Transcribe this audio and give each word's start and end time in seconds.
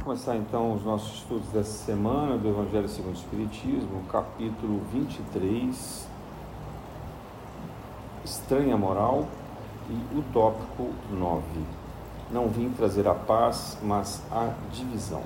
Vamos 0.00 0.24
começar 0.24 0.36
então 0.36 0.72
os 0.72 0.82
nossos 0.82 1.18
estudos 1.18 1.48
dessa 1.48 1.84
semana 1.84 2.38
do 2.38 2.48
Evangelho 2.48 2.88
segundo 2.88 3.14
o 3.14 3.18
Espiritismo, 3.18 4.02
capítulo 4.10 4.80
23, 4.92 6.08
Estranha 8.24 8.78
Moral 8.78 9.26
e 9.90 10.18
o 10.18 10.24
tópico 10.32 10.88
9. 11.10 11.42
Não 12.30 12.48
vim 12.48 12.70
trazer 12.70 13.06
a 13.06 13.14
paz, 13.14 13.76
mas 13.82 14.22
a 14.32 14.54
divisão. 14.72 15.22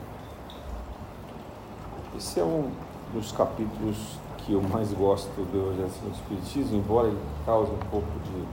Esse 2.16 2.41
é 2.41 2.45
um 2.45 2.69
dos 3.12 3.30
capítulos 3.30 4.19
que 4.38 4.55
eu 4.55 4.62
mais 4.62 4.93
gosto 4.93 5.30
do 5.37 5.56
Evangelho 5.56 5.91
segundo 5.91 6.12
o 6.12 6.16
Espiritismo, 6.16 6.79
embora 6.79 7.09
ele 7.09 7.20
cause 7.47 7.70
um 7.70 7.91
pouco 7.91 8.11
de 8.25 8.45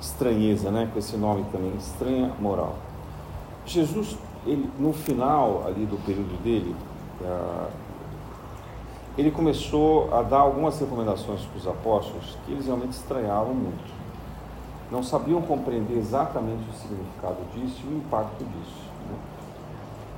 estranheza, 0.00 0.70
né, 0.70 0.88
com 0.92 0.98
esse 1.00 1.16
nome 1.16 1.44
também, 1.50 1.74
Estranha 1.76 2.32
Moral. 2.38 2.76
Jesus 3.64 4.16
ele, 4.46 4.70
no 4.78 4.92
final 4.92 5.64
ali 5.66 5.84
do 5.84 5.96
período 6.04 6.40
dele, 6.42 6.74
uh, 7.20 7.70
ele 9.18 9.30
começou 9.30 10.14
a 10.14 10.22
dar 10.22 10.40
algumas 10.40 10.78
recomendações 10.78 11.40
para 11.42 11.58
os 11.58 11.66
apóstolos 11.66 12.36
que 12.44 12.52
eles 12.52 12.66
realmente 12.66 12.92
estranhavam 12.92 13.54
muito. 13.54 13.96
Não 14.90 15.02
sabiam 15.02 15.42
compreender 15.42 15.96
exatamente 15.96 16.62
o 16.70 16.72
significado 16.74 17.38
disso 17.54 17.82
e 17.84 17.94
o 17.94 17.96
impacto 17.96 18.44
disso. 18.44 18.84
Né? 19.08 19.18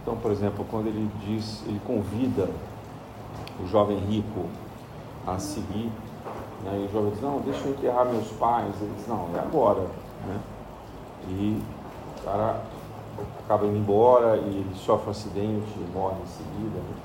Então, 0.03 0.17
por 0.17 0.31
exemplo, 0.31 0.67
quando 0.71 0.89
ele 0.89 1.09
diz, 1.25 1.63
ele 1.67 1.81
convida 1.87 2.51
o 3.63 3.67
jovem 3.69 3.99
rico 3.99 4.47
a 5.27 5.39
seguir, 5.39 5.91
né? 6.65 6.81
e 6.83 6.87
o 6.87 6.93
jovem 6.93 7.13
diz, 7.13 7.23
não, 7.23 7.41
deixa 7.41 7.67
eu 7.67 7.73
enterrar 7.73 8.05
meus 8.07 8.29
pais. 8.33 8.75
Ele 8.81 8.93
diz, 8.97 9.07
não, 9.07 9.29
é 9.35 9.39
agora. 9.39 9.87
Né? 10.27 10.41
E 11.29 11.63
o 12.19 12.25
cara 12.25 12.61
acaba 13.45 13.67
indo 13.67 13.77
embora 13.77 14.37
e 14.37 14.49
ele 14.49 14.75
sofre 14.75 15.09
um 15.09 15.11
acidente 15.11 15.69
e 15.77 15.91
morre 15.93 16.17
em 16.23 16.27
seguida. 16.27 16.79
Né? 16.79 16.97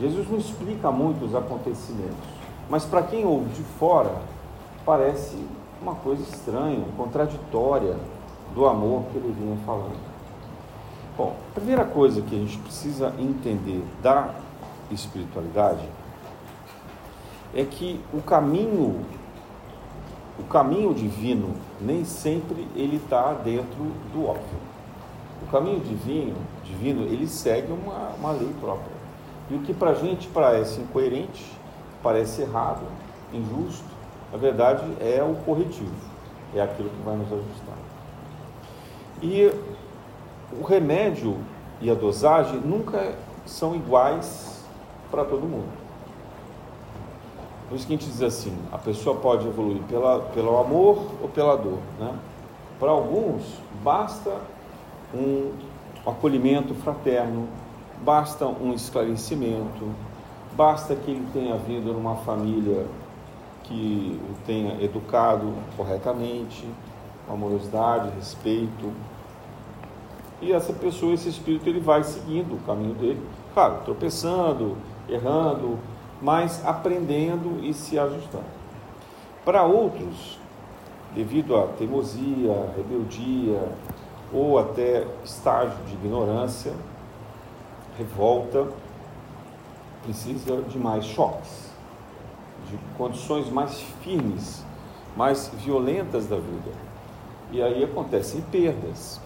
Jesus 0.00 0.30
não 0.30 0.38
explica 0.38 0.90
muito 0.90 1.24
os 1.24 1.34
acontecimentos, 1.34 2.28
mas 2.68 2.84
para 2.84 3.02
quem 3.02 3.24
ouve 3.24 3.50
de 3.50 3.62
fora, 3.62 4.14
parece 4.84 5.36
uma 5.82 5.94
coisa 5.94 6.22
estranha, 6.22 6.84
contraditória 6.96 7.96
do 8.54 8.66
amor 8.66 9.04
que 9.10 9.18
ele 9.18 9.34
vinha 9.38 9.56
falando. 9.64 10.10
Bom, 11.16 11.36
a 11.50 11.54
primeira 11.54 11.84
coisa 11.84 12.22
que 12.22 12.34
a 12.34 12.38
gente 12.38 12.56
precisa 12.58 13.14
entender 13.18 13.84
da 14.02 14.34
espiritualidade 14.90 15.86
é 17.54 17.64
que 17.64 18.00
o 18.12 18.22
caminho, 18.22 19.04
o 20.38 20.44
caminho 20.44 20.94
divino, 20.94 21.54
nem 21.80 22.04
sempre 22.04 22.66
ele 22.74 22.96
está 22.96 23.32
dentro 23.34 23.84
do 24.12 24.26
óbvio. 24.26 24.69
O 25.42 25.50
caminho 25.50 25.80
divino, 25.80 26.36
divino 26.64 27.02
ele 27.02 27.26
segue 27.26 27.72
uma, 27.72 28.10
uma 28.18 28.32
lei 28.32 28.52
própria. 28.60 28.92
E 29.50 29.54
o 29.54 29.60
que 29.60 29.74
para 29.74 29.90
a 29.90 29.94
gente 29.94 30.28
parece 30.28 30.80
incoerente, 30.80 31.44
parece 32.02 32.42
errado, 32.42 32.82
injusto, 33.32 33.84
na 34.30 34.38
verdade 34.38 34.84
é 35.00 35.22
o 35.22 35.34
corretivo, 35.44 35.90
é 36.54 36.60
aquilo 36.60 36.88
que 36.88 37.02
vai 37.04 37.16
nos 37.16 37.26
ajustar. 37.26 37.76
E 39.22 39.52
o 40.52 40.64
remédio 40.64 41.36
e 41.80 41.90
a 41.90 41.94
dosagem 41.94 42.60
nunca 42.60 43.14
são 43.44 43.74
iguais 43.74 44.64
para 45.10 45.24
todo 45.24 45.42
mundo. 45.42 45.68
Por 47.68 47.76
isso 47.76 47.86
que 47.86 47.94
a 47.94 47.96
gente 47.96 48.08
diz 48.08 48.22
assim, 48.22 48.56
a 48.72 48.78
pessoa 48.78 49.16
pode 49.16 49.46
evoluir 49.46 49.82
pela, 49.84 50.20
pelo 50.34 50.58
amor 50.58 51.06
ou 51.22 51.28
pela 51.28 51.56
dor. 51.56 51.78
Né? 51.98 52.12
Para 52.80 52.90
alguns, 52.90 53.42
basta 53.82 54.36
um 55.14 55.52
acolhimento 56.06 56.74
fraterno, 56.74 57.48
basta 58.02 58.46
um 58.46 58.72
esclarecimento, 58.72 59.88
basta 60.56 60.94
que 60.94 61.10
ele 61.10 61.26
tenha 61.32 61.56
vindo 61.56 61.92
numa 61.92 62.16
família 62.16 62.86
que 63.64 64.20
o 64.28 64.46
tenha 64.46 64.82
educado 64.82 65.52
corretamente, 65.76 66.66
com 67.26 67.34
amorosidade, 67.34 68.10
respeito. 68.16 68.92
E 70.40 70.52
essa 70.52 70.72
pessoa, 70.72 71.14
esse 71.14 71.28
espírito, 71.28 71.68
ele 71.68 71.80
vai 71.80 72.02
seguindo 72.02 72.54
o 72.54 72.58
caminho 72.66 72.94
dele, 72.94 73.20
claro, 73.54 73.82
tropeçando, 73.84 74.76
errando, 75.08 75.78
mas 76.20 76.64
aprendendo 76.66 77.62
e 77.62 77.72
se 77.72 77.98
ajustando. 77.98 78.44
Para 79.44 79.62
outros, 79.62 80.38
devido 81.14 81.56
à 81.56 81.66
teimosia, 81.66 82.72
rebeldia, 82.76 83.60
ou 84.32 84.58
até 84.58 85.06
estágio 85.24 85.76
de 85.86 85.94
ignorância, 85.94 86.72
revolta, 87.98 88.68
precisa 90.02 90.62
de 90.62 90.78
mais 90.78 91.04
choques, 91.04 91.70
de 92.68 92.78
condições 92.96 93.50
mais 93.50 93.80
firmes, 94.02 94.64
mais 95.16 95.50
violentas 95.58 96.26
da 96.26 96.36
vida. 96.36 96.70
E 97.52 97.60
aí 97.60 97.82
acontecem 97.82 98.40
perdas, 98.42 99.20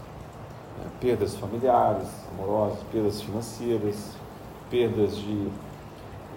né? 0.79 0.91
perdas 1.01 1.37
familiares, 1.37 2.09
amorosas, 2.33 2.79
perdas 2.91 3.21
financeiras, 3.21 4.13
perdas 4.71 5.17
de, 5.17 5.49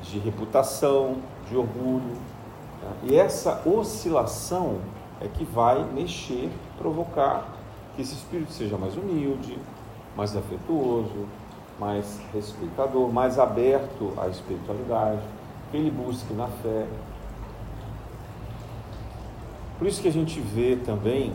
de 0.03 0.19
reputação, 0.19 1.17
de 1.49 1.55
orgulho. 1.55 2.17
Né? 2.81 2.91
E 3.03 3.16
essa 3.16 3.61
oscilação 3.66 4.79
é 5.22 5.28
que 5.28 5.45
vai 5.45 5.84
mexer, 5.84 6.51
provocar 6.78 7.56
que 7.97 8.03
esse 8.03 8.13
espírito 8.13 8.53
seja 8.53 8.78
mais 8.78 8.96
humilde, 8.96 9.58
mais 10.16 10.38
afetuoso, 10.38 11.25
mais 11.80 12.22
respeitador, 12.31 13.12
mais 13.12 13.40
aberto 13.40 14.13
à 14.18 14.28
espiritualidade, 14.28 15.22
que 15.72 15.78
ele 15.78 15.90
busque 15.90 16.31
na 16.35 16.47
fé. 16.47 16.85
Por 19.80 19.88
isso 19.88 20.00
que 20.00 20.08
a 20.08 20.12
gente 20.12 20.40
vê 20.40 20.75
também 20.75 21.34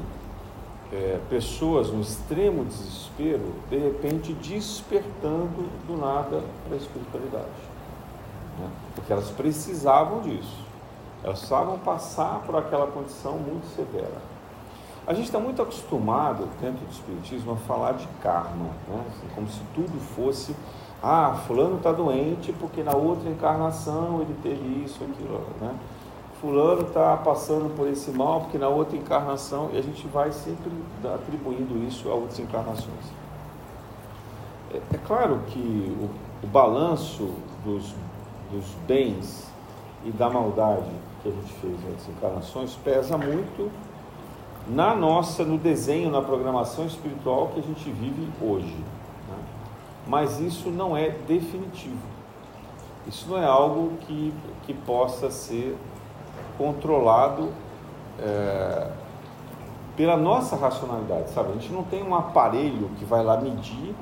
é, 0.93 1.19
pessoas 1.29 1.91
no 1.91 2.01
extremo 2.01 2.65
desespero, 2.65 3.55
de 3.69 3.79
repente 3.79 4.33
despertando 4.35 5.69
do 5.89 5.97
nada 5.97 6.45
para 6.65 6.75
a 6.75 6.77
espiritualidade. 6.77 7.45
Né? 8.59 8.71
Porque 8.95 9.13
elas 9.13 9.31
precisavam 9.31 10.21
disso. 10.21 10.63
Elas 11.25 11.39
precisavam 11.39 11.79
passar 11.81 12.41
por 12.47 12.57
aquela 12.57 12.87
condição 12.87 13.37
muito 13.37 13.67
severa. 13.75 14.32
A 15.05 15.13
gente 15.15 15.25
está 15.27 15.39
muito 15.41 15.61
acostumado, 15.61 16.49
dentro 16.61 16.85
do 16.87 16.93
Espiritismo, 16.93 17.53
a 17.53 17.57
falar 17.57 17.93
de 17.93 18.07
karma, 18.23 18.67
né? 18.89 19.05
assim, 19.09 19.27
como 19.35 19.49
se 19.49 19.61
tudo 19.75 19.99
fosse, 20.15 20.55
ah, 21.03 21.41
fulano 21.47 21.79
está 21.79 21.91
doente 21.91 22.53
porque 22.53 22.85
na 22.85 22.95
outra 22.95 23.29
encarnação 23.29 24.21
ele 24.21 24.37
teve 24.41 24.85
isso, 24.85 25.03
aquilo, 25.03 25.45
né? 25.61 25.75
Fulano 26.41 26.83
está 26.83 27.17
passando 27.17 27.75
por 27.77 27.89
esse 27.89 28.13
mal 28.13 28.43
porque 28.43 28.59
na 28.59 28.69
outra 28.69 28.97
encarnação, 28.97 29.71
e 29.73 29.79
a 29.79 29.83
gente 29.83 30.07
vai 30.07 30.31
sempre 30.31 30.71
atribuindo 31.13 31.77
isso 31.87 32.09
a 32.09 32.15
outras 32.15 32.39
encarnações. 32.39 33.13
É, 34.73 34.77
é 34.95 34.99
claro 35.05 35.41
que 35.49 35.59
o, 35.59 36.11
o 36.45 36.47
balanço 36.47 37.29
dos, 37.65 37.93
dos 38.53 38.67
bens 38.87 39.51
e 40.05 40.13
da 40.13 40.31
maldade 40.31 40.91
que 41.23 41.29
a 41.29 41.33
gente 41.33 41.53
fez 41.55 41.75
outras 41.85 42.09
encarnações 42.09 42.75
pesa 42.77 43.19
muito 43.19 43.71
na 44.69 44.95
nossa, 44.95 45.45
no 45.45 45.59
desenho, 45.59 46.11
na 46.11 46.23
programação 46.23 46.87
espiritual 46.87 47.49
que 47.49 47.61
a 47.61 47.63
gente 47.63 47.91
vive 47.91 48.29
hoje. 48.41 48.77
Né? 49.29 49.37
Mas 50.07 50.41
isso 50.41 50.71
não 50.71 50.97
é 50.97 51.11
definitivo. 51.11 52.13
Isso 53.07 53.29
não 53.29 53.39
é 53.39 53.45
algo 53.45 53.97
que, 54.01 54.33
que 54.65 54.73
possa 54.73 55.31
ser 55.31 55.77
controlado 56.57 57.51
é, 58.21 58.91
pela 59.97 60.17
nossa 60.17 60.57
racionalidade, 60.57 61.31
sabe? 61.31 61.51
A 61.51 61.53
gente 61.55 61.73
não 61.73 61.83
tem 61.83 62.03
um 62.03 62.15
aparelho 62.15 62.91
que 62.99 63.05
vai 63.05 63.23
lá 63.25 63.37
medir 63.37 63.95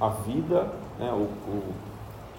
a 0.00 0.08
vida, 0.08 0.72
né? 0.98 1.10
o, 1.12 1.28
o 1.50 1.74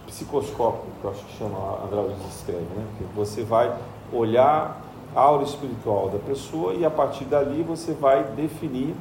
psicoscópio, 0.08 0.92
que 1.00 1.06
eu 1.06 1.12
acho 1.12 1.24
que 1.26 1.38
chama, 1.38 1.58
André 1.86 2.02
Luiz 2.02 2.36
escreve, 2.36 2.66
né? 2.76 2.86
Que 2.98 3.04
você 3.16 3.44
vai 3.44 3.74
olhar 4.12 4.82
aura 5.16 5.44
espiritual 5.44 6.10
da 6.10 6.20
pessoa 6.20 6.74
e 6.74 6.86
a 6.86 6.90
partir 6.90 7.26
dali 7.26 7.64
você 7.64 7.94
vai 7.94 8.24
definir 8.24 8.96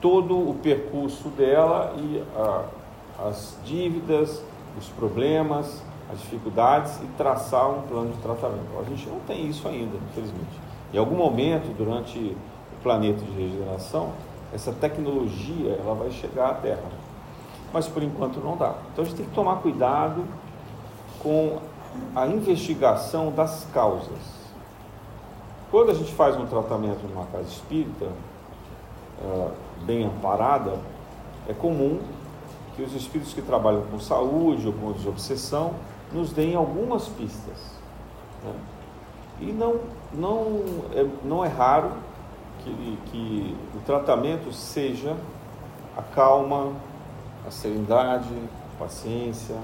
todo 0.00 0.36
o 0.36 0.54
percurso 0.54 1.28
dela 1.28 1.94
e 1.96 2.22
a, 2.36 2.64
as 3.28 3.56
dívidas, 3.64 4.42
os 4.78 4.88
problemas, 4.88 5.82
as 6.12 6.18
dificuldades 6.20 6.96
e 7.00 7.06
traçar 7.16 7.70
um 7.70 7.82
plano 7.82 8.12
de 8.12 8.20
tratamento. 8.20 8.66
A 8.78 8.84
gente 8.84 9.08
não 9.08 9.20
tem 9.20 9.48
isso 9.48 9.66
ainda, 9.66 9.96
infelizmente. 10.10 10.60
Em 10.92 10.98
algum 10.98 11.16
momento, 11.16 11.74
durante 11.76 12.18
o 12.18 12.82
planeta 12.82 13.24
de 13.24 13.30
regeneração, 13.32 14.10
essa 14.52 14.72
tecnologia 14.72 15.78
ela 15.80 15.94
vai 15.94 16.10
chegar 16.10 16.50
à 16.50 16.54
Terra. 16.54 16.82
Mas 17.72 17.88
por 17.88 18.02
enquanto 18.02 18.38
não 18.40 18.56
dá. 18.56 18.74
Então 18.92 19.04
a 19.04 19.08
gente 19.08 19.16
tem 19.16 19.26
que 19.26 19.34
tomar 19.34 19.56
cuidado 19.56 20.24
com 21.22 21.58
a 22.14 22.26
investigação 22.26 23.30
das 23.30 23.66
causas. 23.72 24.41
Quando 25.72 25.90
a 25.90 25.94
gente 25.94 26.12
faz 26.12 26.36
um 26.36 26.44
tratamento 26.44 27.02
numa 27.08 27.24
casa 27.24 27.48
espírita, 27.48 28.04
uh, 29.24 29.50
bem 29.86 30.04
amparada, 30.04 30.78
é 31.48 31.54
comum 31.54 31.98
que 32.76 32.82
os 32.82 32.94
espíritos 32.94 33.32
que 33.32 33.40
trabalham 33.40 33.80
com 33.90 33.98
saúde 33.98 34.66
ou 34.66 34.74
com 34.74 34.92
desobsessão 34.92 35.72
nos 36.12 36.30
deem 36.30 36.54
algumas 36.54 37.08
pistas. 37.08 37.56
Né? 38.44 38.52
E 39.40 39.46
não, 39.46 39.80
não, 40.12 40.62
é, 40.94 41.06
não 41.24 41.42
é 41.42 41.48
raro 41.48 41.90
que, 42.58 42.98
que 43.06 43.56
o 43.74 43.80
tratamento 43.86 44.52
seja 44.52 45.16
a 45.96 46.02
calma, 46.02 46.72
a 47.46 47.50
serenidade, 47.50 48.28
a 48.76 48.78
paciência, 48.78 49.56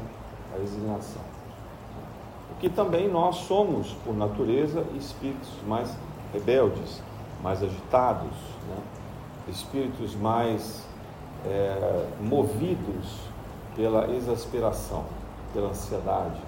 a 0.54 0.58
resignação. 0.58 1.27
Porque 2.58 2.68
também 2.68 3.08
nós 3.08 3.36
somos, 3.36 3.92
por 4.04 4.16
natureza, 4.16 4.84
espíritos 4.96 5.48
mais 5.64 5.96
rebeldes, 6.32 7.00
mais 7.40 7.62
agitados, 7.62 8.32
né? 8.68 8.76
espíritos 9.46 10.16
mais 10.16 10.84
é, 11.46 12.08
movidos 12.20 13.20
pela 13.76 14.10
exasperação, 14.12 15.04
pela 15.54 15.68
ansiedade. 15.68 16.40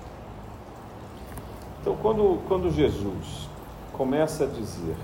Então, 1.81 1.97
quando, 2.03 2.45
quando 2.49 2.73
Jesus 2.73 3.49
começa 3.93 4.43
a 4.43 4.47
dizer 4.49 4.97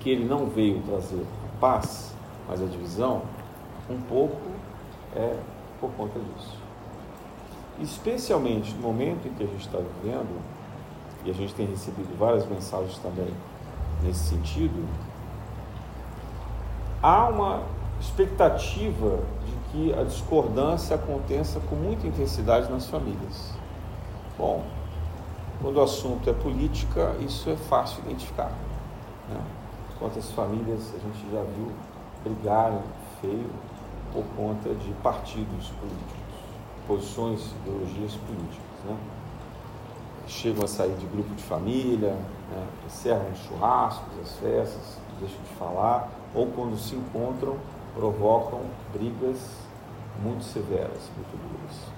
que 0.00 0.10
ele 0.10 0.24
não 0.24 0.46
veio 0.46 0.82
trazer 0.82 1.24
paz, 1.60 2.12
mas 2.48 2.60
a 2.60 2.66
divisão, 2.66 3.22
um 3.88 4.00
pouco 4.00 4.40
é 5.14 5.36
por 5.80 5.92
conta 5.92 6.18
disso. 6.18 6.65
Especialmente 7.80 8.74
no 8.74 8.82
momento 8.82 9.28
em 9.28 9.32
que 9.32 9.42
a 9.42 9.46
gente 9.46 9.66
está 9.66 9.78
vivendo, 9.78 10.40
e 11.24 11.30
a 11.30 11.34
gente 11.34 11.54
tem 11.54 11.66
recebido 11.66 12.16
várias 12.18 12.46
mensagens 12.46 12.98
também 12.98 13.32
nesse 14.02 14.28
sentido, 14.28 14.86
há 17.02 17.28
uma 17.28 17.62
expectativa 18.00 19.18
de 19.44 19.70
que 19.70 19.94
a 19.98 20.04
discordância 20.04 20.96
aconteça 20.96 21.60
com 21.60 21.76
muita 21.76 22.06
intensidade 22.06 22.70
nas 22.70 22.86
famílias. 22.86 23.52
Bom, 24.38 24.64
quando 25.60 25.76
o 25.76 25.82
assunto 25.82 26.28
é 26.28 26.32
política, 26.32 27.16
isso 27.20 27.48
é 27.50 27.56
fácil 27.56 28.00
identificar. 28.04 28.52
Né? 29.28 29.40
Quantas 29.98 30.30
famílias 30.32 30.92
a 30.94 30.98
gente 30.98 31.30
já 31.32 31.42
viu 31.42 31.72
brigarem 32.22 32.80
feio 33.20 33.50
por 34.12 34.24
conta 34.36 34.74
de 34.74 34.90
partidos 35.02 35.68
políticos, 35.68 36.25
posições, 36.86 37.52
ideologias 37.62 38.12
políticas. 38.14 38.84
Né? 38.84 38.96
Chegam 40.28 40.64
a 40.64 40.68
sair 40.68 40.94
de 40.94 41.06
grupo 41.06 41.34
de 41.34 41.42
família, 41.42 42.12
né? 42.50 42.66
encerram 42.86 43.30
os 43.32 43.38
churrascos, 43.40 44.08
as 44.22 44.32
festas, 44.36 44.98
deixam 45.20 45.38
de 45.42 45.54
falar, 45.58 46.10
ou 46.34 46.46
quando 46.48 46.76
se 46.78 46.94
encontram, 46.94 47.56
provocam 47.94 48.60
brigas 48.92 49.38
muito 50.22 50.44
severas, 50.44 51.10
muito 51.16 51.36
duras. 51.48 51.96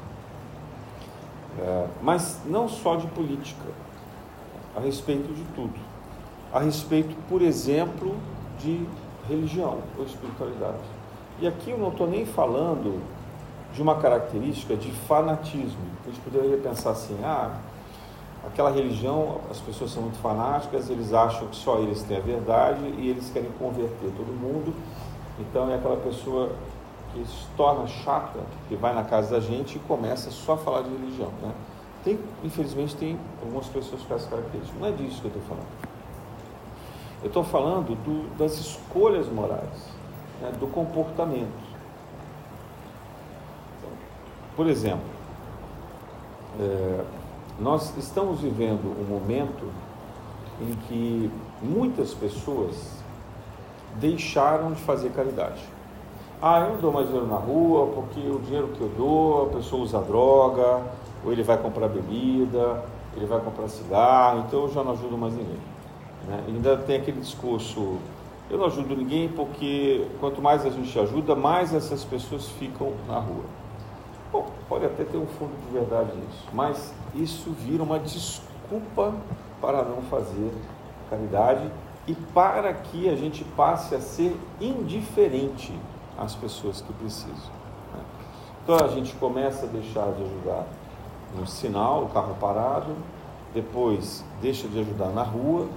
É, 1.61 1.89
mas 2.03 2.41
não 2.47 2.69
só 2.69 2.97
de 2.97 3.07
política, 3.09 3.69
a 4.77 4.81
respeito 4.81 5.33
de 5.35 5.43
tudo. 5.55 5.79
A 6.53 6.61
respeito, 6.61 7.15
por 7.29 7.43
exemplo, 7.43 8.15
de 8.59 8.87
religião 9.29 9.79
ou 9.99 10.05
espiritualidade. 10.05 10.79
E 11.41 11.47
aqui 11.47 11.71
eu 11.71 11.79
não 11.79 11.89
estou 11.89 12.07
nem 12.07 12.25
falando 12.25 13.01
de 13.73 13.83
uma 13.83 13.97
característica 13.97 14.77
de 14.77 14.91
fanatismo. 14.91 15.79
A 16.05 16.11
gente 16.11 16.21
poderia 16.21 16.57
pensar 16.57 16.91
assim, 16.91 17.19
ah, 17.23 17.55
aquela 18.47 18.71
religião, 18.71 19.41
as 19.51 19.61
pessoas 19.61 19.91
são 19.91 20.03
muito 20.03 20.19
fanáticas, 20.19 20.91
eles 20.91 21.13
acham 21.13 21.49
que 21.49 21.57
só 21.57 21.79
eles 21.79 22.03
têm 22.03 22.17
a 22.17 22.21
verdade 22.21 22.81
e 22.99 23.11
eles 23.11 23.31
querem 23.31 23.51
converter 23.59 24.11
todo 24.17 24.27
mundo. 24.27 24.75
Então 25.39 25.71
é 25.71 25.77
aquela 25.77 25.97
pessoa 25.97 26.53
que 27.13 27.25
se 27.27 27.47
torna 27.57 27.87
chata, 27.87 28.41
que 28.69 28.77
vai 28.77 28.95
na 28.95 29.05
casa 29.05 29.33
da 29.33 29.41
gente 29.41 29.77
e 29.77 29.79
começa 29.81 30.31
só 30.31 30.55
a 30.55 30.57
falar 30.57 30.83
de 30.83 30.91
religião. 30.91 31.31
Né? 31.43 31.53
Tem, 32.05 32.19
infelizmente, 32.45 32.97
tem 32.97 33.19
algumas 33.43 33.67
pessoas 33.67 34.03
com 34.03 34.15
essa 34.15 34.29
característica. 34.29 34.79
Não 34.79 34.89
é 34.89 34.93
disso 34.93 35.21
que 35.21 35.27
eu 35.27 35.33
estou 35.33 35.43
falando. 35.43 35.89
Eu 37.21 37.27
estou 37.27 37.45
falando 37.45 37.97
do, 37.97 38.37
das 38.37 38.59
escolhas 38.59 39.29
morais, 39.29 39.91
né? 40.41 40.53
do 40.59 40.67
comportamento. 40.69 41.68
Por 44.59 44.67
exemplo, 44.67 45.07
é, 46.59 47.05
nós 47.61 47.97
estamos 47.97 48.41
vivendo 48.41 48.93
um 49.01 49.05
momento 49.05 49.71
em 50.61 50.75
que 50.89 51.31
muitas 51.63 52.13
pessoas 52.13 52.75
deixaram 54.01 54.73
de 54.73 54.81
fazer 54.81 55.11
caridade. 55.11 55.63
Ah, 56.43 56.59
eu 56.59 56.75
não 56.75 56.81
dou 56.81 56.93
mais 56.93 57.07
dinheiro 57.07 57.29
na 57.29 57.37
rua 57.37 57.87
porque 57.95 58.19
o 58.19 58.41
dinheiro 58.41 58.67
que 58.77 58.81
eu 58.81 58.91
dou, 58.97 59.45
a 59.45 59.47
pessoa 59.59 59.85
usa 59.85 60.01
droga, 60.01 60.83
ou 61.25 61.31
ele 61.31 61.45
vai 61.45 61.57
comprar 61.57 61.87
bebida, 61.87 62.83
ele 63.17 63.27
vai 63.27 63.39
comprar 63.39 63.69
cigarro, 63.69 64.41
então 64.41 64.63
eu 64.63 64.73
já 64.73 64.83
não 64.83 64.91
ajudo 64.91 65.17
mais 65.17 65.35
ninguém. 65.35 65.61
Né? 66.27 66.43
Ainda 66.49 66.77
tem 66.79 66.97
aquele 66.97 67.21
discurso, 67.21 67.99
eu 68.51 68.59
não 68.59 68.67
ajudo 68.67 68.97
ninguém 68.97 69.29
porque 69.29 70.05
quanto 70.19 70.43
mais 70.43 70.67
a 70.67 70.71
gente 70.71 70.99
ajuda, 70.99 71.37
mais 71.37 71.73
essas 71.73 72.03
pessoas 72.03 72.49
ficam 72.49 72.93
na 73.07 73.21
rua. 73.21 73.45
Bom, 74.31 74.47
pode 74.69 74.85
até 74.85 75.05
ter 75.05 75.17
um 75.17 75.27
fundo 75.27 75.53
de 75.67 75.73
verdade 75.73 76.15
nisso, 76.15 76.49
mas 76.53 76.93
isso 77.15 77.51
vira 77.51 77.83
uma 77.83 77.99
desculpa 77.99 79.15
para 79.61 79.83
não 79.83 80.03
fazer 80.03 80.53
caridade 81.09 81.71
e 82.07 82.15
para 82.15 82.73
que 82.75 83.09
a 83.09 83.17
gente 83.17 83.43
passe 83.45 83.95
a 83.95 84.01
ser 84.01 84.39
indiferente 84.61 85.73
as 86.19 86.35
pessoas 86.35 86.81
que 86.83 86.93
precisam. 86.93 87.53
Né? 87.95 88.03
Então 88.63 88.77
a 88.77 88.89
gente 88.89 89.15
começa 89.15 89.65
a 89.65 89.69
deixar 89.69 90.13
de 90.13 90.23
ajudar 90.23 90.67
no 91.39 91.47
sinal, 91.47 92.05
o 92.05 92.09
carro 92.09 92.37
parado, 92.39 92.95
depois 93.55 94.25
deixa 94.43 94.69
de 94.69 94.79
ajudar 94.81 95.09
na 95.09 95.23
rua, 95.23 95.69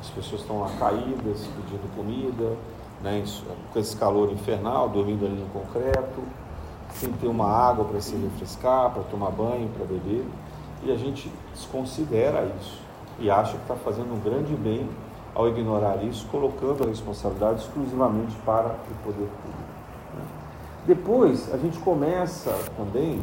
as 0.00 0.10
pessoas 0.10 0.42
estão 0.42 0.60
lá 0.60 0.68
caídas, 0.78 1.46
pedindo 1.56 1.96
comida, 1.96 2.56
né, 3.02 3.24
com 3.72 3.78
esse 3.78 3.96
calor 3.96 4.30
infernal, 4.30 4.88
dormindo 4.88 5.24
ali 5.24 5.36
no 5.36 5.46
concreto, 5.48 6.22
sem 6.94 7.12
ter 7.12 7.26
uma 7.26 7.48
água 7.48 7.84
para 7.84 8.00
se 8.00 8.14
refrescar, 8.16 8.90
para 8.90 9.02
tomar 9.04 9.30
banho, 9.30 9.68
para 9.76 9.84
beber, 9.84 10.24
e 10.82 10.92
a 10.92 10.96
gente 10.96 11.30
desconsidera 11.52 12.44
isso 12.60 12.82
e 13.18 13.30
acha 13.30 13.52
que 13.52 13.62
está 13.62 13.74
fazendo 13.74 14.12
um 14.14 14.20
grande 14.20 14.54
bem 14.54 14.88
ao 15.34 15.48
ignorar 15.48 16.02
isso, 16.04 16.26
colocando 16.28 16.84
a 16.84 16.86
responsabilidade 16.86 17.62
exclusivamente 17.62 18.36
para 18.44 18.68
o 18.68 19.04
poder 19.04 19.28
público. 19.28 19.74
Depois, 20.86 21.52
a 21.52 21.56
gente 21.56 21.78
começa 21.78 22.52
também 22.76 23.20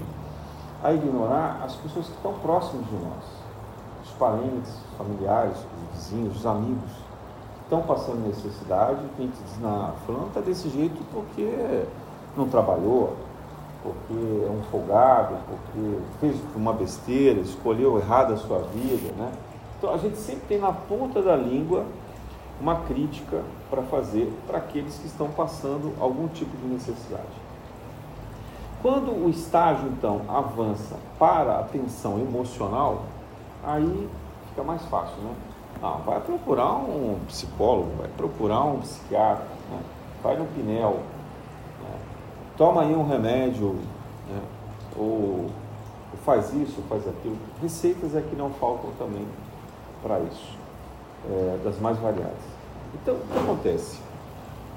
a 0.84 0.92
ignorar 0.94 1.62
as 1.64 1.76
pessoas 1.76 2.08
que 2.08 2.16
estão 2.16 2.34
próximas 2.34 2.86
de 2.88 2.96
nós, 2.96 3.24
os 4.04 4.12
parentes, 4.14 4.72
os 4.72 4.98
familiares, 4.98 5.58
os 5.58 5.98
vizinhos, 5.98 6.38
os 6.38 6.46
amigos, 6.46 6.92
que 6.92 7.64
estão 7.64 7.82
passando 7.84 8.28
necessidade, 8.28 9.00
que 9.16 9.22
a 9.22 9.26
diz, 9.26 10.06
fulano 10.06 10.28
está 10.28 10.42
desse 10.42 10.70
jeito 10.70 11.02
porque 11.14 11.86
não 12.36 12.48
trabalhou, 12.50 13.16
porque 13.84 14.14
é 14.14 14.50
um 14.50 14.62
folgado, 14.72 15.36
porque 15.48 15.98
fez 16.20 16.36
uma 16.56 16.74
besteira, 16.74 17.40
escolheu 17.40 17.98
errado 17.98 18.34
a 18.34 18.38
sua 18.38 18.60
vida, 18.60 19.12
né? 19.18 19.32
Então 19.78 19.94
a 19.94 19.98
gente 19.98 20.18
sempre 20.18 20.44
tem 20.48 20.60
na 20.60 20.72
ponta 20.72 21.22
da 21.22 21.36
língua 21.36 21.86
uma 22.60 22.82
crítica 22.82 23.42
para 23.70 23.82
fazer 23.84 24.32
para 24.46 24.60
aqueles 24.60 24.96
que 24.98 25.08
estão 25.08 25.30
passando 25.30 25.94
algum 26.00 26.28
tipo 26.28 26.56
de 26.58 26.68
necessidade. 26.68 27.42
Quando 28.82 29.12
o 29.12 29.30
estágio, 29.30 29.88
então, 29.90 30.22
avança 30.28 30.96
para 31.20 31.60
a 31.60 31.64
tensão 31.64 32.20
emocional, 32.20 33.04
aí 33.64 34.10
fica 34.50 34.64
mais 34.64 34.82
fácil, 34.86 35.18
né? 35.22 35.34
Não, 35.82 35.98
vai 36.00 36.20
procurar 36.20 36.74
um 36.74 37.20
psicólogo, 37.28 37.90
vai 37.98 38.08
procurar 38.10 38.64
um 38.66 38.80
psiquiatra, 38.80 39.46
né? 39.72 39.80
vai 40.22 40.38
no 40.38 40.46
Pinel? 40.46 41.00
Toma 42.62 42.84
aí 42.84 42.96
um 42.96 43.08
remédio, 43.08 43.70
né? 44.30 44.40
ou, 44.96 45.50
faz 46.24 46.54
isso, 46.54 46.80
faz 46.88 47.08
aquilo. 47.08 47.36
Receitas 47.60 48.16
é 48.16 48.22
que 48.22 48.36
não 48.36 48.52
faltam 48.52 48.92
também 49.00 49.26
para 50.04 50.20
isso, 50.20 50.56
é, 51.28 51.60
das 51.64 51.80
mais 51.80 51.98
variadas. 51.98 52.38
Então, 52.94 53.16
o 53.16 53.20
que 53.20 53.40
acontece? 53.40 54.00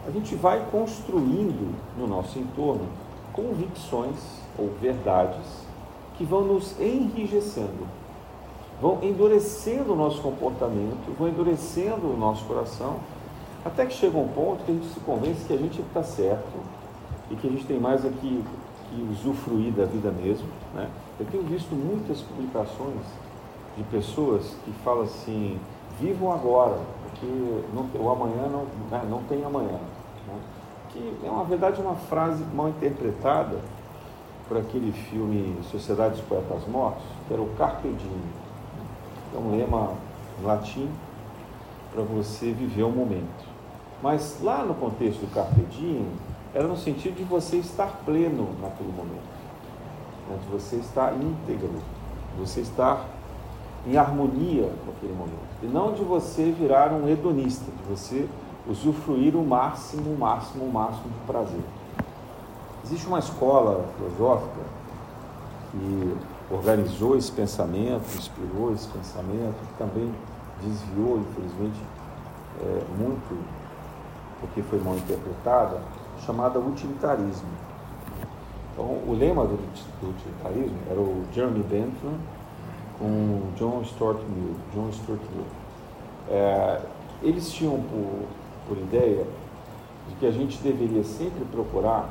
A 0.08 0.10
gente 0.10 0.34
vai 0.34 0.64
construindo 0.72 1.74
no 1.98 2.06
nosso 2.06 2.38
entorno 2.38 2.86
convicções 3.34 4.16
ou 4.58 4.70
verdades 4.80 5.44
que 6.16 6.24
vão 6.24 6.40
nos 6.40 6.80
enrijecendo, 6.80 7.86
vão 8.80 8.98
endurecendo 9.02 9.92
o 9.92 9.96
nosso 9.96 10.22
comportamento, 10.22 11.14
vão 11.18 11.28
endurecendo 11.28 12.06
o 12.06 12.16
nosso 12.16 12.46
coração, 12.46 12.96
até 13.62 13.84
que 13.84 13.92
chega 13.92 14.16
um 14.16 14.28
ponto 14.28 14.64
que 14.64 14.70
a 14.70 14.74
gente 14.74 14.86
se 14.86 15.00
convence 15.00 15.44
que 15.44 15.52
a 15.52 15.58
gente 15.58 15.82
está 15.82 16.02
certo 16.02 16.73
e 17.34 17.36
que 17.36 17.46
a 17.46 17.50
gente 17.50 17.66
tem 17.66 17.78
mais 17.78 18.06
aqui 18.06 18.42
que 18.88 19.02
usufruir 19.12 19.72
da 19.72 19.84
vida 19.84 20.10
mesmo. 20.10 20.46
Né? 20.74 20.88
Eu 21.20 21.26
tenho 21.26 21.42
visto 21.42 21.74
muitas 21.74 22.22
publicações 22.22 23.04
de 23.76 23.82
pessoas 23.84 24.56
que 24.64 24.72
falam 24.84 25.02
assim: 25.02 25.58
vivam 26.00 26.32
agora, 26.32 26.78
porque 27.02 27.26
não, 27.74 27.88
o 28.02 28.10
amanhã 28.10 28.48
não, 28.48 28.66
né, 28.90 29.04
não 29.10 29.22
tem 29.24 29.44
amanhã 29.44 29.78
que 30.94 31.26
é 31.26 31.28
uma 31.30 31.44
verdade 31.44 31.82
uma 31.82 31.96
frase 31.96 32.44
mal 32.54 32.68
interpretada, 32.68 33.58
por 34.46 34.58
aquele 34.58 34.92
filme 34.92 35.56
Sociedade 35.70 36.16
dos 36.16 36.24
Poetas 36.24 36.66
Mortos, 36.68 37.02
que 37.26 37.32
era 37.32 37.42
o 37.42 37.48
Carpe 37.56 37.88
Diem. 37.88 38.22
É 39.34 39.38
um 39.38 39.56
lema 39.56 39.94
em 40.40 40.44
latim 40.44 40.88
para 41.92 42.02
você 42.02 42.52
viver 42.52 42.82
o 42.82 42.90
momento. 42.90 43.44
Mas 44.02 44.38
lá 44.42 44.62
no 44.62 44.74
contexto 44.74 45.20
do 45.20 45.34
Carpe 45.34 45.62
Diem, 45.70 46.06
era 46.54 46.68
no 46.68 46.76
sentido 46.76 47.16
de 47.16 47.24
você 47.24 47.56
estar 47.56 48.00
pleno 48.04 48.48
naquele 48.62 48.92
momento, 48.92 49.26
né? 50.28 50.38
de 50.40 50.52
você 50.52 50.76
estar 50.76 51.12
íntegro, 51.14 51.82
de 52.34 52.40
você 52.40 52.60
estar 52.60 53.04
em 53.84 53.96
harmonia 53.96 54.70
com 54.84 54.92
aquele 54.92 55.12
momento. 55.12 55.34
E 55.62 55.66
não 55.66 55.92
de 55.92 56.02
você 56.02 56.52
virar 56.52 56.92
um 56.92 57.08
hedonista, 57.08 57.64
de 57.70 57.82
você 57.90 58.28
usufruir 58.68 59.36
o 59.36 59.44
máximo, 59.44 60.14
o 60.14 60.18
máximo, 60.18 60.64
o 60.64 60.72
máximo 60.72 61.08
de 61.08 61.26
prazer. 61.26 61.64
Existe 62.84 63.06
uma 63.06 63.18
escola 63.18 63.84
filosófica 63.96 64.60
que 65.72 66.16
organizou 66.50 67.16
esse 67.16 67.32
pensamento, 67.32 68.04
inspirou 68.16 68.72
esse 68.72 68.86
pensamento, 68.88 69.56
que 69.66 69.78
também 69.78 70.14
desviou, 70.62 71.18
infelizmente, 71.18 71.80
é, 72.62 72.82
muito, 72.96 73.44
porque 74.40 74.62
foi 74.62 74.78
mal 74.78 74.94
interpretada, 74.94 75.80
chamada 76.20 76.58
utilitarismo. 76.58 77.48
Então, 78.72 78.84
o 78.84 79.16
lema 79.16 79.44
do, 79.44 79.56
do 79.56 80.10
utilitarismo 80.10 80.78
era 80.90 81.00
o 81.00 81.24
Jeremy 81.32 81.62
Bentham 81.62 82.18
com 82.98 83.52
John 83.56 83.84
Stuart 83.84 84.18
Mill. 84.28 84.56
John 84.72 84.90
Stuart 84.92 85.20
Mill. 85.34 85.46
É, 86.28 86.80
eles 87.22 87.50
tinham 87.52 87.80
por, 87.80 88.26
por 88.68 88.78
ideia 88.78 89.26
de 90.08 90.14
que 90.16 90.26
a 90.26 90.30
gente 90.30 90.58
deveria 90.58 91.04
sempre 91.04 91.44
procurar, 91.46 92.08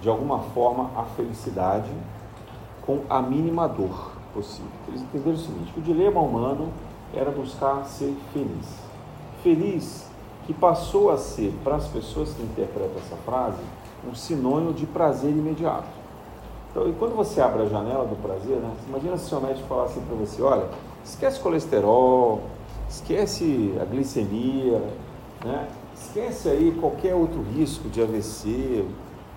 de 0.00 0.08
alguma 0.08 0.38
forma, 0.38 0.90
a 0.96 1.04
felicidade 1.04 1.90
com 2.84 3.00
a 3.08 3.20
mínima 3.20 3.68
dor 3.68 4.12
possível. 4.32 4.70
Eles 4.88 5.02
entenderam 5.02 5.36
o 5.36 5.38
seguinte: 5.38 5.72
o 5.76 5.80
dilema 5.80 6.20
humano 6.20 6.72
era 7.14 7.30
buscar 7.30 7.84
ser 7.84 8.16
feliz. 8.32 8.78
Feliz 9.42 10.09
que 10.46 10.54
passou 10.54 11.10
a 11.10 11.16
ser, 11.16 11.52
para 11.62 11.76
as 11.76 11.86
pessoas 11.86 12.32
que 12.32 12.42
interpretam 12.42 12.96
essa 12.96 13.16
frase, 13.24 13.58
um 14.08 14.14
sinônimo 14.14 14.72
de 14.72 14.86
prazer 14.86 15.30
imediato. 15.30 15.88
Então, 16.70 16.88
e 16.88 16.92
quando 16.92 17.16
você 17.16 17.40
abre 17.40 17.62
a 17.62 17.66
janela 17.66 18.04
do 18.06 18.16
prazer, 18.16 18.56
né, 18.56 18.70
imagina 18.88 19.16
se 19.16 19.24
o 19.24 19.28
seu 19.28 19.40
médico 19.40 19.66
falasse 19.68 19.98
assim 19.98 20.06
para 20.06 20.16
você, 20.16 20.40
olha, 20.40 20.68
esquece 21.04 21.40
colesterol, 21.40 22.42
esquece 22.88 23.74
a 23.80 23.84
glicemia, 23.84 24.80
né, 25.44 25.68
esquece 25.94 26.48
aí 26.48 26.76
qualquer 26.80 27.14
outro 27.14 27.42
risco 27.42 27.88
de 27.88 28.00
AVC, 28.00 28.84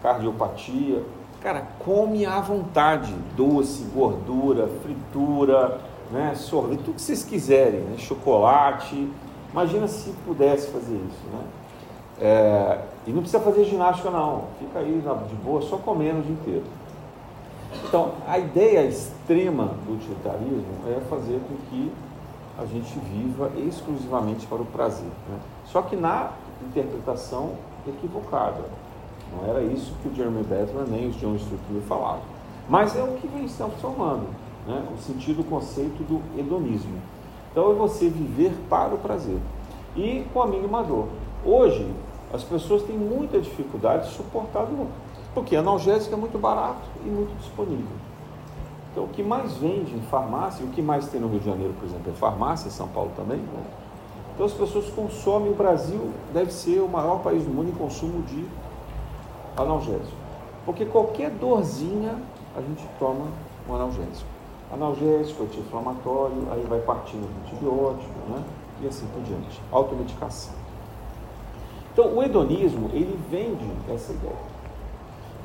cardiopatia. 0.01 1.03
Cara, 1.41 1.67
come 1.79 2.25
à 2.25 2.39
vontade, 2.39 3.13
doce, 3.35 3.83
gordura, 3.93 4.69
fritura, 4.81 5.81
né, 6.11 6.35
sorvete, 6.35 6.83
tudo 6.83 6.95
que 6.95 7.01
vocês 7.01 7.23
quiserem, 7.23 7.81
né, 7.81 7.97
chocolate. 7.97 9.09
Imagina 9.53 9.87
se 9.87 10.09
pudesse 10.25 10.71
fazer 10.71 10.95
isso, 10.95 11.23
né? 11.31 11.43
É, 12.19 12.79
e 13.07 13.11
não 13.11 13.21
precisa 13.21 13.41
fazer 13.41 13.65
ginástica 13.65 14.09
não, 14.09 14.45
fica 14.59 14.79
aí 14.79 15.03
de 15.29 15.35
boa, 15.35 15.61
só 15.61 15.77
comendo 15.77 16.19
o 16.19 16.21
dia 16.23 16.33
inteiro. 16.33 16.63
Então, 17.85 18.13
a 18.27 18.37
ideia 18.39 18.85
extrema 18.85 19.75
do 19.85 19.93
utilitarismo 19.93 20.65
é 20.87 20.99
fazer 21.09 21.39
com 21.47 21.55
que 21.69 21.91
a 22.57 22.65
gente 22.65 22.99
viva 22.99 23.51
exclusivamente 23.57 24.45
para 24.47 24.61
o 24.61 24.65
prazer. 24.65 25.07
Né? 25.29 25.39
Só 25.65 25.81
que 25.83 25.95
na 25.95 26.31
interpretação 26.69 27.51
equivocada. 27.87 28.61
Não 29.31 29.49
era 29.49 29.61
isso 29.63 29.93
que 30.01 30.09
o 30.09 30.15
Jeremy 30.15 30.43
Bentham 30.43 30.85
nem 30.87 31.09
os 31.09 31.15
John 31.15 31.35
Strucker 31.35 31.81
falavam. 31.87 32.21
Mas 32.69 32.95
é 32.95 33.03
o 33.03 33.13
que 33.13 33.27
vem 33.27 33.47
se 33.47 33.57
transformando, 33.57 34.27
né? 34.67 34.85
o 34.93 35.01
sentido, 35.01 35.41
o 35.41 35.43
conceito 35.43 36.03
do 36.03 36.21
hedonismo. 36.39 36.99
Então 37.53 37.71
é 37.71 37.75
você 37.75 38.09
viver 38.09 38.51
para 38.67 38.95
o 38.95 38.97
prazer 38.97 39.37
e 39.95 40.25
com 40.33 40.41
a 40.41 40.47
mínima 40.47 40.83
dor. 40.83 41.07
Hoje, 41.45 41.87
as 42.33 42.43
pessoas 42.43 42.81
têm 42.81 42.97
muita 42.97 43.39
dificuldade 43.39 44.09
de 44.09 44.15
suportar 44.15 44.65
dor. 44.65 44.87
Porque 45.35 45.55
analgésico 45.55 46.15
é 46.15 46.17
muito 46.17 46.39
barato 46.39 46.81
e 47.05 47.07
muito 47.07 47.37
disponível. 47.37 47.95
Então, 48.91 49.03
o 49.03 49.07
que 49.09 49.21
mais 49.21 49.53
vende 49.57 49.95
em 49.95 50.01
farmácia, 50.01 50.65
o 50.65 50.69
que 50.69 50.81
mais 50.81 51.07
tem 51.07 51.21
no 51.21 51.27
Rio 51.27 51.39
de 51.39 51.45
Janeiro, 51.45 51.73
por 51.79 51.85
exemplo, 51.85 52.11
é 52.11 52.15
farmácia, 52.15 52.71
São 52.71 52.87
Paulo 52.87 53.11
também. 53.15 53.37
Né? 53.37 53.63
Então, 54.33 54.47
as 54.47 54.53
pessoas 54.53 54.89
consomem. 54.89 55.51
O 55.51 55.55
Brasil 55.55 56.09
deve 56.33 56.51
ser 56.51 56.79
o 56.79 56.87
maior 56.87 57.19
país 57.19 57.43
do 57.43 57.51
mundo 57.51 57.69
em 57.69 57.75
consumo 57.75 58.23
de 58.23 58.45
analgésico. 59.55 60.17
Porque 60.65 60.85
qualquer 60.85 61.29
dorzinha, 61.29 62.17
a 62.55 62.61
gente 62.61 62.83
toma 62.97 63.25
um 63.69 63.75
analgésico. 63.75 64.32
Analgésico, 64.73 65.43
anti-inflamatório, 65.43 66.47
aí 66.51 66.65
vai 66.67 66.79
partindo 66.79 67.21
do 67.21 67.45
antibiótico, 67.45 68.11
né? 68.29 68.43
e 68.81 68.87
assim 68.87 69.05
por 69.07 69.21
diante. 69.23 69.61
Automedicação. 69.71 70.53
Então, 71.91 72.15
o 72.15 72.23
hedonismo, 72.23 72.89
ele 72.91 73.17
vende 73.29 73.69
essa 73.93 74.11
ideia 74.11 74.35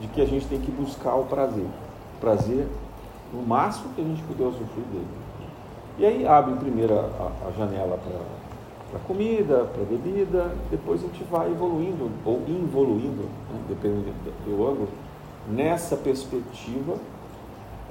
de 0.01 0.09
que 0.09 0.21
a 0.21 0.27
gente 0.27 0.47
tem 0.47 0.61
que 0.61 0.71
buscar 0.71 1.15
o 1.15 1.25
prazer. 1.25 1.67
O 2.17 2.21
prazer 2.21 2.67
no 3.33 3.43
máximo 3.43 3.93
que 3.95 4.01
a 4.01 4.05
gente 4.05 4.23
puder 4.23 4.45
usufruir 4.45 4.87
dele. 4.91 5.07
E 5.99 6.07
aí 6.07 6.27
abre 6.27 6.55
primeiro 6.55 6.99
a, 6.99 7.49
a 7.49 7.53
janela 7.57 7.99
para 7.99 9.01
comida, 9.01 9.65
para 9.65 9.85
bebida, 9.85 10.55
depois 10.71 11.03
a 11.05 11.07
gente 11.09 11.23
vai 11.25 11.51
evoluindo 11.51 12.11
ou 12.25 12.43
involuindo, 12.49 13.23
né, 13.23 13.61
dependendo 13.69 14.05
do, 14.25 14.57
do 14.57 14.67
ângulo, 14.67 14.89
nessa 15.47 15.97
perspectiva 15.97 16.95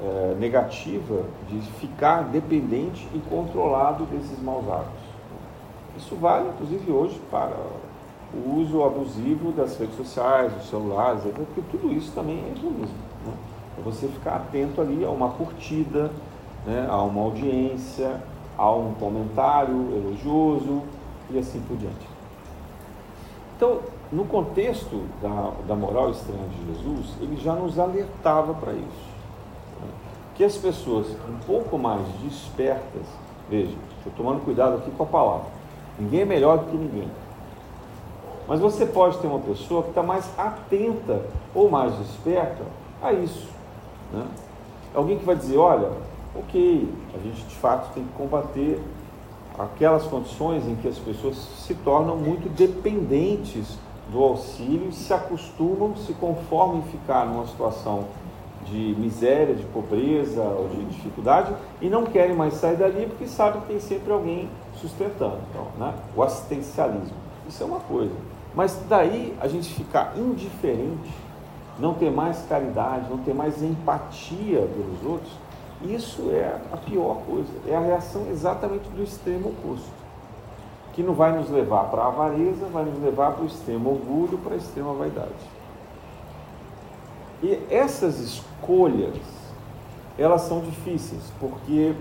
é, 0.01 0.35
negativa 0.39 1.23
de 1.49 1.59
ficar 1.79 2.23
dependente 2.23 3.07
e 3.13 3.19
controlado 3.29 4.05
desses 4.05 4.41
maus 4.41 4.67
hábitos. 4.69 5.07
Isso 5.97 6.15
vale, 6.15 6.49
inclusive, 6.49 6.91
hoje 6.91 7.19
para 7.31 7.55
o 8.33 8.59
uso 8.59 8.83
abusivo 8.83 9.51
das 9.51 9.77
redes 9.77 9.95
sociais, 9.95 10.53
dos 10.53 10.69
celulares, 10.69 11.23
porque 11.23 11.61
tudo 11.71 11.91
isso 11.91 12.11
também 12.13 12.37
é 12.37 12.51
hedonismo. 12.51 12.95
Né? 13.25 13.33
É 13.79 13.81
você 13.81 14.07
ficar 14.07 14.35
atento 14.35 14.81
ali 14.81 15.03
a 15.03 15.09
uma 15.09 15.29
curtida, 15.29 16.11
né? 16.65 16.85
a 16.89 17.01
uma 17.01 17.21
audiência, 17.21 18.21
a 18.57 18.71
um 18.71 18.93
comentário 18.95 19.75
elogioso 19.95 20.83
e 21.29 21.39
assim 21.39 21.61
por 21.61 21.77
diante. 21.77 22.07
Então, 23.55 23.79
no 24.11 24.25
contexto 24.25 25.03
da, 25.21 25.51
da 25.67 25.75
moral 25.75 26.11
estranha 26.11 26.47
de 26.49 26.73
Jesus, 26.73 27.15
ele 27.19 27.37
já 27.37 27.53
nos 27.53 27.79
alertava 27.79 28.53
para 28.53 28.73
isso. 28.73 29.16
Que 30.37 30.43
as 30.43 30.55
pessoas 30.55 31.07
um 31.27 31.37
pouco 31.45 31.77
mais 31.77 32.01
despertas, 32.23 33.03
veja, 33.49 33.75
estou 33.97 34.13
tomando 34.15 34.45
cuidado 34.45 34.77
aqui 34.77 34.91
com 34.91 35.03
a 35.03 35.07
palavra, 35.07 35.47
ninguém 35.99 36.21
é 36.21 36.25
melhor 36.25 36.59
do 36.59 36.65
que 36.71 36.77
ninguém 36.77 37.09
mas 38.47 38.61
você 38.61 38.85
pode 38.85 39.17
ter 39.17 39.27
uma 39.27 39.39
pessoa 39.39 39.83
que 39.83 39.89
está 39.89 40.01
mais 40.01 40.27
atenta 40.37 41.21
ou 41.53 41.69
mais 41.69 41.93
esperta 41.99 42.63
a 43.03 43.11
isso. 43.11 43.49
Né? 44.13 44.25
Alguém 44.95 45.19
que 45.19 45.25
vai 45.25 45.35
dizer, 45.35 45.57
olha, 45.57 45.91
ok, 46.33 46.89
a 47.13 47.17
gente 47.17 47.43
de 47.43 47.55
fato 47.55 47.93
tem 47.93 48.03
que 48.03 48.13
combater 48.13 48.81
aquelas 49.59 50.03
condições 50.03 50.65
em 50.65 50.75
que 50.75 50.87
as 50.87 50.97
pessoas 50.97 51.35
se 51.35 51.73
tornam 51.75 52.15
muito 52.15 52.47
dependentes 52.47 53.77
do 54.09 54.23
auxílio, 54.23 54.93
se 54.93 55.13
acostumam, 55.13 55.97
se 55.97 56.13
conformam 56.13 56.77
em 56.77 56.83
ficar 56.83 57.25
numa 57.25 57.45
situação 57.47 58.05
de 58.69 58.95
miséria, 58.99 59.55
de 59.55 59.63
pobreza 59.65 60.41
ou 60.41 60.67
de 60.69 60.85
dificuldade 60.85 61.53
e 61.81 61.89
não 61.89 62.05
querem 62.05 62.35
mais 62.35 62.55
sair 62.55 62.75
dali 62.75 63.05
porque 63.07 63.27
sabem 63.27 63.61
que 63.61 63.67
tem 63.67 63.79
sempre 63.79 64.11
alguém 64.11 64.49
sustentando. 64.75 65.39
Então, 65.49 65.67
né? 65.77 65.93
O 66.15 66.23
assistencialismo. 66.23 67.15
Isso 67.47 67.63
é 67.63 67.65
uma 67.65 67.79
coisa. 67.79 68.13
Mas 68.53 68.79
daí 68.89 69.35
a 69.39 69.47
gente 69.47 69.73
ficar 69.73 70.13
indiferente, 70.17 71.13
não 71.79 71.93
ter 71.93 72.11
mais 72.11 72.43
caridade, 72.49 73.09
não 73.09 73.19
ter 73.19 73.33
mais 73.33 73.61
empatia 73.61 74.61
pelos 74.61 75.03
outros, 75.05 75.31
isso 75.83 76.31
é 76.31 76.59
a 76.73 76.77
pior 76.77 77.17
coisa. 77.27 77.51
É 77.67 77.75
a 77.75 77.79
reação 77.79 78.27
exatamente 78.31 78.89
do 78.89 79.03
extremo 79.03 79.49
oposto. 79.49 79.91
Que 80.93 81.03
não 81.03 81.13
vai 81.13 81.31
nos 81.37 81.49
levar 81.49 81.85
para 81.85 82.01
a 82.01 82.07
avareza, 82.07 82.65
vai 82.73 82.83
nos 82.83 82.99
levar 83.01 83.33
para 83.33 83.43
o 83.43 83.47
extremo 83.47 83.91
orgulho, 83.91 84.39
para 84.39 84.55
a 84.55 84.57
extrema 84.57 84.93
vaidade. 84.93 85.56
E 87.43 87.59
essas 87.69 88.19
escolhas, 88.19 89.15
elas 90.17 90.41
são 90.41 90.61
difíceis, 90.61 91.21
porque 91.39 91.93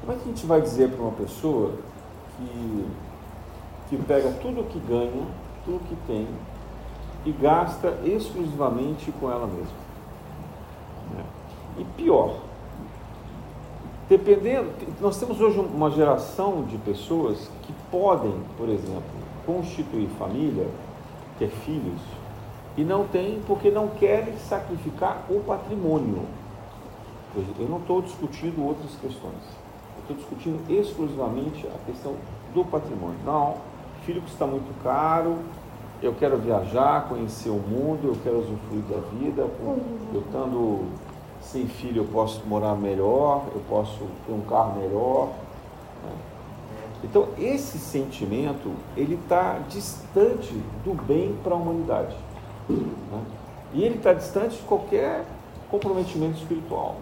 como 0.00 0.12
é 0.12 0.16
que 0.16 0.22
a 0.22 0.26
gente 0.26 0.46
vai 0.46 0.60
dizer 0.60 0.90
para 0.90 1.02
uma 1.02 1.12
pessoa 1.12 1.72
que 2.36 2.86
que 3.88 3.96
pega 3.98 4.30
tudo 4.40 4.64
que 4.64 4.78
ganha, 4.80 5.26
tudo 5.64 5.80
que 5.88 5.96
tem 6.06 6.26
e 7.24 7.32
gasta 7.32 7.98
exclusivamente 8.04 9.10
com 9.12 9.30
ela 9.30 9.46
mesma. 9.46 9.84
Né? 11.14 11.24
E 11.78 11.84
pior, 11.96 12.36
dependendo, 14.08 14.70
nós 15.00 15.18
temos 15.18 15.40
hoje 15.40 15.58
uma 15.58 15.90
geração 15.90 16.64
de 16.64 16.76
pessoas 16.78 17.50
que 17.62 17.72
podem, 17.90 18.34
por 18.58 18.68
exemplo, 18.68 19.02
constituir 19.46 20.08
família, 20.18 20.68
ter 21.38 21.48
filhos, 21.48 22.00
E 22.76 22.82
não 22.82 23.06
tem 23.06 23.40
porque 23.46 23.70
não 23.70 23.88
querem 23.88 24.36
sacrificar 24.36 25.24
o 25.30 25.40
patrimônio. 25.40 26.26
Eu 27.58 27.68
não 27.68 27.78
estou 27.78 28.02
discutindo 28.02 28.64
outras 28.64 28.94
questões. 28.96 29.42
Estou 30.00 30.16
discutindo 30.16 30.70
exclusivamente 30.70 31.66
a 31.66 31.86
questão 31.86 32.14
do 32.52 32.64
patrimônio. 32.64 33.18
Não, 33.24 33.56
filho 34.04 34.20
que 34.22 34.30
está 34.30 34.46
muito 34.46 34.72
caro, 34.82 35.38
eu 36.02 36.14
quero 36.14 36.36
viajar, 36.36 37.08
conhecer 37.08 37.48
o 37.48 37.58
mundo, 37.58 38.08
eu 38.08 38.16
quero 38.22 38.38
usufruir 38.38 38.82
da 38.82 38.98
vida. 39.18 39.48
Eu 40.12 40.20
estando 40.20 40.86
sem 41.40 41.66
filho, 41.66 42.02
eu 42.02 42.06
posso 42.06 42.42
morar 42.46 42.74
melhor, 42.74 43.44
eu 43.54 43.62
posso 43.68 44.00
ter 44.26 44.32
um 44.32 44.42
carro 44.42 44.80
melhor. 44.80 45.28
Né? 46.04 46.12
Então, 47.04 47.28
esse 47.38 47.78
sentimento, 47.78 48.72
ele 48.96 49.14
está 49.14 49.58
distante 49.68 50.52
do 50.84 50.94
bem 50.94 51.36
para 51.42 51.54
a 51.54 51.56
humanidade. 51.56 52.16
Né? 52.68 53.22
E 53.72 53.82
ele 53.82 53.96
está 53.96 54.12
distante 54.12 54.56
de 54.56 54.62
qualquer 54.62 55.24
comprometimento 55.70 56.38
espiritual. 56.38 56.96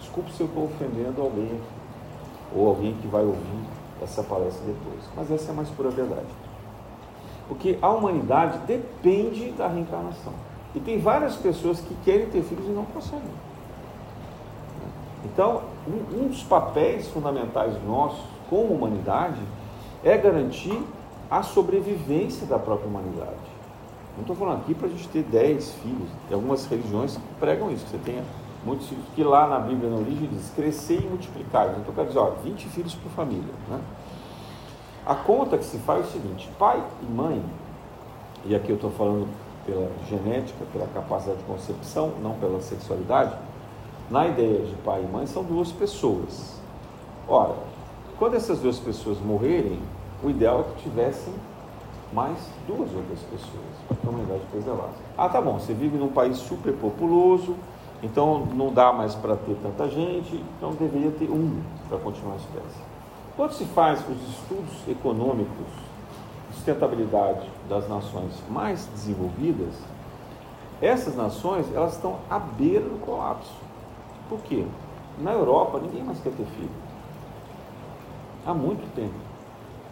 Desculpe 0.00 0.32
se 0.32 0.40
eu 0.40 0.46
estou 0.46 0.64
ofendendo 0.64 1.20
alguém 1.20 1.46
aqui, 1.46 2.56
ou 2.56 2.68
alguém 2.68 2.94
que 2.94 3.06
vai 3.06 3.24
ouvir 3.24 3.64
essa 4.02 4.22
palestra 4.22 4.64
depois, 4.64 5.04
mas 5.16 5.30
essa 5.30 5.48
é 5.48 5.52
a 5.52 5.54
mais 5.54 5.68
pura 5.70 5.90
verdade. 5.90 6.26
Porque 7.48 7.78
a 7.80 7.88
humanidade 7.88 8.58
depende 8.66 9.50
da 9.52 9.68
reencarnação. 9.68 10.32
E 10.74 10.80
tem 10.80 11.00
várias 11.00 11.36
pessoas 11.36 11.80
que 11.80 11.94
querem 12.04 12.28
ter 12.28 12.42
filhos 12.42 12.66
e 12.66 12.70
não 12.70 12.84
conseguem. 12.84 13.32
Então, 15.24 15.62
um, 15.86 16.24
um 16.24 16.28
dos 16.28 16.42
papéis 16.42 17.08
fundamentais 17.08 17.72
nossos 17.84 18.22
como 18.48 18.74
humanidade 18.74 19.40
é 20.04 20.16
garantir 20.16 20.78
a 21.30 21.42
sobrevivência 21.42 22.46
da 22.46 22.58
própria 22.58 22.88
humanidade. 22.88 23.47
Não 24.18 24.22
estou 24.22 24.34
falando 24.34 24.62
aqui 24.62 24.74
para 24.74 24.88
a 24.88 24.90
gente 24.90 25.08
ter 25.10 25.22
10 25.22 25.74
filhos. 25.74 26.08
Tem 26.28 26.34
algumas 26.34 26.66
religiões 26.66 27.16
que 27.16 27.34
pregam 27.38 27.70
isso, 27.70 27.84
que 27.84 27.92
você 27.92 27.98
tenha 27.98 28.24
muitos 28.64 28.88
filhos, 28.88 29.04
que 29.14 29.22
lá 29.22 29.46
na 29.46 29.60
Bíblia, 29.60 29.88
na 29.88 29.96
origem, 29.96 30.28
diz 30.28 30.50
crescer 30.56 31.00
e 31.00 31.06
multiplicar. 31.06 31.76
Então, 31.78 31.94
quer 31.94 32.04
dizer, 32.06 32.18
ó, 32.18 32.30
20 32.42 32.66
filhos 32.66 32.96
por 32.96 33.12
família. 33.12 33.54
Né? 33.70 33.80
A 35.06 35.14
conta 35.14 35.56
que 35.56 35.64
se 35.64 35.78
faz 35.78 36.00
é 36.00 36.08
o 36.08 36.10
seguinte: 36.10 36.50
pai 36.58 36.82
e 37.00 37.06
mãe, 37.06 37.40
e 38.44 38.56
aqui 38.56 38.70
eu 38.70 38.74
estou 38.74 38.90
falando 38.90 39.28
pela 39.64 39.88
genética, 40.08 40.64
pela 40.72 40.88
capacidade 40.88 41.38
de 41.38 41.44
concepção, 41.44 42.14
não 42.20 42.34
pela 42.34 42.60
sexualidade, 42.60 43.36
na 44.10 44.26
ideia 44.26 44.64
de 44.64 44.74
pai 44.82 45.00
e 45.00 45.06
mãe 45.06 45.28
são 45.28 45.44
duas 45.44 45.70
pessoas. 45.70 46.58
Ora, 47.28 47.54
quando 48.18 48.34
essas 48.34 48.58
duas 48.58 48.80
pessoas 48.80 49.20
morrerem, 49.20 49.78
o 50.24 50.28
ideal 50.28 50.60
é 50.60 50.62
que 50.74 50.82
tivessem 50.82 51.32
mais 52.12 52.38
duas 52.66 52.92
outras 52.94 53.20
pessoas, 53.30 53.74
para 53.88 53.96
a 54.06 54.10
humanidade 54.10 54.42
preservada. 54.50 54.92
Ah, 55.16 55.28
tá 55.28 55.40
bom, 55.40 55.58
você 55.58 55.74
vive 55.74 55.96
num 55.96 56.08
país 56.08 56.38
superpopuloso, 56.38 57.54
então 58.02 58.46
não 58.54 58.72
dá 58.72 58.92
mais 58.92 59.14
para 59.14 59.36
ter 59.36 59.56
tanta 59.62 59.88
gente, 59.88 60.42
então 60.56 60.72
deveria 60.72 61.10
ter 61.10 61.30
um 61.30 61.60
para 61.88 61.98
continuar 61.98 62.34
a 62.34 62.36
espécie. 62.36 62.80
Quando 63.36 63.52
se 63.52 63.64
faz 63.66 64.00
os 64.08 64.28
estudos 64.28 64.88
econômicos, 64.88 65.66
sustentabilidade 66.52 67.48
das 67.68 67.88
nações 67.88 68.32
mais 68.48 68.86
desenvolvidas, 68.86 69.74
essas 70.80 71.16
nações 71.16 71.66
elas 71.74 71.94
estão 71.94 72.16
à 72.30 72.38
beira 72.38 72.84
do 72.84 73.00
colapso. 73.00 73.52
Por 74.28 74.40
quê? 74.40 74.64
Na 75.20 75.32
Europa 75.32 75.78
ninguém 75.80 76.02
mais 76.04 76.20
quer 76.20 76.30
ter 76.30 76.44
filho. 76.44 76.70
Há 78.46 78.54
muito 78.54 78.92
tempo. 78.94 79.14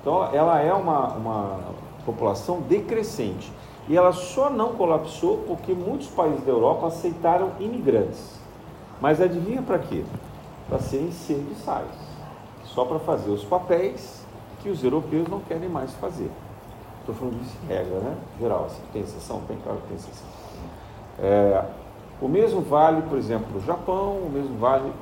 Então 0.00 0.24
ela 0.32 0.60
é 0.60 0.72
uma, 0.72 1.08
uma 1.14 1.60
população 2.06 2.60
decrescente. 2.60 3.52
E 3.88 3.96
ela 3.96 4.12
só 4.12 4.48
não 4.48 4.74
colapsou 4.74 5.44
porque 5.46 5.74
muitos 5.74 6.06
países 6.08 6.44
da 6.44 6.50
Europa 6.50 6.86
aceitaram 6.86 7.50
imigrantes. 7.60 8.40
Mas 9.00 9.20
adivinha 9.20 9.60
para 9.60 9.78
quê? 9.78 10.04
Para 10.68 10.78
serem 10.78 11.12
serviçais. 11.12 11.90
Só 12.64 12.84
para 12.84 12.98
fazer 12.98 13.30
os 13.30 13.44
papéis 13.44 14.24
que 14.62 14.70
os 14.70 14.82
europeus 14.82 15.28
não 15.28 15.40
querem 15.40 15.68
mais 15.68 15.92
fazer. 15.94 16.30
Estou 17.00 17.14
falando 17.14 17.40
isso 17.42 17.56
em 17.62 17.66
regra, 17.68 17.98
né? 18.00 18.16
Geral, 18.40 18.64
assim, 18.64 18.82
tem 18.92 19.02
exceção? 19.02 19.40
Tem, 19.46 19.56
claro 19.58 19.78
que 19.80 19.88
tem 19.88 19.96
exceção. 19.96 20.26
É, 21.20 21.64
o 22.20 22.28
mesmo 22.28 22.62
vale, 22.62 23.02
por 23.02 23.16
exemplo, 23.16 23.46
para 23.46 23.58
o 23.58 23.60
Japão, 23.60 24.16
o 24.16 24.30
mesmo 24.32 24.58
vale 24.58 24.92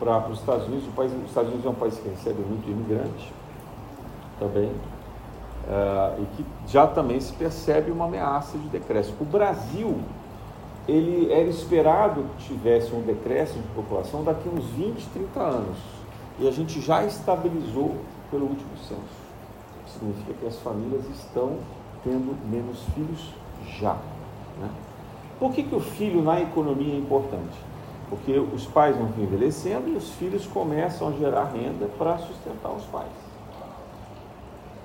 para 0.00 0.28
os 0.28 0.40
Estados 0.40 0.66
Unidos. 0.66 0.88
O 0.88 0.90
país, 0.90 1.12
os 1.12 1.28
Estados 1.28 1.50
Unidos 1.50 1.66
é 1.66 1.70
um 1.70 1.74
país 1.74 1.96
que 1.98 2.08
recebe 2.08 2.42
muito 2.42 2.68
imigrante 2.68 3.32
também. 4.40 4.72
Uh, 5.62 6.22
e 6.22 6.26
que 6.36 6.46
já 6.66 6.86
também 6.86 7.20
se 7.20 7.32
percebe 7.32 7.90
uma 7.90 8.06
ameaça 8.06 8.58
de 8.58 8.68
decréscimo. 8.68 9.16
O 9.20 9.24
Brasil, 9.24 10.00
ele 10.88 11.32
era 11.32 11.48
esperado 11.48 12.24
que 12.36 12.48
tivesse 12.48 12.92
um 12.92 13.00
decréscimo 13.00 13.62
de 13.62 13.68
população 13.68 14.24
daqui 14.24 14.48
a 14.48 14.52
uns 14.52 14.64
20, 14.70 15.06
30 15.08 15.40
anos. 15.40 15.78
E 16.40 16.48
a 16.48 16.50
gente 16.50 16.80
já 16.80 17.04
estabilizou 17.04 17.96
pelo 18.30 18.46
último 18.46 18.76
censo. 18.76 19.22
Significa 19.86 20.32
que 20.34 20.46
as 20.46 20.58
famílias 20.58 21.04
estão 21.10 21.58
tendo 22.02 22.36
menos 22.50 22.82
filhos 22.94 23.32
já. 23.78 23.94
Né? 24.60 24.68
Por 25.38 25.52
que, 25.52 25.62
que 25.62 25.74
o 25.74 25.80
filho 25.80 26.22
na 26.22 26.40
economia 26.40 26.94
é 26.94 26.98
importante? 26.98 27.56
Porque 28.08 28.38
os 28.38 28.66
pais 28.66 28.96
vão 28.96 29.08
envelhecendo 29.18 29.88
e 29.88 29.96
os 29.96 30.10
filhos 30.14 30.46
começam 30.46 31.08
a 31.08 31.12
gerar 31.12 31.44
renda 31.44 31.86
para 31.98 32.18
sustentar 32.18 32.70
os 32.72 32.84
pais. 32.84 33.31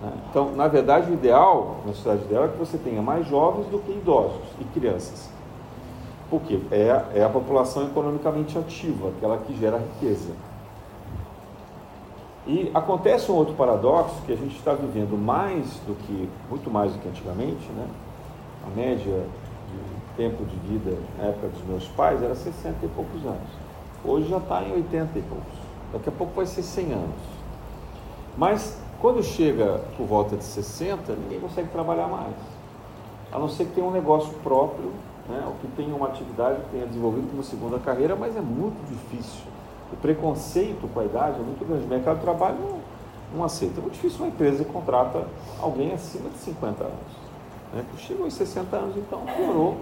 Né? 0.02 0.12
Então, 0.30 0.52
na 0.56 0.68
verdade, 0.68 1.10
o 1.10 1.14
ideal, 1.14 1.78
na 1.86 1.94
sociedade 1.94 2.26
ideal, 2.26 2.46
é 2.46 2.48
que 2.50 2.58
você 2.58 2.78
tenha 2.78 3.02
mais 3.02 3.28
jovens 3.28 3.68
do 3.68 3.80
que 3.80 3.92
idosos 3.92 4.42
e 4.60 4.64
crianças. 4.66 5.30
Por 6.30 6.42
quê? 6.42 6.60
É, 6.72 7.20
é 7.20 7.24
a 7.24 7.30
população 7.30 7.86
economicamente 7.86 8.58
ativa, 8.58 9.10
aquela 9.10 9.38
que 9.38 9.58
gera 9.58 9.78
riqueza. 9.78 10.34
E 12.46 12.72
acontece 12.74 13.32
um 13.32 13.36
outro 13.36 13.54
paradoxo 13.56 14.22
que 14.26 14.32
a 14.32 14.36
gente 14.36 14.56
está 14.56 14.74
vivendo 14.74 15.18
mais 15.18 15.66
do 15.86 15.96
que, 15.96 16.30
muito 16.50 16.72
mais 16.72 16.94
do 16.94 17.00
que 17.00 17.08
antigamente, 17.08 17.70
né? 17.74 17.88
A 18.66 18.76
média 18.76 19.26
de 19.70 20.16
tempo 20.16 20.46
de 20.46 20.56
vida 20.68 20.98
na 21.18 21.26
época 21.26 21.48
dos 21.48 21.62
meus 21.66 21.88
pais 21.90 22.22
era 22.24 22.36
60 22.36 22.86
e 22.86 22.90
poucos 22.90 23.26
anos. 23.26 23.50
Hoje 24.04 24.30
já 24.30 24.38
está 24.38 24.64
em 24.64 24.74
80 24.74 25.20
e 25.20 25.22
poucos. 25.24 25.60
Daqui 25.92 26.10
a 26.10 26.12
pouco 26.12 26.34
vai 26.34 26.46
ser 26.46 26.64
100 26.64 26.94
anos. 26.94 27.38
Mas 28.38 28.80
quando 29.00 29.24
chega 29.24 29.82
por 29.96 30.08
volta 30.08 30.36
de 30.36 30.44
60, 30.44 31.14
ninguém 31.14 31.40
consegue 31.40 31.70
trabalhar 31.70 32.08
mais. 32.08 32.34
A 33.32 33.38
não 33.38 33.48
ser 33.48 33.66
que 33.66 33.74
tenha 33.74 33.86
um 33.86 33.92
negócio 33.92 34.34
próprio, 34.44 34.92
né, 35.30 35.44
ou 35.46 35.54
que 35.62 35.68
tenha 35.76 35.96
uma 35.96 36.08
atividade 36.08 36.62
que 36.62 36.72
tenha 36.72 36.86
desenvolvido 36.88 37.30
como 37.30 37.44
segunda 37.44 37.78
carreira, 37.78 38.16
mas 38.16 38.36
é 38.36 38.42
muito 38.42 38.78
difícil. 38.88 39.46
O 39.92 39.98
preconceito 39.98 40.88
com 40.92 41.00
a 41.00 41.06
idade 41.06 41.36
é 41.40 41.44
muito 41.44 41.66
grande. 41.66 41.86
O 41.86 41.88
mercado 41.88 42.18
de 42.18 42.24
trabalho 42.24 42.58
não, 42.60 42.80
não 43.38 43.46
aceita. 43.46 43.80
É 43.80 43.82
muito 43.82 43.94
difícil 43.94 44.20
uma 44.20 44.28
empresa 44.28 44.64
que 44.64 44.72
contrata 44.72 45.28
alguém 45.62 45.94
acima 45.94 46.30
de 46.30 46.38
50 46.38 46.84
anos. 46.84 47.28
Né? 47.74 47.86
Chegou 47.98 48.26
aos 48.26 48.34
60 48.34 48.76
anos, 48.76 48.98
então 48.98 49.22
piorou. 49.36 49.78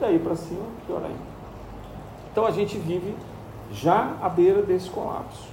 Daí 0.00 0.18
para 0.18 0.36
cima, 0.36 0.62
pior 0.86 1.02
ainda. 1.02 1.32
Então 2.30 2.46
a 2.46 2.50
gente 2.50 2.78
vive 2.78 3.14
já 3.72 4.16
à 4.22 4.28
beira 4.28 4.62
desse 4.62 4.88
colapso. 4.88 5.48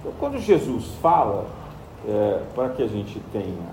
Então, 0.00 0.12
quando 0.18 0.38
Jesus 0.38 0.86
fala 1.00 1.46
é, 2.08 2.42
para 2.54 2.70
que 2.70 2.82
a 2.82 2.86
gente 2.86 3.20
tenha 3.32 3.68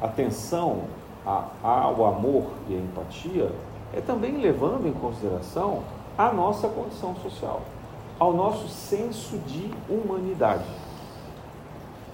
atenção 0.00 0.82
a, 1.26 1.44
ao 1.62 2.06
amor 2.06 2.44
e 2.68 2.74
à 2.74 2.78
empatia, 2.78 3.50
é 3.92 4.00
também 4.00 4.38
levando 4.38 4.86
em 4.86 4.92
consideração 4.92 5.82
a 6.16 6.32
nossa 6.32 6.68
condição 6.68 7.14
social, 7.16 7.62
ao 8.18 8.32
nosso 8.32 8.68
senso 8.68 9.38
de 9.38 9.70
humanidade. 9.88 10.68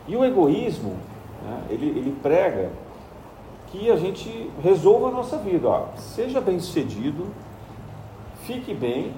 E 0.06 0.16
o 0.16 0.24
egoísmo, 0.24 0.96
né, 1.42 1.62
ele, 1.70 1.86
ele 1.86 2.16
prega 2.22 2.70
que 3.68 3.90
a 3.90 3.96
gente 3.96 4.50
resolva 4.62 5.08
a 5.08 5.10
nossa 5.10 5.38
vida, 5.38 5.66
ó, 5.66 5.86
seja 5.96 6.40
bem 6.40 6.60
sucedido, 6.60 7.26
fique 8.44 8.74
bem, 8.74 9.12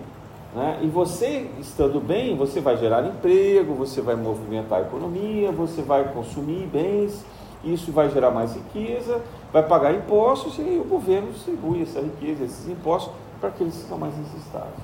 né? 0.57 0.81
E 0.83 0.87
você 0.87 1.51
estando 1.61 2.01
bem, 2.01 2.35
você 2.35 2.62
vai 2.62 2.79
gerar 2.79 3.07
emprego, 3.07 3.75
você 3.75 4.01
vai 4.01 4.16
movimentar 4.16 4.79
a 4.79 4.83
economia, 4.83 5.53
você 5.53 5.83
vai 5.83 6.11
consumir 6.14 6.66
bens, 6.73 7.23
isso 7.62 7.92
vai 7.92 8.09
gerar 8.09 8.31
mais 8.31 8.55
riqueza, 8.55 9.21
vai 9.53 9.62
pagar 9.62 9.95
impostos 9.95 10.59
e 10.59 10.81
o 10.83 10.85
governo 10.85 11.31
distribui 11.31 11.83
essa 11.83 12.01
riqueza, 12.01 12.45
esses 12.45 12.66
impostos 12.71 13.12
para 13.38 13.51
aqueles 13.51 13.75
que 13.75 13.87
são 13.87 13.99
mais 13.99 14.16
necessitados. 14.16 14.83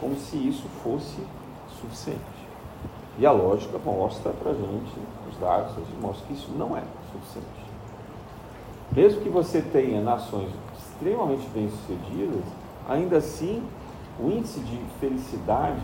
Como 0.00 0.16
se 0.16 0.38
isso 0.38 0.66
fosse 0.82 1.18
suficiente. 1.78 2.20
E 3.18 3.26
a 3.26 3.32
lógica 3.32 3.78
mostra 3.84 4.32
para 4.32 4.52
a 4.52 4.54
gente, 4.54 4.92
os 5.30 5.36
dados, 5.38 5.74
mostra 6.00 6.26
que 6.26 6.32
isso 6.32 6.50
não 6.56 6.74
é 6.74 6.82
suficiente. 7.12 7.66
Mesmo 8.90 9.20
que 9.20 9.28
você 9.28 9.60
tenha 9.60 10.00
nações 10.00 10.48
extremamente 10.78 11.46
bem-sucedidas, 11.48 12.44
ainda 12.88 13.18
assim 13.18 13.62
o 14.20 14.30
índice 14.30 14.60
de 14.60 14.78
felicidade, 15.00 15.82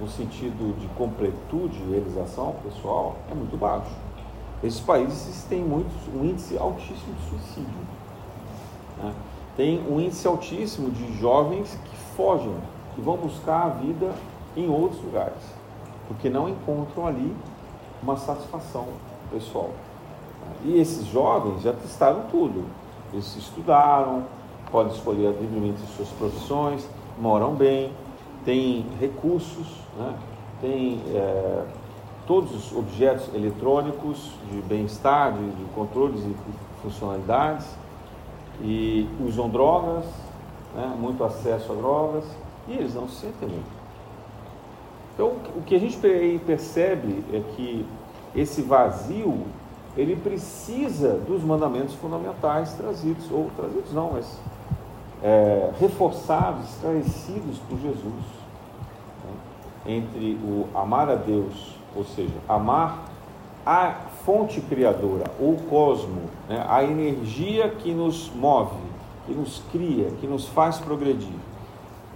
no 0.00 0.08
sentido 0.08 0.78
de 0.78 0.86
completude 0.88 1.78
e 1.82 1.90
realização 1.90 2.54
pessoal, 2.64 3.16
é 3.30 3.34
muito 3.34 3.56
baixo. 3.56 3.94
Esses 4.62 4.80
países 4.80 5.44
têm 5.44 5.62
muito, 5.62 5.90
um 6.14 6.24
índice 6.24 6.56
altíssimo 6.56 7.14
de 7.14 7.30
suicídio. 7.30 7.80
Né? 9.02 9.14
tem 9.60 9.78
um 9.86 10.00
índice 10.00 10.26
altíssimo 10.26 10.90
de 10.90 11.18
jovens 11.18 11.78
que 11.84 11.96
fogem, 12.16 12.54
que 12.94 13.00
vão 13.02 13.16
buscar 13.18 13.64
a 13.64 13.68
vida 13.68 14.10
em 14.56 14.68
outros 14.70 15.02
lugares, 15.04 15.42
porque 16.08 16.30
não 16.30 16.48
encontram 16.48 17.06
ali 17.06 17.36
uma 18.02 18.16
satisfação 18.16 18.86
pessoal. 19.30 19.68
E 20.64 20.80
esses 20.80 21.06
jovens 21.06 21.60
já 21.62 21.74
testaram 21.74 22.22
tudo. 22.30 22.64
Eles 23.12 23.36
estudaram, 23.36 24.24
podem 24.70 24.94
escolher 24.94 25.36
livremente 25.38 25.80
suas 25.94 26.08
profissões, 26.08 26.88
moram 27.20 27.54
bem, 27.54 27.92
têm 28.44 28.86
recursos, 28.98 29.66
né? 29.96 30.14
têm 30.60 31.00
é, 31.14 31.64
todos 32.26 32.54
os 32.54 32.76
objetos 32.76 33.32
eletrônicos 33.34 34.32
de 34.50 34.62
bem-estar, 34.62 35.32
de, 35.32 35.50
de 35.50 35.64
controles 35.74 36.20
e 36.24 36.34
funcionalidades, 36.82 37.66
e 38.62 39.08
usam 39.24 39.48
drogas, 39.48 40.04
né? 40.74 40.94
muito 40.98 41.22
acesso 41.22 41.72
a 41.72 41.74
drogas, 41.74 42.24
e 42.66 42.72
eles 42.72 42.94
não 42.94 43.08
se 43.08 43.16
sentem 43.16 43.48
muito. 43.48 43.80
Então, 45.14 45.32
o 45.54 45.62
que 45.62 45.74
a 45.74 45.78
gente 45.78 45.98
percebe 46.46 47.22
é 47.32 47.42
que 47.54 47.84
esse 48.34 48.62
vazio, 48.62 49.44
ele 49.96 50.16
precisa 50.16 51.14
dos 51.26 51.42
mandamentos 51.42 51.94
fundamentais 51.94 52.72
trazidos, 52.74 53.30
ou 53.30 53.50
trazidos 53.56 53.92
não, 53.92 54.12
mas 54.12 54.38
é, 55.22 55.70
reforçados, 55.78 56.68
esclarecidos 56.70 57.58
por 57.68 57.78
Jesus. 57.78 58.24
Né? 59.24 59.32
Entre 59.86 60.34
o 60.42 60.66
amar 60.74 61.08
a 61.08 61.14
Deus, 61.14 61.76
ou 61.94 62.04
seja, 62.04 62.34
amar 62.48 63.06
a 63.64 63.92
fonte 64.24 64.60
criadora, 64.60 65.30
ou 65.38 65.56
cosmo, 65.56 66.22
né? 66.48 66.64
a 66.68 66.82
energia 66.82 67.68
que 67.68 67.92
nos 67.92 68.30
move, 68.34 68.76
que 69.26 69.32
nos 69.32 69.62
cria, 69.70 70.10
que 70.20 70.26
nos 70.26 70.46
faz 70.48 70.78
progredir. 70.78 71.34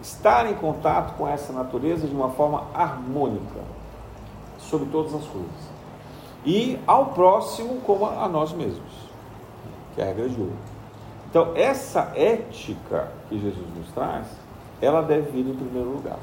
Estar 0.02 0.50
em 0.50 0.54
contato 0.54 1.16
com 1.16 1.26
essa 1.26 1.52
natureza 1.52 2.06
de 2.06 2.14
uma 2.14 2.30
forma 2.30 2.64
harmônica, 2.74 3.60
sobre 4.58 4.86
todas 4.86 5.14
as 5.14 5.24
coisas 5.24 5.74
e 6.44 6.78
ao 6.86 7.06
próximo 7.06 7.80
como 7.80 8.06
a 8.06 8.28
nós 8.28 8.52
mesmos, 8.52 8.92
que 9.94 10.00
é 10.00 10.04
a 10.04 10.06
regra 10.08 10.28
de 10.28 10.40
ouro. 10.40 10.52
Então, 11.34 11.50
essa 11.56 12.12
ética 12.14 13.10
que 13.28 13.36
Jesus 13.40 13.66
nos 13.76 13.88
traz, 13.88 14.24
ela 14.80 15.02
deve 15.02 15.32
vir 15.32 15.50
em 15.50 15.56
primeiro 15.56 15.90
lugar. 15.90 16.20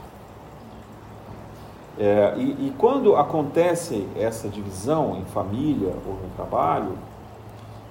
É, 2.00 2.34
e, 2.38 2.68
e 2.68 2.76
quando 2.78 3.18
acontece 3.18 4.08
essa 4.16 4.48
divisão 4.48 5.18
em 5.18 5.26
família 5.26 5.94
ou 6.08 6.14
no 6.14 6.30
trabalho, 6.38 6.98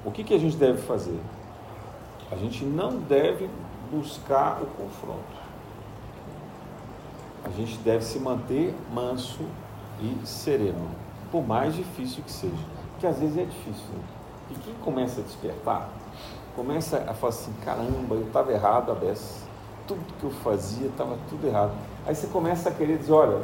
o 0.02 0.10
que, 0.10 0.24
que 0.24 0.32
a 0.32 0.38
gente 0.38 0.56
deve 0.56 0.80
fazer? 0.80 1.20
A 2.32 2.36
gente 2.36 2.64
não 2.64 2.96
deve 3.00 3.50
buscar 3.92 4.62
o 4.62 4.66
confronto. 4.82 5.20
A 7.44 7.50
gente 7.50 7.76
deve 7.80 8.02
se 8.02 8.18
manter 8.18 8.74
manso 8.94 9.44
e 10.00 10.26
sereno 10.26 10.88
por 11.30 11.46
mais 11.46 11.76
difícil 11.76 12.24
que 12.24 12.32
seja. 12.32 12.64
Porque 12.92 13.06
às 13.06 13.18
vezes 13.18 13.36
é 13.36 13.44
difícil. 13.44 13.88
Né? 13.92 14.04
E 14.52 14.54
quem 14.54 14.74
começa 14.76 15.20
a 15.20 15.24
despertar, 15.24 15.99
começa 16.60 16.98
a 17.08 17.14
falar 17.14 17.30
assim: 17.30 17.52
caramba, 17.64 18.14
eu 18.14 18.26
estava 18.26 18.52
errado 18.52 18.92
a. 18.92 19.14
Tudo 19.86 20.04
que 20.20 20.24
eu 20.24 20.30
fazia 20.30 20.88
estava 20.88 21.16
tudo 21.28 21.46
errado. 21.46 21.72
Aí 22.06 22.14
você 22.14 22.26
começa 22.26 22.68
a 22.68 22.72
querer 22.72 22.98
dizer: 22.98 23.12
olha, 23.12 23.40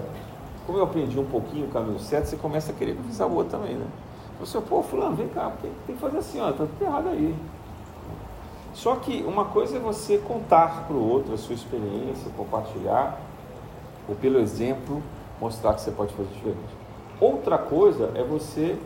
como 0.67 0.77
eu 0.77 0.85
aprendi 0.85 1.19
um 1.19 1.25
pouquinho 1.25 1.67
o 1.67 1.71
caminho 1.71 1.99
certo, 1.99 2.27
você 2.27 2.37
começa 2.37 2.73
a 2.73 2.75
querer 2.75 2.97
avisar 2.99 3.27
o 3.27 3.35
outro 3.35 3.59
também, 3.59 3.75
né? 3.75 3.87
Você, 4.39 4.61
pô, 4.61 4.83
Fulano, 4.83 5.17
vem 5.17 5.29
cá, 5.29 5.51
tem, 5.63 5.73
tem 5.87 5.95
que 5.95 6.01
fazer 6.01 6.19
assim, 6.19 6.41
ó, 6.41 6.53
tá 6.53 6.67
tudo 6.67 6.83
errado 6.83 7.09
aí. 7.09 7.35
Só 8.75 8.97
que 8.97 9.25
uma 9.27 9.47
coisa 9.47 9.79
é 9.79 9.81
você 9.81 10.19
contar 10.19 10.85
para 10.87 10.95
o 10.95 11.09
outro 11.09 11.33
a 11.33 11.39
sua 11.39 11.55
experiência, 11.55 12.31
compartilhar, 12.37 13.19
ou 14.07 14.15
pelo 14.15 14.39
exemplo, 14.39 15.03
mostrar 15.41 15.73
que 15.73 15.81
você 15.81 15.91
pode 15.91 16.13
fazer 16.13 16.29
diferente. 16.35 16.77
Outra 17.19 17.57
coisa 17.57 18.13
é 18.15 18.23
você 18.23 18.79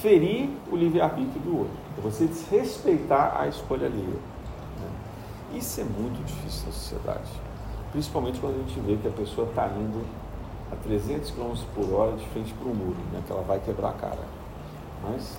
ferir 0.00 0.50
o 0.70 0.76
livre-arbítrio 0.76 1.40
do 1.40 1.58
outro, 1.58 1.76
é 1.96 2.00
você 2.00 2.26
desrespeitar 2.26 3.40
a 3.40 3.48
escolha 3.48 3.86
alheia. 3.86 4.04
Né? 4.06 4.90
Isso 5.54 5.80
é 5.80 5.84
muito 5.84 6.24
difícil 6.24 6.66
na 6.66 6.72
sociedade, 6.72 7.30
principalmente 7.92 8.38
quando 8.40 8.56
a 8.56 8.58
gente 8.58 8.80
vê 8.80 8.96
que 8.96 9.08
a 9.08 9.12
pessoa 9.12 9.48
está 9.48 9.66
indo 9.68 10.04
a 10.72 10.76
300 10.76 11.30
km 11.30 11.54
por 11.74 11.92
hora 11.94 12.16
de 12.16 12.26
frente 12.28 12.52
para 12.54 12.68
o 12.68 12.74
muro, 12.74 12.96
né? 13.12 13.22
que 13.26 13.32
ela 13.32 13.42
vai 13.42 13.58
quebrar 13.60 13.90
a 13.90 13.92
cara. 13.92 14.24
Mas, 15.02 15.38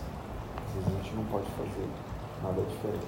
às 0.67 0.73
vezes, 0.73 0.87
a 0.87 1.03
gente 1.03 1.15
não 1.15 1.23
pode 1.25 1.45
fazer 1.51 1.87
nada 2.43 2.61
diferente. 2.61 3.05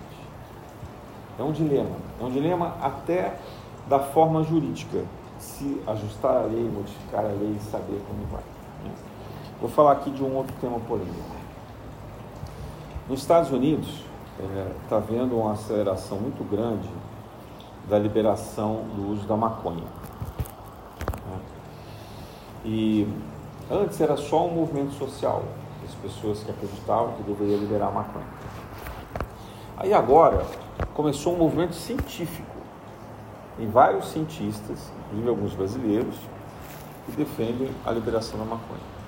É 1.38 1.44
um 1.44 1.52
dilema, 1.52 1.96
é 2.20 2.24
um 2.24 2.30
dilema 2.30 2.76
até 2.82 3.40
da 3.88 4.00
forma 4.00 4.44
jurídica, 4.44 5.06
se 5.40 5.82
ajustar 5.88 6.36
a 6.36 6.42
lei, 6.42 6.70
modificar 6.70 7.24
a 7.24 7.30
lei 7.30 7.56
e 7.58 7.72
saber 7.72 8.02
como 8.08 8.26
vai. 8.30 8.44
Né? 8.84 8.92
Vou 9.62 9.70
falar 9.70 9.94
aqui 9.94 10.12
de 10.12 10.22
um 10.24 10.36
outro 10.36 10.54
tema 10.60 10.80
polêmico. 10.82 11.39
Nos 13.10 13.22
Estados 13.22 13.50
Unidos, 13.50 13.88
está 14.38 14.54
é, 14.54 14.72
tá 14.88 14.98
havendo 14.98 15.36
uma 15.36 15.54
aceleração 15.54 16.20
muito 16.20 16.48
grande 16.48 16.88
da 17.90 17.98
liberação 17.98 18.84
do 18.96 19.12
uso 19.12 19.26
da 19.26 19.36
maconha. 19.36 19.84
Né? 21.26 21.40
E 22.64 23.08
antes 23.72 24.00
era 24.00 24.16
só 24.16 24.46
um 24.46 24.54
movimento 24.54 24.94
social, 24.94 25.44
as 25.84 25.96
pessoas 25.96 26.44
que 26.44 26.52
acreditavam 26.52 27.14
que 27.14 27.24
deveria 27.24 27.58
liberar 27.58 27.88
a 27.88 27.92
maconha. 27.92 28.28
Aí 29.78 29.92
agora 29.92 30.46
começou 30.94 31.34
um 31.34 31.38
movimento 31.40 31.74
científico. 31.74 32.56
Tem 33.58 33.68
vários 33.68 34.10
cientistas, 34.10 34.92
inclusive 35.08 35.30
alguns 35.30 35.56
brasileiros, 35.56 36.16
que 37.08 37.14
defendem 37.14 37.72
a 37.84 37.92
liberação 37.92 38.38
da 38.38 38.46
maconha. 38.46 38.99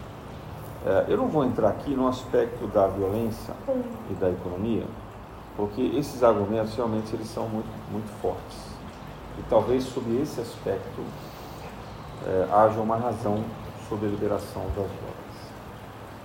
É, 0.83 1.05
eu 1.09 1.17
não 1.17 1.27
vou 1.27 1.45
entrar 1.45 1.69
aqui 1.69 1.91
no 1.91 2.07
aspecto 2.07 2.65
da 2.67 2.87
violência 2.87 3.53
e 4.09 4.13
da 4.15 4.29
economia, 4.31 4.85
porque 5.55 5.79
esses 5.79 6.23
argumentos 6.23 6.75
realmente 6.75 7.13
eles 7.13 7.27
são 7.27 7.47
muito, 7.47 7.69
muito 7.91 8.09
fortes. 8.19 8.57
E 9.37 9.43
talvez 9.43 9.83
sobre 9.83 10.19
esse 10.19 10.41
aspecto 10.41 11.03
é, 12.25 12.47
haja 12.51 12.79
uma 12.79 12.97
razão 12.97 13.43
sobre 13.87 14.07
a 14.07 14.09
liberação 14.09 14.63
das 14.67 14.73
drogas. 14.75 15.21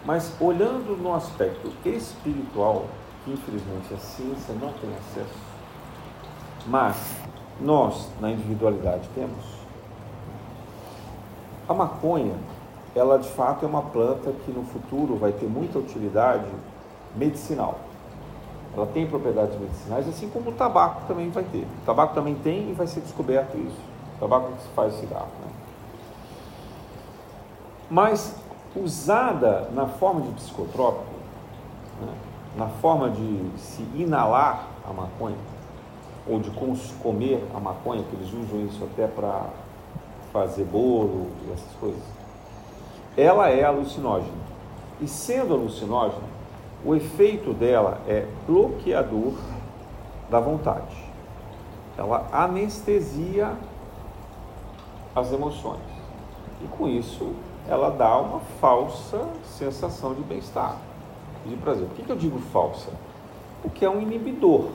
Mas 0.06 0.32
olhando 0.40 0.96
no 0.96 1.14
aspecto 1.14 1.70
espiritual, 1.84 2.86
que 3.24 3.32
infelizmente 3.32 3.92
a 3.92 3.98
ciência 3.98 4.54
não 4.54 4.72
tem 4.72 4.90
acesso, 4.94 5.38
mas 6.66 7.16
nós, 7.60 8.08
na 8.20 8.30
individualidade, 8.30 9.06
temos, 9.14 9.44
a 11.68 11.74
maconha 11.74 12.36
ela 12.96 13.18
de 13.18 13.28
fato 13.28 13.64
é 13.64 13.68
uma 13.68 13.82
planta 13.82 14.32
que 14.32 14.50
no 14.50 14.64
futuro 14.64 15.16
vai 15.16 15.30
ter 15.30 15.46
muita 15.46 15.78
utilidade 15.78 16.46
medicinal. 17.14 17.78
Ela 18.74 18.86
tem 18.86 19.06
propriedades 19.06 19.58
medicinais, 19.60 20.08
assim 20.08 20.30
como 20.30 20.48
o 20.48 20.52
tabaco 20.52 21.02
também 21.06 21.28
vai 21.28 21.44
ter. 21.44 21.66
O 21.82 21.84
tabaco 21.84 22.14
também 22.14 22.34
tem 22.36 22.70
e 22.70 22.72
vai 22.72 22.86
ser 22.86 23.00
descoberto 23.00 23.54
isso. 23.58 23.78
O 24.16 24.20
tabaco 24.20 24.50
que 24.52 24.62
se 24.62 24.68
faz 24.68 24.94
cigarro. 24.94 25.28
Né? 25.42 25.52
Mas 27.90 28.34
usada 28.74 29.68
na 29.74 29.86
forma 29.86 30.22
de 30.22 30.28
psicotrópico, 30.32 31.14
né? 32.00 32.14
na 32.56 32.68
forma 32.68 33.10
de 33.10 33.50
se 33.58 33.82
inalar 33.94 34.68
a 34.88 34.92
maconha, 34.92 35.36
ou 36.26 36.40
de 36.40 36.50
comer 37.02 37.46
a 37.54 37.60
maconha, 37.60 38.02
que 38.04 38.16
eles 38.16 38.32
usam 38.32 38.64
isso 38.64 38.82
até 38.84 39.06
para 39.06 39.46
fazer 40.32 40.64
bolo 40.64 41.28
e 41.46 41.52
essas 41.52 41.72
coisas 41.78 42.02
ela 43.16 43.48
é 43.48 43.64
alucinógena. 43.64 44.46
E 45.00 45.08
sendo 45.08 45.54
alucinógena, 45.54 46.24
o 46.84 46.94
efeito 46.94 47.52
dela 47.52 48.00
é 48.06 48.26
bloqueador 48.46 49.34
da 50.30 50.40
vontade. 50.40 51.04
Ela 51.96 52.28
anestesia 52.32 53.52
as 55.14 55.32
emoções. 55.32 55.80
E 56.62 56.68
com 56.68 56.88
isso, 56.88 57.32
ela 57.68 57.90
dá 57.90 58.18
uma 58.18 58.40
falsa 58.60 59.26
sensação 59.44 60.14
de 60.14 60.22
bem-estar 60.22 60.76
de 61.48 61.56
prazer. 61.56 61.86
Por 61.86 61.96
que, 61.96 62.02
que 62.02 62.10
eu 62.10 62.16
digo 62.16 62.38
falsa? 62.52 62.90
Porque 63.62 63.84
é 63.84 63.90
um 63.90 64.00
inibidor. 64.00 64.66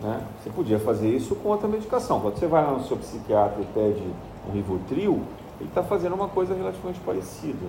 Né? 0.00 0.20
Você 0.42 0.50
podia 0.50 0.78
fazer 0.78 1.08
isso 1.08 1.34
com 1.36 1.48
outra 1.48 1.68
medicação. 1.68 2.20
Quando 2.20 2.38
você 2.38 2.46
vai 2.46 2.64
lá 2.64 2.72
no 2.72 2.84
seu 2.84 2.96
psiquiatra 2.96 3.62
e 3.62 3.66
pede 3.66 4.02
um 4.48 4.52
Rivotril, 4.52 5.22
ele 5.60 5.68
está 5.68 5.82
fazendo 5.82 6.14
uma 6.14 6.28
coisa 6.28 6.54
relativamente 6.54 7.00
parecida. 7.00 7.66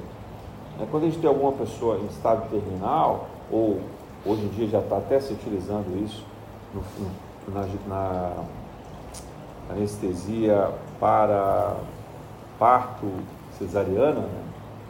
Né? 0.78 0.88
Quando 0.89 1.04
a 1.04 1.06
gente 1.08 1.19
tem 1.19 1.30
alguma 1.30 1.54
pessoa 1.54 1.97
em 1.97 2.06
estado 2.08 2.50
terminal, 2.50 3.28
ou 3.52 3.80
hoje 4.26 4.43
em 4.43 4.50
dia 4.50 4.67
já 4.67 4.80
está 4.80 4.97
até 4.97 5.19
se 5.19 5.34
utilizando 5.34 6.04
isso 6.04 6.26
no, 6.73 6.84
na, 7.54 7.67
na, 7.88 8.32
anestesia 9.69 10.71
para 11.00 11.76
parto 12.60 13.06
cesariana, 13.58 14.21
né? 14.21 14.43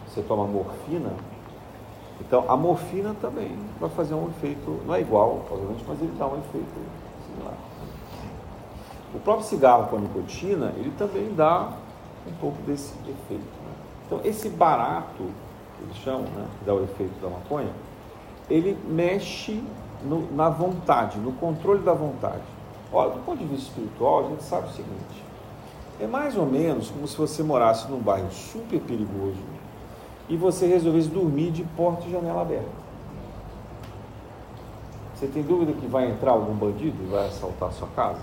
você 0.07 0.21
toma 0.21 0.45
morfina. 0.45 1.11
Então, 2.19 2.45
a 2.49 2.57
morfina 2.57 3.15
também 3.21 3.55
vai 3.79 3.89
fazer 3.91 4.15
um 4.15 4.27
efeito, 4.29 4.81
não 4.87 4.95
é 4.95 5.01
igual, 5.01 5.45
obviamente, 5.51 5.83
mas 5.87 6.01
ele 6.01 6.13
dá 6.17 6.25
um 6.25 6.37
efeito 6.39 6.73
similar. 7.27 7.53
O 9.13 9.19
próprio 9.19 9.45
cigarro 9.45 9.87
com 9.87 9.97
a 9.97 9.99
nicotina, 9.99 10.73
ele 10.77 10.91
também 10.97 11.33
dá 11.35 11.73
um 12.27 12.35
pouco 12.39 12.57
desse 12.63 12.93
efeito. 13.01 13.41
Né? 13.41 13.71
Então, 14.05 14.21
esse 14.23 14.49
barato, 14.49 15.23
que 15.77 15.83
eles 15.83 15.97
chamam, 15.97 16.23
né, 16.23 16.45
que 16.59 16.65
dá 16.65 16.73
o 16.73 16.83
efeito 16.83 17.13
da 17.21 17.29
maconha, 17.29 17.71
ele 18.49 18.77
mexe 18.87 19.63
no, 20.03 20.31
na 20.33 20.49
vontade, 20.49 21.17
no 21.19 21.33
controle 21.33 21.81
da 21.83 21.93
vontade. 21.93 22.43
Olha, 22.91 23.11
do 23.11 23.19
ponto 23.19 23.39
de 23.39 23.45
vista 23.45 23.69
espiritual, 23.69 24.25
a 24.25 24.29
gente 24.29 24.43
sabe 24.43 24.67
o 24.67 24.71
seguinte: 24.71 25.23
é 25.99 26.07
mais 26.07 26.37
ou 26.37 26.45
menos 26.45 26.89
como 26.89 27.07
se 27.07 27.17
você 27.17 27.43
morasse 27.43 27.89
num 27.89 27.99
bairro 27.99 28.31
super 28.31 28.79
perigoso 28.79 29.41
e 30.29 30.37
você 30.37 30.67
resolvesse 30.67 31.09
dormir 31.09 31.51
de 31.51 31.63
porta 31.63 32.05
e 32.07 32.11
janela 32.11 32.41
aberta. 32.41 32.87
Você 35.15 35.27
tem 35.27 35.41
dúvida 35.41 35.73
que 35.73 35.87
vai 35.87 36.11
entrar 36.11 36.31
algum 36.31 36.53
bandido 36.53 36.95
e 37.03 37.07
vai 37.07 37.27
assaltar 37.27 37.69
a 37.69 37.71
sua 37.71 37.87
casa? 37.89 38.21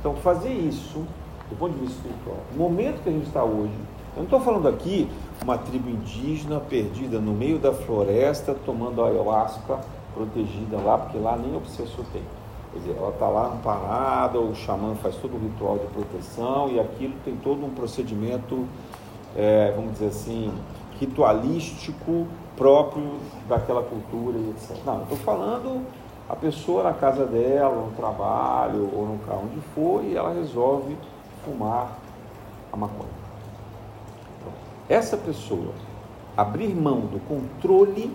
Então, 0.00 0.16
fazer 0.16 0.52
isso, 0.52 1.04
do 1.50 1.56
ponto 1.56 1.74
de 1.74 1.80
vista 1.80 1.96
espiritual, 1.96 2.38
no 2.52 2.58
momento 2.58 3.02
que 3.02 3.08
a 3.08 3.12
gente 3.12 3.26
está 3.26 3.44
hoje, 3.44 3.74
eu 4.16 4.18
não 4.18 4.24
estou 4.24 4.40
falando 4.40 4.68
aqui 4.68 5.10
uma 5.42 5.58
tribo 5.58 5.90
indígena 5.90 6.60
perdida 6.60 7.18
no 7.18 7.32
meio 7.32 7.58
da 7.58 7.72
floresta, 7.72 8.54
tomando 8.64 9.04
ayahuasca 9.04 9.80
protegida 10.14 10.76
lá, 10.76 10.98
porque 10.98 11.18
lá 11.18 11.36
nem 11.36 11.56
obsessor 11.56 12.04
tem. 12.12 12.22
Quer 12.72 12.78
dizer, 12.78 12.96
ela 12.96 13.10
está 13.10 13.28
lá 13.28 13.46
amparada, 13.48 14.38
o 14.38 14.54
xamã 14.54 14.94
faz 14.96 15.16
todo 15.16 15.34
o 15.34 15.38
ritual 15.38 15.78
de 15.78 15.86
proteção 15.86 16.70
e 16.70 16.78
aquilo 16.78 17.14
tem 17.24 17.36
todo 17.36 17.64
um 17.64 17.70
procedimento, 17.70 18.66
é, 19.36 19.72
vamos 19.74 19.94
dizer 19.94 20.06
assim, 20.06 20.52
ritualístico 21.00 22.26
próprio 22.56 23.14
daquela 23.48 23.82
cultura 23.82 24.38
e 24.38 24.50
etc. 24.50 24.76
Não, 24.84 25.02
estou 25.02 25.18
falando 25.18 25.84
a 26.28 26.36
pessoa 26.36 26.84
na 26.84 26.92
casa 26.92 27.26
dela, 27.26 27.84
no 27.84 27.92
trabalho 27.92 28.90
ou 28.94 29.06
no 29.06 29.18
carro 29.26 29.48
onde 29.50 29.60
for 29.74 30.04
e 30.04 30.16
ela 30.16 30.32
resolve 30.32 30.96
fumar 31.44 31.98
a 32.72 32.76
maconha. 32.76 33.24
Essa 34.88 35.16
pessoa 35.16 35.72
abrir 36.36 36.74
mão 36.74 37.00
do 37.00 37.20
controle 37.26 38.14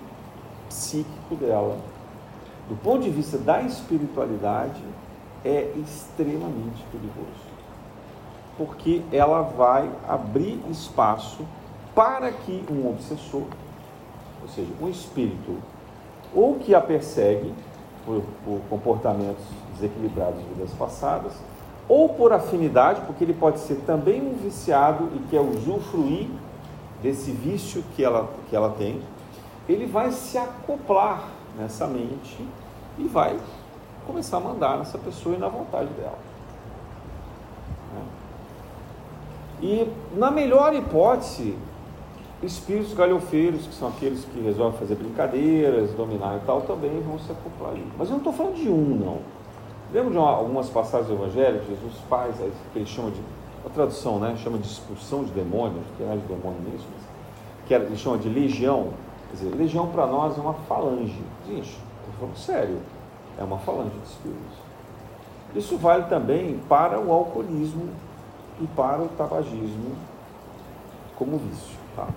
psíquico 0.68 1.36
dela 1.36 1.78
do 2.70 2.76
ponto 2.76 3.04
de 3.04 3.10
vista 3.10 3.36
da 3.36 3.64
espiritualidade, 3.64 4.80
é 5.44 5.74
extremamente 5.76 6.84
perigoso. 6.92 7.50
Porque 8.56 9.02
ela 9.12 9.42
vai 9.42 9.90
abrir 10.08 10.62
espaço 10.70 11.44
para 11.96 12.32
que 12.32 12.64
um 12.70 12.88
obsessor, 12.88 13.46
ou 14.40 14.48
seja, 14.48 14.70
um 14.80 14.88
espírito, 14.88 15.58
ou 16.34 16.56
que 16.60 16.76
a 16.76 16.80
persegue 16.80 17.52
por, 18.06 18.22
por 18.46 18.62
comportamentos 18.70 19.44
desequilibrados 19.74 20.40
de 20.40 20.46
vidas 20.54 20.72
passadas, 20.78 21.34
ou 21.90 22.08
por 22.08 22.32
afinidade, 22.32 23.02
porque 23.08 23.24
ele 23.24 23.34
pode 23.34 23.60
ser 23.60 23.78
também 23.86 24.22
um 24.22 24.36
viciado 24.36 25.10
e 25.16 25.20
quer 25.30 25.42
usufruir 25.42 26.28
desse 27.02 27.32
vício 27.32 27.84
que 27.96 28.04
ela, 28.04 28.30
que 28.50 28.56
ela 28.56 28.70
tem, 28.70 29.02
ele 29.68 29.88
vai 29.88 30.12
se 30.12 30.38
acoplar 30.38 31.28
nessa 31.58 31.88
mente 31.88 32.38
e 32.98 33.04
vai 33.08 33.38
começar 34.06 34.38
a 34.38 34.40
mandar 34.40 34.78
nessa 34.78 34.98
pessoa 34.98 35.36
e 35.36 35.40
na 35.40 35.48
vontade 35.48 35.90
dela. 35.94 36.18
E 39.62 39.92
na 40.16 40.32
melhor 40.32 40.74
hipótese, 40.74 41.56
espíritos 42.42 42.94
galhofeiros, 42.94 43.68
que 43.68 43.74
são 43.74 43.90
aqueles 43.90 44.24
que 44.24 44.40
resolvem 44.40 44.80
fazer 44.80 44.96
brincadeiras, 44.96 45.92
dominar 45.92 46.38
e 46.38 46.46
tal, 46.46 46.62
também 46.62 47.02
vão 47.02 47.20
se 47.20 47.32
acoplar 47.32 47.72
ali. 47.72 47.86
Mas 47.98 48.08
eu 48.08 48.12
não 48.14 48.20
estou 48.20 48.32
falando 48.32 48.56
de 48.56 48.70
um, 48.70 48.96
não. 48.96 49.39
Lembra 49.92 50.12
de 50.12 50.18
uma, 50.18 50.30
algumas 50.30 50.70
passagens 50.70 51.08
do 51.08 51.16
Evangelho, 51.16 51.62
Jesus 51.68 51.94
faz, 52.10 52.36
que 52.36 52.80
ele 52.80 52.86
chama 52.86 53.12
de, 53.12 53.20
a 53.66 53.70
tradução, 53.70 54.20
né, 54.20 54.36
chama 54.38 54.58
de 54.58 54.68
expulsão 54.68 55.24
de 55.24 55.32
demônios, 55.32 55.86
que 55.98 56.04
é 56.04 56.16
de 56.16 56.28
demônio 56.28 56.62
mesmo, 56.62 56.88
que 57.68 57.74
ele 57.74 57.98
chama 57.98 58.18
de 58.18 58.30
legião, 58.30 58.90
Quer 59.30 59.36
dizer, 59.36 59.56
legião 59.56 59.88
para 59.88 60.08
nós 60.08 60.38
é 60.38 60.42
uma 60.42 60.54
falange. 60.54 61.22
Gente, 61.48 61.70
estou 61.70 62.14
falando 62.20 62.36
sério, 62.36 62.80
é 63.38 63.44
uma 63.44 63.60
falange 63.60 63.92
de 63.92 64.08
espíritos. 64.08 64.58
Isso 65.56 65.78
vale 65.78 66.06
também 66.06 66.60
para 66.68 67.00
o 67.00 67.12
alcoolismo 67.12 67.90
e 68.60 68.68
para 68.68 69.02
o 69.02 69.08
tabagismo 69.10 69.96
como 71.16 71.38
vício. 71.38 71.78
Tá? 71.96 72.08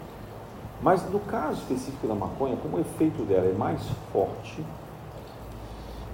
Mas 0.80 1.08
no 1.10 1.20
caso 1.20 1.60
específico 1.60 2.06
da 2.06 2.14
maconha, 2.14 2.56
como 2.56 2.78
o 2.78 2.80
efeito 2.80 3.22
dela 3.24 3.46
é 3.46 3.52
mais 3.52 3.82
forte, 4.12 4.64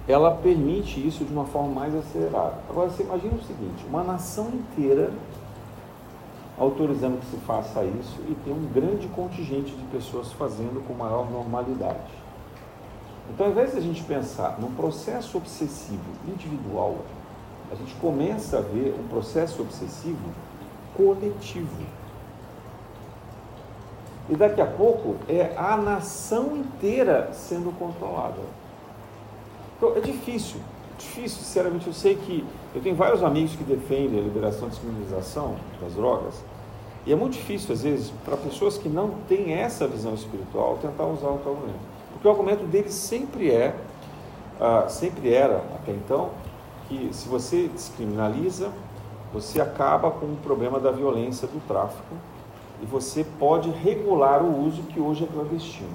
ela 0.07 0.31
permite 0.31 1.05
isso 1.05 1.23
de 1.23 1.31
uma 1.31 1.45
forma 1.45 1.69
mais 1.69 1.95
acelerada. 1.95 2.55
Agora 2.69 2.89
você 2.89 3.03
imagina 3.03 3.35
o 3.35 3.43
seguinte, 3.43 3.85
uma 3.87 4.03
nação 4.03 4.49
inteira 4.49 5.11
autorizando 6.57 7.19
que 7.19 7.25
se 7.27 7.37
faça 7.37 7.83
isso 7.83 8.19
e 8.27 8.35
tem 8.43 8.53
um 8.53 8.67
grande 8.73 9.07
contingente 9.07 9.71
de 9.71 9.83
pessoas 9.85 10.31
fazendo 10.33 10.85
com 10.85 10.93
maior 10.93 11.29
normalidade. 11.31 12.11
Então, 13.33 13.45
ao 13.45 13.51
invés 13.51 13.71
de 13.71 13.77
a 13.77 13.81
gente 13.81 14.03
pensar 14.03 14.57
num 14.59 14.73
processo 14.73 15.37
obsessivo 15.37 16.03
individual, 16.27 16.97
a 17.71 17.75
gente 17.75 17.93
começa 17.95 18.57
a 18.57 18.61
ver 18.61 18.95
um 18.99 19.07
processo 19.07 19.61
obsessivo 19.61 20.33
coletivo. 20.97 21.85
E 24.29 24.35
daqui 24.35 24.61
a 24.61 24.65
pouco 24.65 25.15
é 25.27 25.55
a 25.55 25.77
nação 25.77 26.57
inteira 26.57 27.31
sendo 27.31 27.71
controlada. 27.77 28.41
Então, 29.79 29.95
é 29.95 30.01
difícil, 30.01 30.59
difícil, 30.97 31.39
sinceramente. 31.39 31.87
Eu 31.87 31.93
sei 31.93 32.15
que 32.15 32.45
eu 32.75 32.81
tenho 32.81 32.95
vários 32.95 33.23
amigos 33.23 33.55
que 33.55 33.63
defendem 33.63 34.19
a 34.19 34.23
liberação 34.23 34.67
e 34.67 34.71
descriminalização 34.71 35.55
das 35.81 35.93
drogas, 35.93 36.43
e 37.05 37.13
é 37.13 37.15
muito 37.15 37.33
difícil, 37.33 37.73
às 37.73 37.81
vezes, 37.81 38.11
para 38.25 38.35
pessoas 38.35 38.77
que 38.77 38.89
não 38.89 39.11
têm 39.29 39.53
essa 39.53 39.87
visão 39.87 40.13
espiritual, 40.13 40.77
tentar 40.81 41.05
usar 41.05 41.27
o 41.27 41.35
argumento. 41.35 41.79
Porque 42.11 42.27
o 42.27 42.31
argumento 42.31 42.65
deles 42.65 42.93
sempre 42.93 43.49
é, 43.49 43.73
uh, 44.59 44.89
sempre 44.89 45.33
era, 45.33 45.63
até 45.75 45.93
então, 45.93 46.31
que 46.89 47.09
se 47.13 47.29
você 47.29 47.69
descriminaliza, 47.69 48.69
você 49.33 49.61
acaba 49.61 50.11
com 50.11 50.25
o 50.25 50.37
problema 50.43 50.79
da 50.79 50.91
violência 50.91 51.47
do 51.47 51.65
tráfico 51.67 52.15
e 52.81 52.85
você 52.85 53.23
pode 53.37 53.69
regular 53.69 54.43
o 54.43 54.67
uso 54.67 54.83
que 54.83 54.99
hoje 54.99 55.23
é 55.23 55.27
clandestino. 55.27 55.89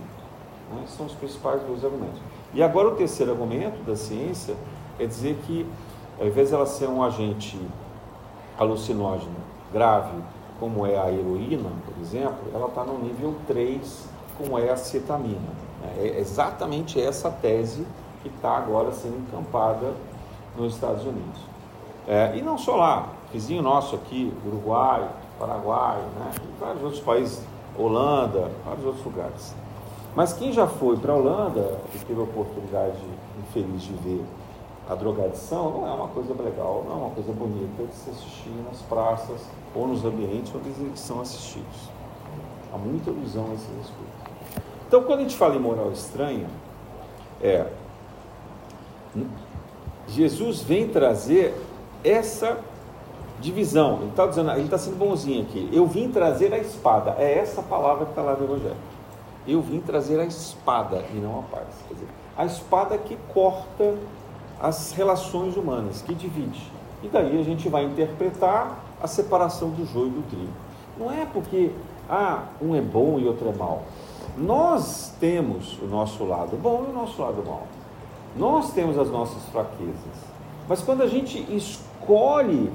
Né? 0.73 0.85
São 0.87 1.07
os 1.07 1.12
principais 1.12 1.61
dois 1.62 1.85
argumentos. 1.85 2.20
E 2.55 2.62
agora 2.62 2.88
o 2.88 2.93
terceiro 2.93 3.33
argumento 3.33 3.83
da 3.85 3.97
ciência 3.97 4.55
é 4.99 5.07
dizer 5.07 5.37
que, 5.45 5.67
ao 6.21 6.27
invés 6.27 6.49
de 6.49 6.55
ela 6.55 6.67
ser 6.67 6.88
um 6.88 7.03
agente 7.03 7.61
alucinógeno 8.57 9.35
grave 9.73 10.23
como 10.61 10.87
é 10.87 10.97
a 10.97 11.12
heroína, 11.12 11.71
por 11.85 12.01
exemplo, 12.01 12.45
ela 12.55 12.69
está 12.69 12.85
no 12.85 12.99
nível 12.99 13.35
3, 13.49 14.09
como 14.38 14.57
é 14.57 14.71
a 14.71 14.77
cetamina. 14.77 15.64
É 15.99 16.21
exatamente 16.21 17.01
essa 17.01 17.29
tese 17.29 17.85
que 18.23 18.29
está 18.29 18.57
agora 18.57 18.93
sendo 18.93 19.19
encampada 19.19 19.93
nos 20.57 20.75
Estados 20.75 21.05
Unidos. 21.05 21.40
É, 22.07 22.37
e 22.37 22.43
não 22.43 22.57
só 22.57 22.77
lá, 22.77 23.09
vizinho 23.33 23.62
nosso 23.62 23.97
aqui, 23.97 24.33
Uruguai, 24.47 25.09
Paraguai, 25.38 25.99
né, 26.19 26.31
vários 26.61 26.83
outros 26.83 27.03
países, 27.03 27.43
Holanda, 27.77 28.51
vários 28.64 28.87
outros 28.87 29.05
lugares. 29.05 29.55
Mas 30.14 30.33
quem 30.33 30.53
já 30.53 30.66
foi 30.66 30.96
para 30.96 31.12
a 31.12 31.16
Holanda 31.16 31.79
e 31.94 31.98
teve 31.98 32.20
a 32.20 32.22
oportunidade 32.22 32.98
infeliz 33.40 33.83
de 33.83 33.92
ver 33.94 34.24
a 34.88 34.94
drogadição, 34.94 35.70
não 35.70 35.88
é 35.88 35.92
uma 35.92 36.09
coisa 36.09 36.35
legal, 36.40 36.85
não 36.87 36.92
é 36.92 36.96
uma 36.96 37.11
coisa 37.11 37.33
bonita 37.33 37.85
de 37.85 37.94
se 37.94 38.11
assistir 38.11 38.53
nas 38.70 38.81
praças 38.83 39.40
ou 39.74 39.88
nos 39.88 40.05
ambientes 40.05 40.53
onde 40.55 40.68
eles 40.68 41.00
são 41.00 41.20
assistidos. 41.20 41.88
Há 42.72 42.77
muita 42.77 43.11
ilusão 43.11 43.46
a 43.50 43.55
esse 43.55 43.66
respeito. 43.79 44.64
Então, 44.87 45.03
quando 45.03 45.20
a 45.20 45.22
gente 45.22 45.37
fala 45.37 45.57
em 45.57 45.61
moral 45.61 45.90
estranha, 45.90 46.46
é 47.42 47.66
Jesus 50.09 50.61
vem 50.61 50.88
trazer 50.88 51.55
essa 52.03 52.59
divisão. 53.40 53.98
Ele 54.00 54.11
está 54.11 54.27
dizendo, 54.27 54.61
está 54.61 54.79
sendo 54.79 54.96
bonzinho 54.96 55.42
aqui. 55.42 55.68
Eu 55.72 55.87
vim 55.87 56.11
trazer 56.11 56.53
a 56.53 56.59
espada. 56.59 57.16
É 57.18 57.38
essa 57.38 57.62
palavra 57.62 58.05
que 58.05 58.12
está 58.12 58.22
lá 58.22 58.37
no 58.37 58.44
Evangelho. 58.44 58.77
Eu 59.47 59.61
vim 59.61 59.81
trazer 59.81 60.19
a 60.21 60.25
espada 60.25 61.05
e 61.13 61.17
não 61.17 61.41
a 61.41 61.43
paz. 61.43 61.67
Dizer, 61.91 62.09
a 62.37 62.45
espada 62.45 62.97
que 62.99 63.17
corta 63.33 63.95
as 64.61 64.93
relações 64.93 65.57
humanas, 65.57 66.03
que 66.03 66.15
divide. 66.15 66.71
E 67.03 67.09
daí 67.09 67.39
a 67.39 67.43
gente 67.43 67.69
vai 67.69 67.85
interpretar 67.85 68.83
a 69.03 69.07
separação 69.07 69.71
do 69.71 69.85
joio 69.85 70.07
e 70.07 70.11
do 70.11 70.31
trigo. 70.31 70.53
Não 70.99 71.13
é 71.13 71.27
porque 71.27 71.71
ah, 72.09 72.45
um 72.61 72.75
é 72.75 72.81
bom 72.81 73.19
e 73.19 73.27
outro 73.27 73.49
é 73.49 73.53
mal. 73.53 73.83
Nós 74.37 75.13
temos 75.21 75.79
o 75.81 75.87
nosso 75.87 76.25
lado 76.25 76.57
bom 76.57 76.85
e 76.87 76.91
o 76.91 76.95
nosso 76.95 77.21
lado 77.21 77.43
mal. 77.47 77.67
Nós 78.37 78.73
temos 78.73 78.99
as 78.99 79.11
nossas 79.11 79.43
fraquezas. 79.45 80.35
Mas 80.69 80.83
quando 80.83 81.03
a 81.03 81.07
gente 81.07 81.39
escolhe 81.55 82.73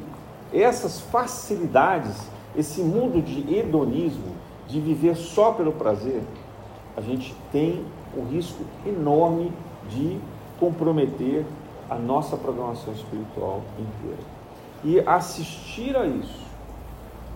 essas 0.54 1.00
facilidades, 1.02 2.16
esse 2.56 2.82
mundo 2.82 3.22
de 3.22 3.54
hedonismo, 3.54 4.36
de 4.68 4.80
viver 4.80 5.16
só 5.16 5.52
pelo 5.52 5.72
prazer, 5.72 6.22
a 7.00 7.02
gente 7.02 7.34
tem 7.50 7.86
o 8.16 8.24
risco 8.26 8.62
enorme 8.86 9.54
de 9.90 10.20
comprometer 10.60 11.46
a 11.90 11.96
nossa 11.96 12.36
programação 12.36 12.94
espiritual 12.94 13.62
inteira. 13.80 14.22
E 14.84 15.00
assistir 15.08 15.96
a 15.96 16.06
isso 16.06 16.50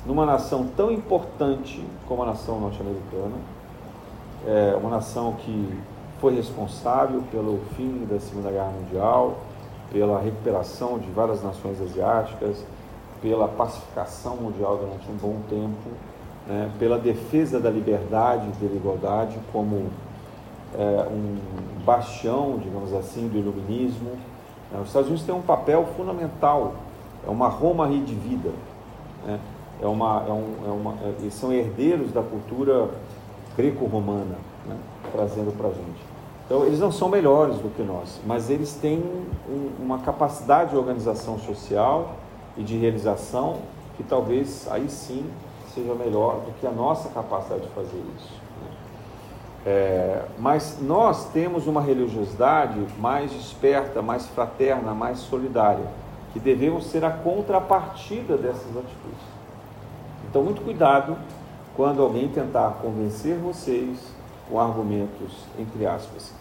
numa 0.06 0.26
nação 0.26 0.67
tão 0.76 0.91
importante 0.91 1.82
como 2.08 2.23
a 2.23 2.26
nação 2.26 2.60
norte-americana, 2.60 3.38
é 4.45 4.76
uma 4.76 4.89
nação 4.89 5.34
que 5.39 5.80
foi 6.19 6.36
responsável 6.36 7.23
pelo 7.32 7.60
fim 7.78 8.06
da 8.10 8.19
Segunda 8.19 8.52
Guerra 8.52 8.71
Mundial, 8.71 9.38
pela 9.93 10.19
recuperação 10.19 10.99
de 10.99 11.10
várias 11.12 11.41
nações 11.41 11.80
asiáticas, 11.82 12.65
pela 13.21 13.47
pacificação 13.47 14.36
mundial 14.36 14.76
durante 14.76 15.10
um 15.10 15.15
bom 15.15 15.39
tempo, 15.49 15.95
né, 16.47 16.69
pela 16.77 16.97
defesa 16.97 17.60
da 17.60 17.69
liberdade 17.69 18.47
e 18.62 18.65
da 18.65 18.75
igualdade 18.75 19.38
como 19.51 19.88
é, 20.77 21.08
um 21.10 21.38
bastião, 21.86 22.60
digamos 22.62 22.93
assim, 22.93 23.27
do 23.27 23.38
iluminismo. 23.38 24.12
Né, 24.71 24.79
os 24.82 24.88
Estados 24.88 25.08
Unidos 25.08 25.25
têm 25.25 25.36
um 25.36 25.41
papel 25.41 25.86
fundamental, 25.97 26.73
é 27.25 27.29
uma 27.29 27.47
Roma 27.47 27.88
redivida, 27.88 28.51
né, 29.25 29.39
é 29.82 29.88
uma, 29.88 30.23
é 30.27 30.32
um, 30.32 30.56
é 30.65 30.71
uma, 30.71 30.93
é, 31.25 31.29
são 31.29 31.51
herdeiros 31.51 32.12
da 32.12 32.21
cultura 32.21 32.89
greco-romana, 33.56 34.38
né, 34.67 34.75
trazendo 35.12 35.56
para 35.58 35.67
a 35.67 35.71
gente. 35.71 36.13
Então, 36.45 36.65
eles 36.65 36.79
não 36.79 36.91
são 36.91 37.08
melhores 37.08 37.56
do 37.58 37.73
que 37.73 37.82
nós, 37.82 38.19
mas 38.25 38.49
eles 38.49 38.73
têm 38.73 39.01
um, 39.49 39.69
uma 39.82 39.99
capacidade 39.99 40.71
de 40.71 40.77
organização 40.77 41.39
social 41.39 42.15
e 42.58 42.63
de 42.63 42.77
realização 42.77 43.60
que 43.95 44.03
talvez 44.03 44.67
aí 44.69 44.89
sim 44.89 45.25
seja 45.73 45.93
melhor 45.93 46.41
do 46.41 46.51
que 46.59 46.67
a 46.67 46.71
nossa 46.71 47.09
capacidade 47.09 47.62
de 47.62 47.69
fazer 47.69 48.03
isso. 48.17 48.33
Né? 48.62 48.71
É, 49.65 50.25
mas 50.38 50.79
nós 50.81 51.29
temos 51.29 51.67
uma 51.67 51.81
religiosidade 51.81 52.79
mais 52.99 53.31
esperta, 53.31 54.01
mais 54.01 54.27
fraterna, 54.27 54.93
mais 54.93 55.19
solidária, 55.19 55.86
que 56.31 56.39
devemos 56.39 56.88
ser 56.88 57.05
a 57.05 57.12
contrapartida 57.12 58.38
dessas 58.38 58.75
atitudes. 58.75 59.33
Então, 60.29 60.43
muito 60.43 60.63
cuidado 60.63 61.17
quando 61.75 62.01
alguém 62.01 62.27
tentar 62.27 62.79
convencer 62.81 63.38
vocês 63.38 63.99
com 64.49 64.59
argumentos, 64.59 65.45
entre 65.57 65.86
aspas, 65.86 66.33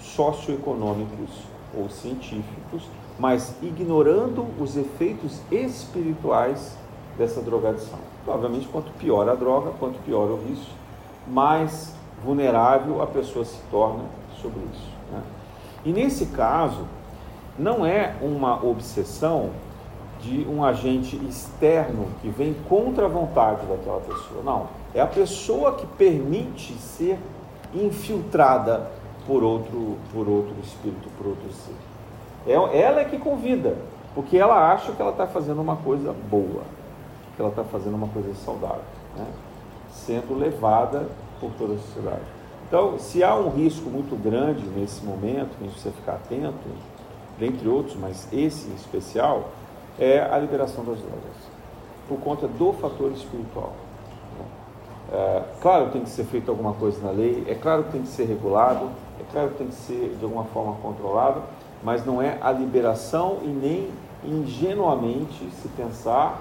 socioeconômicos 0.00 1.30
ou 1.76 1.88
científicos, 1.88 2.88
mas 3.18 3.54
ignorando 3.62 4.46
os 4.60 4.76
efeitos 4.76 5.40
espirituais 5.50 6.76
dessa 7.16 7.40
drogadição. 7.40 7.98
Obviamente, 8.26 8.68
quanto 8.68 8.90
pior 8.92 9.28
a 9.28 9.34
droga, 9.34 9.72
quanto 9.78 9.98
pior 10.00 10.30
o 10.30 10.36
vício, 10.36 10.72
mais 11.26 11.94
vulnerável 12.24 13.02
a 13.02 13.06
pessoa 13.06 13.44
se 13.44 13.58
torna 13.70 14.04
sobre 14.40 14.60
isso. 14.72 14.90
Né? 15.10 15.22
E 15.84 15.92
nesse 15.92 16.26
caso, 16.26 16.86
não 17.58 17.84
é 17.84 18.14
uma 18.22 18.64
obsessão 18.64 19.50
de 20.20 20.46
um 20.48 20.64
agente 20.64 21.16
externo 21.28 22.06
que 22.20 22.28
vem 22.28 22.54
contra 22.68 23.06
a 23.06 23.08
vontade 23.08 23.66
daquela 23.66 24.00
pessoa. 24.00 24.42
Não. 24.44 24.68
É 24.94 25.00
a 25.00 25.06
pessoa 25.06 25.72
que 25.72 25.86
permite 25.86 26.74
ser 26.74 27.18
infiltrada 27.74 28.90
por 29.26 29.42
outro, 29.42 29.96
por 30.12 30.28
outro 30.28 30.54
espírito, 30.62 31.08
por 31.16 31.28
outro 31.28 31.50
ser. 31.52 31.74
É, 32.46 32.52
ela 32.52 33.00
é 33.00 33.04
que 33.04 33.18
convida, 33.18 33.76
porque 34.14 34.36
ela 34.36 34.72
acha 34.72 34.92
que 34.92 35.00
ela 35.00 35.12
está 35.12 35.26
fazendo 35.26 35.60
uma 35.60 35.76
coisa 35.76 36.14
boa, 36.30 36.62
que 37.34 37.40
ela 37.40 37.50
está 37.50 37.64
fazendo 37.64 37.94
uma 37.94 38.08
coisa 38.08 38.34
saudável, 38.34 38.82
né? 39.16 39.26
sendo 39.90 40.38
levada 40.38 41.06
por 41.40 41.50
toda 41.52 41.74
a 41.74 41.78
sociedade. 41.78 42.22
Então, 42.68 42.98
se 42.98 43.22
há 43.22 43.34
um 43.34 43.50
risco 43.50 43.90
muito 43.90 44.16
grande 44.16 44.64
nesse 44.66 45.04
momento, 45.04 45.50
a 45.60 45.64
gente 45.64 45.72
precisa 45.72 45.94
ficar 45.94 46.14
atento, 46.14 46.56
dentre 47.38 47.68
outros, 47.68 47.96
mas 47.96 48.26
esse 48.32 48.70
em 48.70 48.74
especial, 48.74 49.50
é 49.98 50.20
a 50.20 50.38
liberação 50.38 50.84
das 50.84 50.98
drogas, 50.98 51.36
por 52.08 52.18
conta 52.20 52.48
do 52.48 52.72
fator 52.72 53.12
espiritual. 53.12 53.72
É, 55.12 55.42
claro 55.60 55.86
que 55.86 55.92
tem 55.92 56.02
que 56.02 56.10
ser 56.10 56.24
feito 56.24 56.50
alguma 56.50 56.72
coisa 56.72 56.98
na 57.04 57.10
lei, 57.10 57.44
é 57.46 57.54
claro 57.54 57.84
que 57.84 57.92
tem 57.92 58.02
que 58.02 58.08
ser 58.08 58.24
regulado, 58.24 58.86
é 59.20 59.24
claro 59.30 59.50
que 59.50 59.58
tem 59.58 59.66
que 59.66 59.74
ser 59.74 60.16
de 60.18 60.24
alguma 60.24 60.44
forma 60.44 60.74
controlado, 60.80 61.42
mas 61.82 62.06
não 62.06 62.22
é 62.22 62.38
a 62.40 62.50
liberação 62.50 63.38
e 63.42 63.48
nem 63.48 63.90
ingenuamente 64.24 65.50
se 65.60 65.68
pensar 65.68 66.40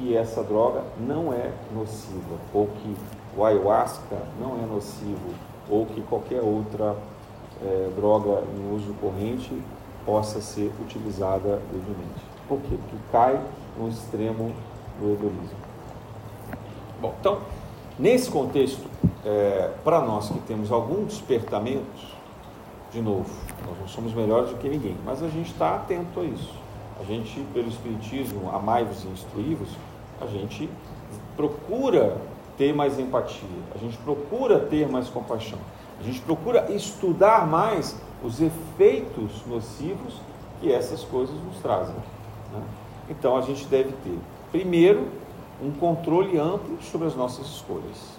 que 0.00 0.16
essa 0.16 0.42
droga 0.42 0.82
não 0.98 1.32
é 1.32 1.52
nociva, 1.74 2.36
ou 2.54 2.66
que 2.66 2.96
o 3.36 3.44
ayahuasca 3.44 4.16
não 4.40 4.56
é 4.56 4.66
nocivo, 4.66 5.34
ou 5.68 5.84
que 5.84 6.00
qualquer 6.00 6.40
outra 6.40 6.96
é, 7.62 7.90
droga 7.94 8.42
em 8.56 8.74
uso 8.74 8.94
corrente 8.94 9.52
possa 10.06 10.40
ser 10.40 10.72
utilizada 10.80 11.60
livremente. 11.70 12.24
Por 12.48 12.58
quê? 12.60 12.76
Porque 12.76 12.96
cai 13.12 13.40
no 13.78 13.88
extremo 13.88 14.52
do 14.98 15.12
hedonismo. 15.12 15.58
Bom, 17.00 17.14
então, 17.20 17.40
nesse 17.98 18.30
contexto, 18.30 18.88
é, 19.24 19.70
para 19.84 20.00
nós 20.00 20.30
que 20.30 20.38
temos 20.40 20.72
algum 20.72 21.04
despertamento, 21.04 22.18
de 22.90 23.02
novo, 23.02 23.30
nós 23.66 23.78
não 23.78 23.86
somos 23.86 24.14
melhores 24.14 24.50
do 24.50 24.56
que 24.56 24.68
ninguém, 24.68 24.96
mas 25.04 25.22
a 25.22 25.28
gente 25.28 25.52
está 25.52 25.76
atento 25.76 26.20
a 26.20 26.24
isso. 26.24 26.52
A 26.98 27.04
gente, 27.04 27.40
pelo 27.54 27.68
Espiritismo, 27.68 28.50
amai-vos 28.52 29.04
e 29.04 29.08
instruí-vos, 29.08 29.68
a 30.20 30.26
gente 30.26 30.68
procura 31.36 32.16
ter 32.56 32.74
mais 32.74 32.98
empatia, 32.98 33.48
a 33.74 33.78
gente 33.78 33.96
procura 33.98 34.58
ter 34.60 34.88
mais 34.88 35.08
compaixão, 35.08 35.58
a 35.98 36.02
gente 36.02 36.20
procura 36.20 36.70
estudar 36.72 37.46
mais 37.46 37.96
os 38.22 38.40
efeitos 38.40 39.44
nocivos 39.46 40.14
que 40.60 40.72
essas 40.72 41.02
coisas 41.02 41.34
nos 41.42 41.56
trazem. 41.58 41.94
Né? 42.52 42.62
Então 43.08 43.36
a 43.36 43.40
gente 43.40 43.64
deve 43.66 43.92
ter, 44.04 44.18
primeiro, 44.52 45.08
um 45.62 45.70
controle 45.70 46.38
amplo 46.38 46.78
sobre 46.82 47.06
as 47.06 47.14
nossas 47.14 47.46
escolhas, 47.46 48.18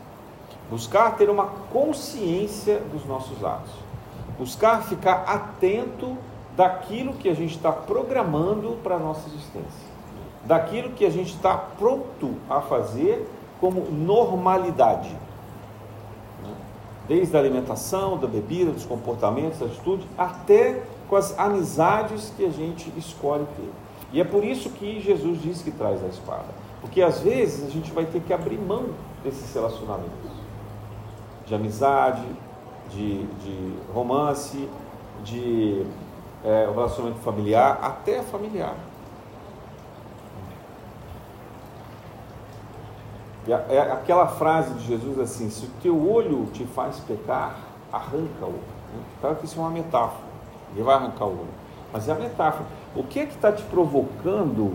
buscar 0.70 1.18
ter 1.18 1.30
uma 1.30 1.46
consciência 1.46 2.80
dos 2.92 3.06
nossos 3.06 3.44
atos 3.44 3.92
buscar 4.42 4.82
ficar 4.82 5.24
atento 5.28 6.18
daquilo 6.58 7.14
que 7.14 7.30
a 7.30 7.34
gente 7.36 7.56
está 7.56 7.72
programando 7.72 8.78
para 8.84 8.96
a 8.96 9.00
nossa 9.00 9.30
existência, 9.30 9.91
daquilo 10.52 10.90
que 10.90 11.06
a 11.06 11.10
gente 11.10 11.34
está 11.34 11.56
pronto 11.56 12.36
a 12.50 12.60
fazer 12.60 13.26
como 13.58 13.90
normalidade. 13.90 15.08
Né? 16.44 16.54
Desde 17.08 17.38
a 17.38 17.40
alimentação, 17.40 18.18
da 18.18 18.28
bebida, 18.28 18.70
dos 18.70 18.86
comportamentos, 18.86 19.60
da 19.60 19.68
atitude, 19.68 20.06
até 20.18 20.84
com 21.08 21.16
as 21.16 21.40
amizades 21.40 22.34
que 22.36 22.44
a 22.44 22.50
gente 22.50 22.92
escolhe 22.98 23.46
ter. 23.56 23.72
E 24.12 24.20
é 24.20 24.26
por 24.26 24.44
isso 24.44 24.72
que 24.72 25.00
Jesus 25.00 25.42
diz 25.42 25.62
que 25.62 25.72
traz 25.72 26.04
a 26.04 26.08
espada. 26.08 26.50
Porque 26.82 27.02
às 27.02 27.22
vezes 27.22 27.66
a 27.66 27.70
gente 27.70 27.90
vai 27.94 28.04
ter 28.04 28.20
que 28.20 28.34
abrir 28.34 28.58
mão 28.58 28.88
desses 29.24 29.54
relacionamentos 29.54 30.32
de 31.46 31.56
amizade, 31.56 32.26
de, 32.90 33.24
de 33.26 33.74
romance, 33.94 34.68
de 35.24 35.86
é, 36.44 36.68
relacionamento 36.70 37.22
familiar, 37.22 37.80
até 37.82 38.22
familiar. 38.22 38.91
É 43.48 43.80
aquela 43.80 44.28
frase 44.28 44.74
de 44.76 44.86
Jesus 44.86 45.20
assim: 45.20 45.50
se 45.50 45.66
o 45.66 45.70
teu 45.82 46.12
olho 46.12 46.48
te 46.54 46.66
faz 46.66 47.00
pecar, 47.00 47.58
arranca-o. 47.92 48.60
Claro 49.20 49.36
que 49.38 49.46
isso 49.46 49.58
é 49.58 49.62
uma 49.62 49.72
metáfora, 49.72 50.24
ele 50.74 50.84
vai 50.84 50.96
arrancar 50.96 51.26
o 51.26 51.32
olho. 51.32 51.62
Mas 51.92 52.08
é 52.08 52.12
a 52.12 52.16
metáfora. 52.16 52.66
O 52.96 53.04
que 53.04 53.20
é 53.20 53.26
que 53.26 53.34
está 53.34 53.52
te 53.52 53.64
provocando 53.64 54.74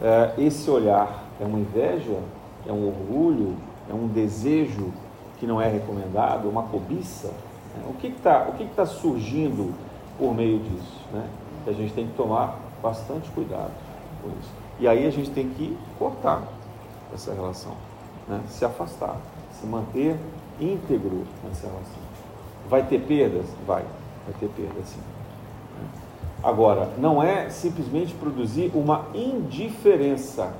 é, 0.00 0.32
esse 0.38 0.70
olhar? 0.70 1.24
É 1.40 1.44
uma 1.44 1.58
inveja? 1.58 2.18
É 2.66 2.72
um 2.72 2.86
orgulho? 2.86 3.56
É 3.90 3.94
um 3.94 4.06
desejo 4.06 4.92
que 5.38 5.46
não 5.46 5.60
é 5.60 5.68
recomendado, 5.68 6.48
uma 6.48 6.62
cobiça. 6.62 7.28
Né? 7.28 7.84
O 7.88 7.94
que 7.94 8.08
está 8.08 8.44
que 8.56 8.64
tá 8.66 8.86
surgindo 8.86 9.74
por 10.18 10.34
meio 10.34 10.58
disso? 10.60 11.00
Né? 11.12 11.26
Que 11.64 11.70
a 11.70 11.72
gente 11.72 11.92
tem 11.92 12.06
que 12.06 12.14
tomar 12.14 12.56
bastante 12.82 13.28
cuidado 13.30 13.72
com 14.22 14.28
isso. 14.40 14.50
E 14.78 14.88
aí 14.88 15.06
a 15.06 15.10
gente 15.10 15.30
tem 15.30 15.48
que 15.48 15.76
cortar 15.98 16.42
essa 17.14 17.32
relação, 17.32 17.76
né? 18.28 18.40
se 18.48 18.64
afastar, 18.64 19.16
se 19.52 19.66
manter 19.66 20.16
íntegro 20.60 21.24
nessa 21.44 21.66
relação. 21.66 22.02
Vai 22.68 22.86
ter 22.86 23.00
perdas? 23.00 23.46
Vai, 23.66 23.84
vai 24.26 24.34
ter 24.38 24.48
perdas 24.48 24.86
sim. 24.86 25.00
Agora, 26.42 26.90
não 26.98 27.22
é 27.22 27.48
simplesmente 27.50 28.12
produzir 28.14 28.72
uma 28.74 29.06
indiferença, 29.14 30.52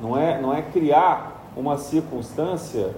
não 0.00 0.16
é, 0.16 0.40
não 0.40 0.54
é 0.54 0.62
criar 0.62 1.50
uma 1.56 1.76
circunstância 1.76 2.94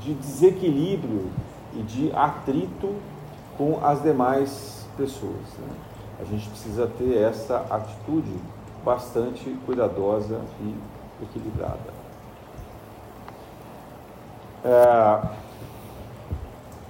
de 0.00 0.12
desequilíbrio 0.14 1.30
e 1.74 1.82
de 1.82 2.12
atrito 2.14 2.94
com 3.56 3.78
as 3.84 4.02
demais 4.02 4.84
pessoas. 4.96 5.46
Né? 5.58 5.76
A 6.20 6.24
gente 6.24 6.48
precisa 6.48 6.86
ter 6.98 7.16
essa 7.16 7.64
atitude 7.70 8.34
bastante 8.84 9.56
cuidadosa 9.64 10.40
e 10.60 10.74
equilibrada. 11.22 12.01
É... 14.64 15.20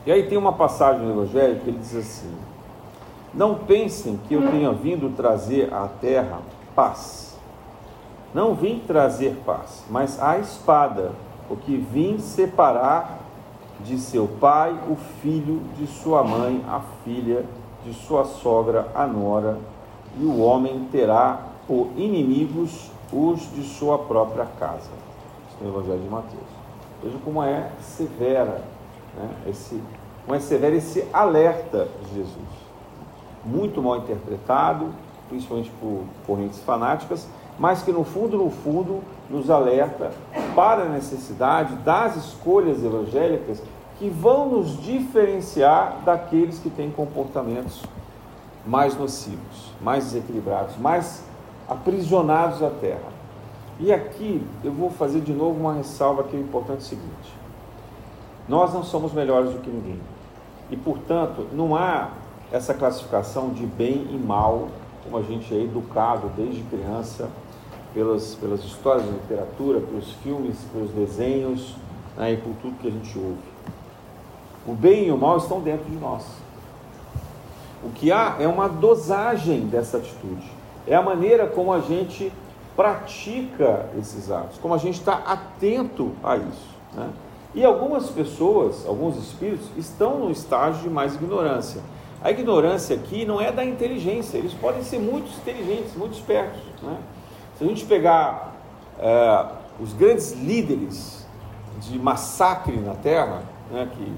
E 0.05 0.13
aí 0.13 0.29
tem 0.29 0.37
uma 0.37 0.53
passagem 0.53 1.03
no 1.03 1.13
Evangelho 1.13 1.61
que 1.61 1.71
ele 1.71 1.79
diz 1.79 1.95
assim: 1.95 2.35
Não 3.33 3.55
pensem 3.55 4.19
que 4.29 4.35
eu 4.35 4.51
tenha 4.51 4.73
vindo 4.73 5.15
trazer 5.17 5.73
à 5.73 5.89
terra 6.01 6.41
paz. 6.75 7.39
Não 8.35 8.55
vim 8.55 8.79
trazer 8.87 9.43
paz, 9.45 9.85
mas 9.91 10.21
a 10.21 10.39
espada, 10.39 11.13
o 11.51 11.57
que 11.57 11.77
vim 11.77 12.19
separar 12.19 13.21
de 13.85 13.99
seu 13.99 14.27
pai 14.41 14.75
o 14.89 14.97
filho, 15.21 15.61
de 15.77 15.87
sua 15.87 16.25
mãe 16.25 16.65
a 16.67 16.81
filha, 17.05 17.45
de 17.85 17.93
sua 17.93 18.25
sogra 18.25 18.89
a 18.95 19.07
nora, 19.07 19.59
e 20.19 20.25
o 20.25 20.41
homem 20.41 20.89
terá 20.91 21.41
por 21.67 21.89
inimigos 21.97 22.91
os 23.13 23.41
de 23.55 23.63
sua 23.63 23.99
própria 23.99 24.47
casa. 24.59 24.91
Isso 25.49 25.59
no 25.63 25.69
Evangelho 25.69 26.01
de 26.01 26.09
Mateus. 26.09 26.62
Veja 27.03 27.19
como 27.25 27.43
é 27.43 27.69
severa, 27.81 28.63
né? 29.17 29.31
esse, 29.49 29.81
como 30.25 30.37
é 30.37 30.41
severo 30.41 30.77
esse 30.77 31.07
alerta 31.13 31.89
de 32.05 32.15
Jesus. 32.15 32.63
Muito 33.45 33.83
mal 33.83 33.99
interpretado, 33.99 34.91
principalmente 35.29 35.71
por 35.81 36.05
correntes 36.27 36.61
fanáticas, 36.61 37.29
mas 37.59 37.83
que 37.83 37.91
no 37.91 38.05
fundo, 38.05 38.37
no 38.37 38.51
fundo, 38.51 39.03
nos 39.29 39.51
alerta 39.51 40.13
para 40.55 40.83
a 40.83 40.89
necessidade 40.89 41.75
das 41.77 42.17
escolhas 42.17 42.85
evangélicas 42.85 43.63
que 43.99 44.09
vão 44.09 44.49
nos 44.49 44.81
diferenciar 44.83 45.99
daqueles 46.05 46.59
que 46.59 46.71
têm 46.71 46.91
comportamentos 46.91 47.83
mais 48.67 48.97
nocivos, 48.97 49.73
mais 49.81 50.05
desequilibrados, 50.05 50.77
mais 50.77 51.25
aprisionados 51.69 52.63
à 52.63 52.71
terra. 52.71 53.12
E 53.85 53.93
aqui 53.93 54.41
eu 54.63 54.71
vou 54.71 54.91
fazer 54.91 55.21
de 55.21 55.33
novo 55.33 55.59
uma 55.59 55.75
ressalva 55.75 56.23
que 56.23 56.37
é 56.37 56.39
importante 56.39 56.85
seguinte: 56.85 57.35
nós 58.49 58.73
não 58.73 58.85
somos 58.85 59.13
melhores 59.13 59.51
do 59.51 59.59
que 59.59 59.69
ninguém. 59.69 59.99
E, 60.71 60.77
portanto, 60.77 61.49
não 61.53 61.75
há 61.75 62.11
essa 62.53 62.73
classificação 62.73 63.51
de 63.51 63.67
bem 63.67 64.07
e 64.13 64.17
mal, 64.17 64.69
como 65.03 65.19
a 65.19 65.23
gente 65.23 65.53
é 65.53 65.65
educado 65.65 66.31
desde 66.37 66.63
criança, 66.63 67.29
pelas, 67.93 68.37
pelas 68.37 68.61
histórias 68.61 69.05
da 69.05 69.13
literatura, 69.13 69.81
pelos 69.81 70.13
filmes, 70.23 70.59
pelos 70.73 70.91
desenhos 70.93 71.75
né, 72.17 72.35
e 72.35 72.37
por 72.37 72.55
tudo 72.63 72.79
que 72.79 72.87
a 72.87 72.91
gente 72.91 73.19
ouve. 73.19 73.53
O 74.65 74.75
bem 74.75 75.09
e 75.09 75.11
o 75.11 75.19
mal 75.19 75.39
estão 75.39 75.61
dentro 75.61 75.91
de 75.91 75.97
nós. 75.97 76.25
O 77.85 77.91
que 77.91 78.13
há 78.13 78.37
é 78.39 78.47
uma 78.47 78.69
dosagem 78.69 79.67
dessa 79.67 79.97
atitude. 79.97 80.49
É 80.87 80.95
a 80.95 81.03
maneira 81.03 81.49
como 81.49 81.73
a 81.73 81.81
gente 81.81 82.33
pratica 82.77 83.91
esses 83.99 84.31
atos, 84.31 84.59
como 84.59 84.75
a 84.75 84.79
gente 84.79 84.99
está 84.99 85.15
atento 85.15 86.13
a 86.23 86.37
isso. 86.37 86.71
Né? 86.95 87.11
E 87.55 87.65
algumas 87.65 88.09
pessoas, 88.11 88.87
alguns 88.87 89.17
espíritos, 89.17 89.67
estão 89.77 90.19
no 90.19 90.31
estágio 90.31 90.83
de 90.83 90.91
mais 90.91 91.15
ignorância. 91.15 91.83
A 92.23 92.31
ignorância 92.31 92.97
aqui 92.97 93.25
não 93.25 93.41
é 93.41 93.53
da 93.53 93.65
inteligência, 93.65 94.39
eles 94.39 94.55
podem 94.55 94.83
ser 94.83 94.99
muito 94.99 95.29
inteligentes, 95.39 95.95
muito 95.95 96.15
espertos. 96.15 96.63
Né? 96.83 96.97
Se 97.59 97.65
a 97.65 97.67
gente 97.67 97.85
pegar 97.85 98.55
é, 98.99 99.47
os 99.81 99.93
grandes 99.93 100.33
líderes 100.33 101.27
de 101.81 101.99
massacre 101.99 102.77
na 102.77 102.95
Terra, 102.95 103.43
né, 103.71 103.89
que 103.93 104.13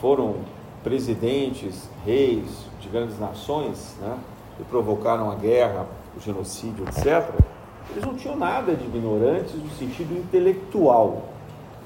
foram 0.00 0.36
presidentes, 0.82 1.88
reis 2.06 2.66
de 2.80 2.88
grandes 2.88 3.18
nações, 3.18 3.96
né, 4.00 4.16
e 4.58 4.64
provocaram 4.64 5.30
a 5.30 5.34
guerra, 5.34 5.86
o 6.16 6.20
genocídio, 6.20 6.84
etc., 6.88 7.28
eles 7.92 8.04
não 8.04 8.14
tinham 8.14 8.36
nada 8.36 8.74
de 8.74 8.84
ignorantes 8.84 9.54
no 9.54 9.70
sentido 9.70 10.16
intelectual. 10.16 11.24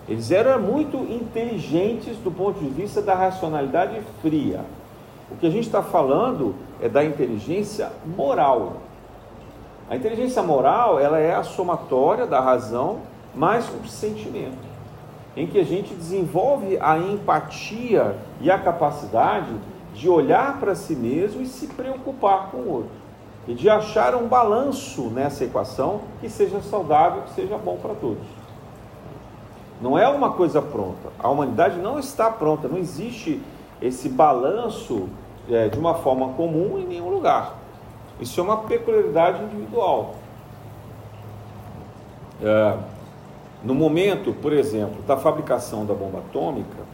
Eles 0.08 0.30
eram 0.30 0.60
muito 0.60 0.96
inteligentes 0.96 2.16
do 2.18 2.30
ponto 2.30 2.60
de 2.60 2.68
vista 2.68 3.00
da 3.00 3.14
racionalidade 3.14 4.00
fria. 4.20 4.60
O 5.30 5.36
que 5.36 5.46
a 5.46 5.50
gente 5.50 5.66
está 5.66 5.82
falando 5.82 6.54
é 6.80 6.88
da 6.88 7.04
inteligência 7.04 7.90
moral. 8.04 8.74
A 9.88 9.96
inteligência 9.96 10.42
moral 10.42 11.00
ela 11.00 11.18
é 11.18 11.34
a 11.34 11.42
somatória 11.42 12.26
da 12.26 12.40
razão 12.40 12.98
mais 13.34 13.66
o 13.68 13.86
sentimento 13.88 14.74
em 15.36 15.46
que 15.46 15.58
a 15.58 15.64
gente 15.64 15.94
desenvolve 15.94 16.78
a 16.80 16.96
empatia 16.96 18.16
e 18.40 18.50
a 18.50 18.58
capacidade 18.58 19.52
de 19.94 20.08
olhar 20.08 20.58
para 20.60 20.74
si 20.74 20.94
mesmo 20.94 21.42
e 21.42 21.46
se 21.46 21.66
preocupar 21.68 22.50
com 22.50 22.58
o 22.58 22.72
outro. 22.72 23.03
E 23.46 23.54
de 23.54 23.68
achar 23.68 24.14
um 24.14 24.26
balanço 24.26 25.02
nessa 25.10 25.44
equação 25.44 26.00
que 26.20 26.28
seja 26.28 26.60
saudável, 26.62 27.22
que 27.22 27.34
seja 27.34 27.58
bom 27.58 27.76
para 27.76 27.94
todos. 27.94 28.26
Não 29.80 29.98
é 29.98 30.08
uma 30.08 30.32
coisa 30.32 30.62
pronta. 30.62 31.10
A 31.18 31.28
humanidade 31.28 31.78
não 31.78 31.98
está 31.98 32.30
pronta. 32.30 32.68
Não 32.68 32.78
existe 32.78 33.42
esse 33.82 34.08
balanço 34.08 35.08
é, 35.50 35.68
de 35.68 35.78
uma 35.78 35.94
forma 35.94 36.30
comum 36.30 36.78
em 36.78 36.86
nenhum 36.86 37.10
lugar. 37.10 37.54
Isso 38.18 38.40
é 38.40 38.42
uma 38.42 38.58
peculiaridade 38.58 39.42
individual. 39.42 40.14
É, 42.42 42.78
no 43.62 43.74
momento, 43.74 44.32
por 44.32 44.52
exemplo, 44.52 45.02
da 45.02 45.16
fabricação 45.16 45.84
da 45.84 45.94
bomba 45.94 46.18
atômica, 46.18 46.84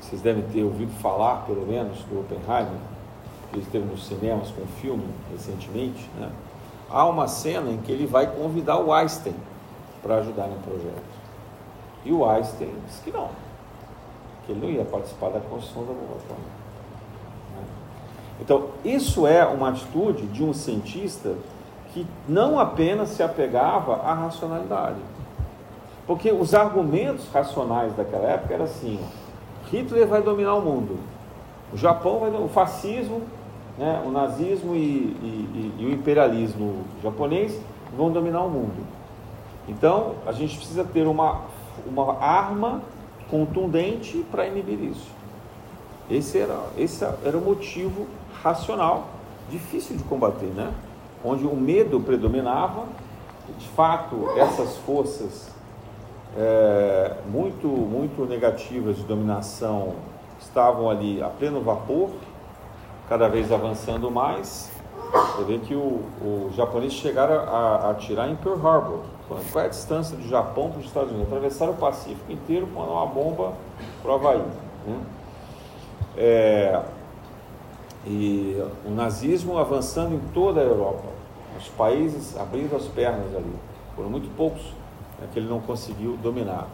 vocês 0.00 0.20
devem 0.22 0.42
ter 0.44 0.62
ouvido 0.62 0.92
falar, 1.00 1.44
pelo 1.46 1.66
menos, 1.66 1.98
do 2.04 2.20
Oppenheimer, 2.20 2.78
que 3.52 3.60
esteve 3.60 3.84
nos 3.84 4.06
cinemas 4.06 4.50
com 4.50 4.62
um 4.62 4.80
filme 4.80 5.04
recentemente, 5.30 6.08
né? 6.18 6.30
há 6.90 7.04
uma 7.06 7.28
cena 7.28 7.70
em 7.70 7.78
que 7.78 7.92
ele 7.92 8.06
vai 8.06 8.26
convidar 8.26 8.78
o 8.78 8.92
Einstein 8.92 9.34
para 10.02 10.16
ajudar 10.16 10.46
no 10.46 10.56
projeto. 10.60 11.16
E 12.04 12.12
o 12.12 12.28
Einstein 12.28 12.72
disse 12.86 13.02
que 13.02 13.10
não, 13.10 13.28
que 14.44 14.52
ele 14.52 14.60
não 14.60 14.70
ia 14.70 14.84
participar 14.84 15.30
da 15.30 15.40
construção 15.40 15.82
da 15.82 15.92
bomba 15.92 16.14
atômica. 16.14 16.56
Né? 17.56 17.64
Então, 18.40 18.68
isso 18.84 19.26
é 19.26 19.44
uma 19.44 19.70
atitude 19.70 20.26
de 20.26 20.44
um 20.44 20.52
cientista 20.52 21.34
que 21.92 22.06
não 22.28 22.60
apenas 22.60 23.10
se 23.10 23.22
apegava 23.22 23.96
à 24.02 24.14
racionalidade, 24.14 25.00
porque 26.06 26.30
os 26.30 26.54
argumentos 26.54 27.26
racionais 27.32 27.96
daquela 27.96 28.28
época 28.28 28.54
eram 28.54 28.64
assim: 28.66 29.00
Hitler 29.70 30.06
vai 30.06 30.22
dominar 30.22 30.54
o 30.54 30.60
mundo, 30.60 30.98
o 31.72 31.76
Japão 31.76 32.20
vai 32.20 32.30
o 32.30 32.48
fascismo, 32.48 33.22
né, 33.78 34.02
o 34.04 34.10
nazismo 34.10 34.74
e, 34.74 34.78
e, 34.78 35.72
e, 35.78 35.82
e 35.82 35.86
o 35.86 35.92
imperialismo 35.92 36.84
japonês 37.02 37.58
vão 37.96 38.10
dominar 38.10 38.42
o 38.42 38.50
mundo. 38.50 38.86
Então 39.68 40.14
a 40.26 40.32
gente 40.32 40.56
precisa 40.56 40.84
ter 40.84 41.06
uma, 41.06 41.42
uma 41.86 42.22
arma 42.22 42.82
contundente 43.30 44.24
para 44.30 44.46
inibir 44.46 44.80
isso. 44.82 45.10
Esse 46.10 46.38
era, 46.38 46.60
esse 46.78 47.04
era 47.04 47.36
o 47.36 47.40
motivo 47.40 48.06
racional, 48.42 49.08
difícil 49.50 49.96
de 49.96 50.04
combater, 50.04 50.46
né? 50.46 50.72
Onde 51.24 51.44
o 51.44 51.56
medo 51.56 52.00
predominava, 52.00 52.84
de 53.58 53.68
fato, 53.68 54.28
essas 54.36 54.76
forças 54.78 55.50
é, 56.36 57.14
muito, 57.28 57.66
muito 57.66 58.24
negativas 58.24 58.96
de 58.96 59.02
dominação 59.02 59.94
estavam 60.40 60.88
ali 60.88 61.20
a 61.22 61.28
pleno 61.28 61.60
vapor, 61.60 62.10
cada 63.08 63.28
vez 63.28 63.52
avançando 63.52 64.10
mais. 64.10 64.70
Você 65.12 65.44
vê 65.44 65.58
que 65.58 65.74
o, 65.74 66.02
o 66.20 66.50
japoneses 66.54 66.98
chegaram 66.98 67.34
a, 67.34 67.86
a 67.86 67.90
atirar 67.90 68.28
em 68.28 68.36
Pearl 68.36 68.66
Harbor. 68.66 69.00
Qual 69.28 69.62
é 69.62 69.66
a 69.66 69.68
distância 69.68 70.16
do 70.16 70.28
Japão 70.28 70.70
para 70.70 70.80
os 70.80 70.86
Estados 70.86 71.10
Unidos? 71.10 71.28
Atravessaram 71.28 71.72
o 71.72 71.76
Pacífico 71.76 72.30
inteiro 72.30 72.66
com 72.68 72.80
uma 72.80 73.06
bomba 73.06 73.52
para 74.02 74.10
o 74.10 74.14
Havaí. 74.14 74.42
Né? 74.86 75.00
É, 76.16 76.82
e 78.06 78.62
o 78.84 78.90
nazismo 78.90 79.58
avançando 79.58 80.14
em 80.14 80.20
toda 80.32 80.60
a 80.60 80.64
Europa. 80.64 81.08
Os 81.58 81.68
países 81.68 82.36
abrindo 82.38 82.76
as 82.76 82.84
pernas 82.84 83.34
ali. 83.34 83.54
Foram 83.94 84.10
muito 84.10 84.34
poucos 84.36 84.62
né, 85.20 85.26
que 85.32 85.38
ele 85.38 85.48
não 85.48 85.60
conseguiu 85.60 86.16
dominar. 86.22 86.68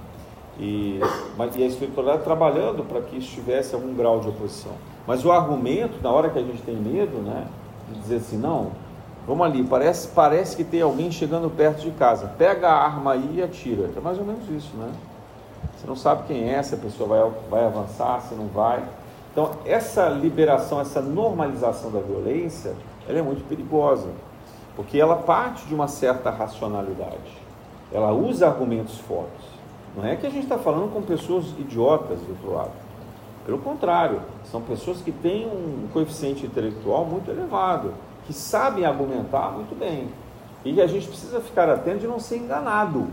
E, 0.58 1.00
mas, 1.36 1.56
e 1.56 1.62
a 1.62 1.66
espiritualidade 1.66 2.24
trabalhando 2.24 2.84
para 2.84 3.00
que 3.00 3.16
isso 3.16 3.34
tivesse 3.34 3.74
algum 3.74 3.94
grau 3.94 4.20
de 4.20 4.28
oposição. 4.28 4.72
Mas 5.06 5.24
o 5.24 5.32
argumento, 5.32 6.02
na 6.02 6.10
hora 6.10 6.30
que 6.30 6.38
a 6.38 6.42
gente 6.42 6.62
tem 6.62 6.76
medo, 6.76 7.18
né, 7.18 7.46
de 7.88 8.00
dizer 8.00 8.16
assim, 8.16 8.36
não, 8.36 8.72
vamos 9.26 9.44
ali, 9.46 9.64
parece, 9.64 10.08
parece 10.08 10.56
que 10.56 10.64
tem 10.64 10.80
alguém 10.80 11.10
chegando 11.10 11.50
perto 11.50 11.80
de 11.80 11.90
casa, 11.92 12.28
pega 12.38 12.68
a 12.68 12.84
arma 12.84 13.12
aí 13.12 13.36
e 13.36 13.42
atira. 13.42 13.90
É 13.96 14.00
mais 14.00 14.18
ou 14.18 14.24
menos 14.24 14.48
isso, 14.48 14.76
né? 14.76 14.90
Você 15.76 15.86
não 15.86 15.96
sabe 15.96 16.24
quem 16.26 16.48
é, 16.48 16.62
se 16.62 16.74
a 16.74 16.78
pessoa 16.78 17.08
vai, 17.08 17.32
vai 17.50 17.64
avançar, 17.66 18.20
se 18.22 18.34
não 18.34 18.46
vai. 18.46 18.82
Então, 19.32 19.50
essa 19.64 20.08
liberação, 20.08 20.80
essa 20.80 21.00
normalização 21.00 21.90
da 21.90 22.00
violência, 22.00 22.74
ela 23.08 23.18
é 23.18 23.22
muito 23.22 23.46
perigosa, 23.48 24.08
porque 24.76 24.98
ela 24.98 25.16
parte 25.16 25.66
de 25.66 25.74
uma 25.74 25.88
certa 25.88 26.30
racionalidade 26.30 27.42
ela 27.92 28.12
usa 28.12 28.46
argumentos 28.46 28.98
fortes. 28.98 29.52
Não 29.96 30.06
é 30.06 30.16
que 30.16 30.26
a 30.26 30.30
gente 30.30 30.44
está 30.44 30.58
falando 30.58 30.92
com 30.92 31.02
pessoas 31.02 31.46
idiotas 31.58 32.18
do 32.20 32.30
outro 32.30 32.54
lado. 32.54 32.70
Pelo 33.44 33.58
contrário, 33.58 34.20
são 34.44 34.60
pessoas 34.60 35.00
que 35.00 35.10
têm 35.10 35.46
um 35.46 35.88
coeficiente 35.92 36.46
intelectual 36.46 37.04
muito 37.04 37.30
elevado, 37.30 37.92
que 38.26 38.32
sabem 38.32 38.84
argumentar 38.84 39.50
muito 39.50 39.76
bem. 39.76 40.08
E 40.64 40.80
a 40.80 40.86
gente 40.86 41.08
precisa 41.08 41.40
ficar 41.40 41.68
atento 41.68 41.98
de 42.00 42.06
não 42.06 42.20
ser 42.20 42.36
enganado, 42.36 43.08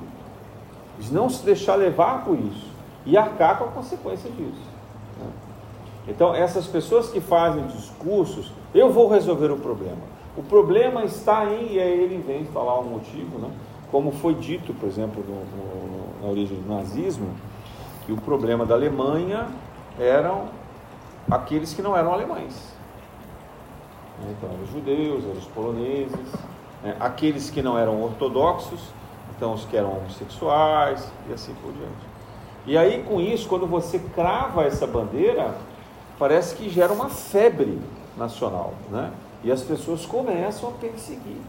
de 0.99 1.11
não 1.11 1.29
se 1.29 1.43
deixar 1.43 1.75
levar 1.75 2.23
por 2.23 2.37
isso 2.37 2.67
e 3.05 3.17
arcar 3.17 3.57
com 3.57 3.65
a 3.65 3.67
consequência 3.69 4.29
disso. 4.29 4.69
Né? 5.19 5.27
Então, 6.07 6.35
essas 6.35 6.67
pessoas 6.67 7.09
que 7.09 7.19
fazem 7.19 7.65
discursos, 7.67 8.51
eu 8.73 8.91
vou 8.91 9.09
resolver 9.09 9.51
o 9.51 9.57
problema. 9.57 10.19
O 10.37 10.43
problema 10.43 11.03
está 11.03 11.45
em, 11.45 11.73
e 11.73 11.79
aí 11.79 12.03
ele 12.03 12.23
vem 12.25 12.45
falar 12.45 12.79
um 12.79 12.83
motivo, 12.83 13.39
né? 13.39 13.49
como 13.91 14.11
foi 14.11 14.35
dito, 14.35 14.75
por 14.75 14.87
exemplo, 14.87 15.23
no, 15.27 15.35
no, 15.35 16.21
na 16.21 16.29
origem 16.29 16.55
do 16.55 16.69
nazismo, 16.69 17.29
que 18.05 18.11
o 18.11 18.17
problema 18.17 18.63
da 18.63 18.75
Alemanha 18.75 19.47
eram 19.99 20.47
aqueles 21.29 21.73
que 21.73 21.81
não 21.81 21.95
eram 21.95 22.13
alemães. 22.13 22.73
Então, 24.29 24.49
eram 24.49 24.63
os 24.63 24.69
judeus, 24.71 25.23
eram 25.23 25.37
os 25.37 25.45
poloneses, 25.45 26.33
né? 26.83 26.95
aqueles 26.99 27.49
que 27.49 27.61
não 27.61 27.77
eram 27.77 28.01
ortodoxos, 28.01 28.81
então 29.35 29.53
os 29.53 29.65
que 29.65 29.77
eram 29.77 29.97
homossexuais 29.97 31.09
e 31.29 31.33
assim 31.33 31.53
por 31.61 31.71
diante. 31.71 32.09
E 32.65 32.77
aí, 32.77 33.03
com 33.03 33.21
isso, 33.21 33.47
quando 33.47 33.65
você 33.65 33.99
crava 34.13 34.63
essa 34.63 34.85
bandeira, 34.85 35.55
parece 36.17 36.55
que 36.55 36.69
gera 36.69 36.91
uma 36.91 37.09
febre 37.09 37.79
nacional, 38.17 38.73
né? 38.91 39.11
E 39.43 39.51
as 39.51 39.61
pessoas 39.61 40.05
começam 40.05 40.69
a 40.69 40.71
perseguir. 40.73 41.41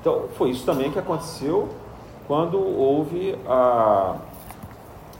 Então, 0.00 0.28
foi 0.36 0.50
isso 0.50 0.64
também 0.64 0.90
que 0.90 0.98
aconteceu 0.98 1.68
quando 2.26 2.58
houve 2.58 3.36
a 3.46 4.16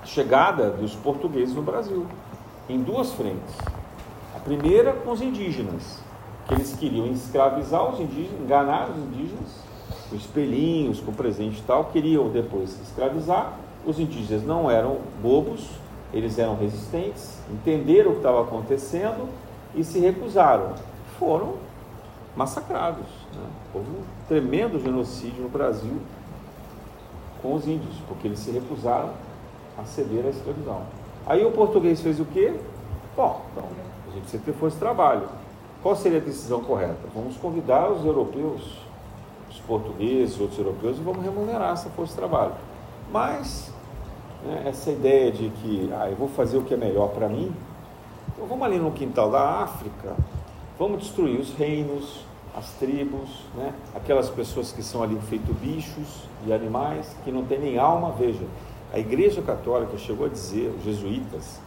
chegada 0.05 0.71
dos 0.71 0.95
portugueses 0.95 1.55
no 1.55 1.63
Brasil, 1.63 2.07
em 2.69 2.83
duas 2.83 3.13
frentes. 3.13 3.57
A 4.35 4.41
primeira 4.41 4.93
com 4.93 5.13
os 5.13 5.21
indígenas, 5.21 6.01
que 6.47 6.55
eles 6.55 6.75
queriam 6.75 7.07
escravizar 7.07 7.89
os 7.93 8.01
indígenas, 8.01 8.41
enganar 8.41 8.91
os 8.91 8.97
indígenas, 8.97 9.63
com 10.09 10.17
espelhinhos, 10.17 11.01
com 11.01 11.13
presente 11.13 11.61
e 11.61 11.63
tal, 11.63 11.87
queriam 11.87 12.29
depois 12.29 12.79
escravizar. 12.81 13.59
Os 13.87 13.99
indígenas 13.99 14.45
não 14.45 14.71
eram 14.71 14.99
bobos, 15.23 15.69
eles 16.13 16.39
eram 16.39 16.57
resistentes, 16.57 17.39
entenderam 17.51 18.11
o 18.11 18.13
que 18.15 18.19
estava 18.19 18.43
acontecendo 18.43 19.29
e 19.75 19.83
se 19.83 19.99
recusaram. 19.99 20.75
Foram 21.19 21.55
massacrados. 22.37 23.07
Né? 23.35 23.47
Houve 23.75 23.91
um 23.91 24.03
tremendo 24.29 24.79
genocídio 24.79 25.43
no 25.43 25.49
Brasil 25.49 25.97
com 27.41 27.55
os 27.55 27.67
índios, 27.67 27.95
porque 28.07 28.29
eles 28.29 28.39
se 28.39 28.51
recusaram 28.51 29.11
a 29.79 29.85
ceder 29.85 30.27
à 30.27 30.29
escravidão. 30.29 30.83
Aí 31.27 31.45
o 31.45 31.53
português 31.53 32.01
fez 32.01 32.19
o 32.21 32.25
quê? 32.25 32.55
Bom, 33.17 33.43
então 33.53 33.65
a 34.09 34.15
gente 34.15 34.39
ter 34.39 34.53
força 34.53 34.77
de 34.77 34.81
trabalho. 34.81 35.29
Qual 35.83 35.97
seria 35.97 36.19
a 36.19 36.23
decisão 36.23 36.61
correta? 36.61 37.01
Vamos 37.15 37.37
convidar 37.37 37.91
os 37.91 38.05
europeus, 38.05 38.79
os 39.51 39.59
portugueses, 39.61 40.41
outros 40.41 40.59
europeus, 40.59 40.99
e 40.99 41.01
vamos 41.01 41.25
remunerar 41.25 41.73
essa 41.73 41.91
força 41.91 42.13
de 42.13 42.19
trabalho. 42.19 42.53
Mas 43.11 43.73
né, 44.45 44.65
essa 44.67 44.91
ideia 44.91 45.31
de 45.31 45.49
que 45.51 45.91
ah, 45.93 46.09
eu 46.09 46.17
vou 46.17 46.29
fazer 46.29 46.59
o 46.59 46.63
que 46.63 46.75
é 46.75 46.77
melhor 46.77 47.09
para 47.09 47.29
mim, 47.29 47.53
então 48.33 48.47
vamos 48.47 48.65
ali 48.65 48.79
no 48.79 48.93
quintal 48.93 49.31
da 49.31 49.63
África, 49.63 50.17
vamos 50.79 51.01
destruir 51.01 51.39
os 51.39 51.53
reinos, 51.55 52.25
as 52.57 52.71
tribos, 52.73 53.29
né? 53.57 53.73
aquelas 53.95 54.29
pessoas 54.29 54.73
que 54.73 54.83
são 54.83 55.03
ali 55.03 55.19
feito 55.29 55.53
bichos 55.55 56.25
e 56.47 56.53
animais, 56.53 57.15
que 57.25 57.31
não 57.33 57.45
têm 57.45 57.59
nem 57.59 57.79
alma. 57.79 58.13
Veja, 58.13 58.45
a 58.93 58.99
Igreja 58.99 59.41
Católica 59.41 59.97
chegou 59.97 60.27
a 60.27 60.29
dizer, 60.29 60.75
os 60.77 60.85
jesuítas, 60.85 61.59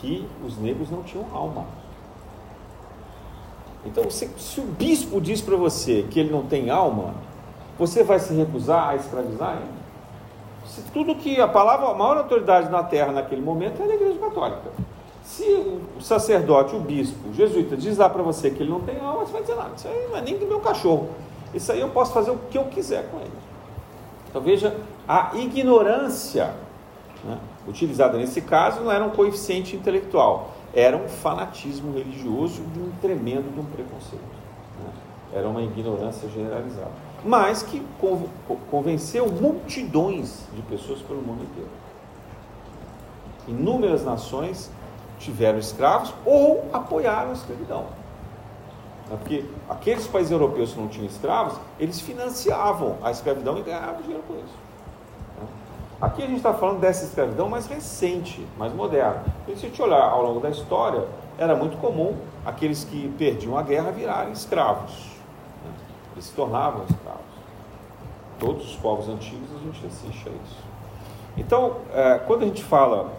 que 0.00 0.26
os 0.44 0.58
negros 0.58 0.90
não 0.90 1.02
tinham 1.02 1.24
alma. 1.32 1.64
Então, 3.86 4.10
se, 4.10 4.28
se 4.38 4.60
o 4.60 4.64
bispo 4.64 5.20
diz 5.20 5.40
para 5.40 5.56
você 5.56 6.06
que 6.10 6.20
ele 6.20 6.30
não 6.30 6.44
tem 6.44 6.70
alma, 6.70 7.14
você 7.78 8.02
vai 8.02 8.18
se 8.18 8.34
recusar 8.34 8.90
a 8.90 8.96
escravizar 8.96 9.56
ele? 9.56 9.84
Se 10.66 10.82
tudo 10.92 11.14
que 11.14 11.40
a 11.40 11.48
palavra, 11.48 11.88
a 11.88 11.94
maior 11.94 12.18
autoridade 12.18 12.70
na 12.70 12.82
terra 12.82 13.12
naquele 13.12 13.42
momento 13.42 13.82
era 13.82 13.92
a 13.92 13.94
Igreja 13.94 14.18
Católica. 14.18 14.70
Se 15.22 15.44
o 15.98 16.02
sacerdote, 16.02 16.76
o 16.76 16.80
bispo, 16.80 17.30
o 17.30 17.34
jesuíta 17.34 17.76
diz 17.76 17.96
lá 17.96 18.10
para 18.10 18.22
você 18.22 18.50
que 18.50 18.62
ele 18.62 18.70
não 18.70 18.80
tem 18.80 18.98
alma, 19.00 19.24
você 19.24 19.32
vai 19.32 19.42
dizer, 19.42 19.54
nada, 19.54 19.70
isso 19.74 19.88
aí 19.88 20.06
não 20.08 20.16
é 20.16 20.20
nem 20.20 20.38
do 20.38 20.46
meu 20.46 20.60
cachorro. 20.60 21.08
Isso 21.54 21.72
aí 21.72 21.80
eu 21.80 21.88
posso 21.88 22.12
fazer 22.12 22.30
o 22.30 22.38
que 22.50 22.58
eu 22.58 22.64
quiser 22.64 23.08
com 23.10 23.18
ele. 23.20 23.30
Então 24.28 24.42
veja, 24.42 24.76
a 25.08 25.30
ignorância 25.34 26.54
né, 27.24 27.38
utilizada 27.66 28.18
nesse 28.18 28.40
caso 28.42 28.80
não 28.82 28.92
era 28.92 29.04
um 29.04 29.10
coeficiente 29.10 29.74
intelectual, 29.74 30.50
era 30.74 30.96
um 30.96 31.08
fanatismo 31.08 31.92
religioso 31.94 32.62
de 32.62 32.80
um 32.80 32.90
tremendo 33.00 33.52
de 33.52 33.60
um 33.60 33.64
preconceito. 33.64 34.22
Né? 34.22 34.92
Era 35.32 35.48
uma 35.48 35.62
ignorância 35.62 36.28
generalizada. 36.28 36.90
Mas 37.24 37.62
que 37.62 37.82
convenceu 38.70 39.26
multidões 39.30 40.46
de 40.54 40.60
pessoas 40.62 41.00
pelo 41.00 41.22
mundo 41.22 41.44
inteiro. 41.44 41.70
Inúmeras 43.48 44.04
nações 44.04 44.70
tiveram 45.18 45.58
escravos 45.58 46.12
ou 46.26 46.68
apoiaram 46.72 47.30
a 47.30 47.32
escravidão. 47.32 47.86
Né, 49.08 49.16
porque 49.18 49.44
aqueles 49.68 50.06
países 50.06 50.32
europeus 50.32 50.72
que 50.72 50.80
não 50.80 50.88
tinham 50.88 51.06
escravos, 51.06 51.58
eles 51.78 52.00
financiavam 52.00 52.98
a 53.02 53.10
escravidão 53.10 53.56
e 53.58 53.62
ganhavam 53.62 54.02
dinheiro 54.02 54.22
com 54.28 54.34
isso. 54.34 54.63
Aqui 56.00 56.22
a 56.22 56.26
gente 56.26 56.38
está 56.38 56.52
falando 56.52 56.80
dessa 56.80 57.04
escravidão 57.04 57.48
mais 57.48 57.66
recente, 57.66 58.46
mais 58.58 58.72
moderna. 58.72 59.24
se 59.46 59.52
a 59.52 59.56
gente 59.56 59.80
olhar 59.80 60.02
ao 60.02 60.22
longo 60.22 60.40
da 60.40 60.50
história, 60.50 61.06
era 61.38 61.54
muito 61.54 61.76
comum 61.78 62.16
aqueles 62.44 62.84
que 62.84 63.08
perdiam 63.16 63.56
a 63.56 63.62
guerra 63.62 63.90
virarem 63.90 64.32
escravos. 64.32 64.92
Né. 65.64 65.72
Eles 66.12 66.26
se 66.26 66.32
tornavam 66.32 66.84
escravos. 66.88 67.22
Todos 68.38 68.70
os 68.70 68.76
povos 68.76 69.08
antigos 69.08 69.48
a 69.54 69.58
gente 69.64 69.86
assiste 69.86 70.28
a 70.28 70.32
isso. 70.32 70.64
Então, 71.36 71.76
é, 71.92 72.18
quando 72.18 72.42
a 72.42 72.46
gente 72.46 72.62
fala 72.62 73.12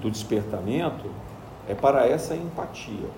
do 0.00 0.10
despertamento 0.10 1.08
é 1.68 1.74
para 1.74 2.06
essa 2.06 2.34
empatia. 2.34 3.08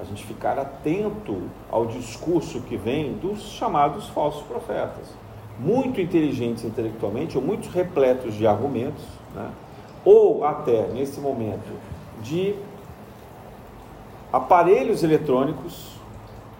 A 0.00 0.04
gente 0.04 0.24
ficar 0.24 0.58
atento 0.58 1.42
ao 1.70 1.86
discurso 1.86 2.60
que 2.62 2.76
vem 2.76 3.14
dos 3.14 3.40
chamados 3.40 4.08
falsos 4.08 4.42
profetas, 4.42 5.08
muito 5.58 6.00
inteligentes 6.00 6.64
intelectualmente, 6.64 7.36
ou 7.36 7.42
muito 7.42 7.68
repletos 7.70 8.34
de 8.34 8.46
argumentos, 8.46 9.04
né? 9.34 9.50
ou 10.04 10.44
até, 10.44 10.86
nesse 10.88 11.20
momento, 11.20 11.72
de 12.22 12.54
aparelhos 14.32 15.02
eletrônicos 15.02 15.96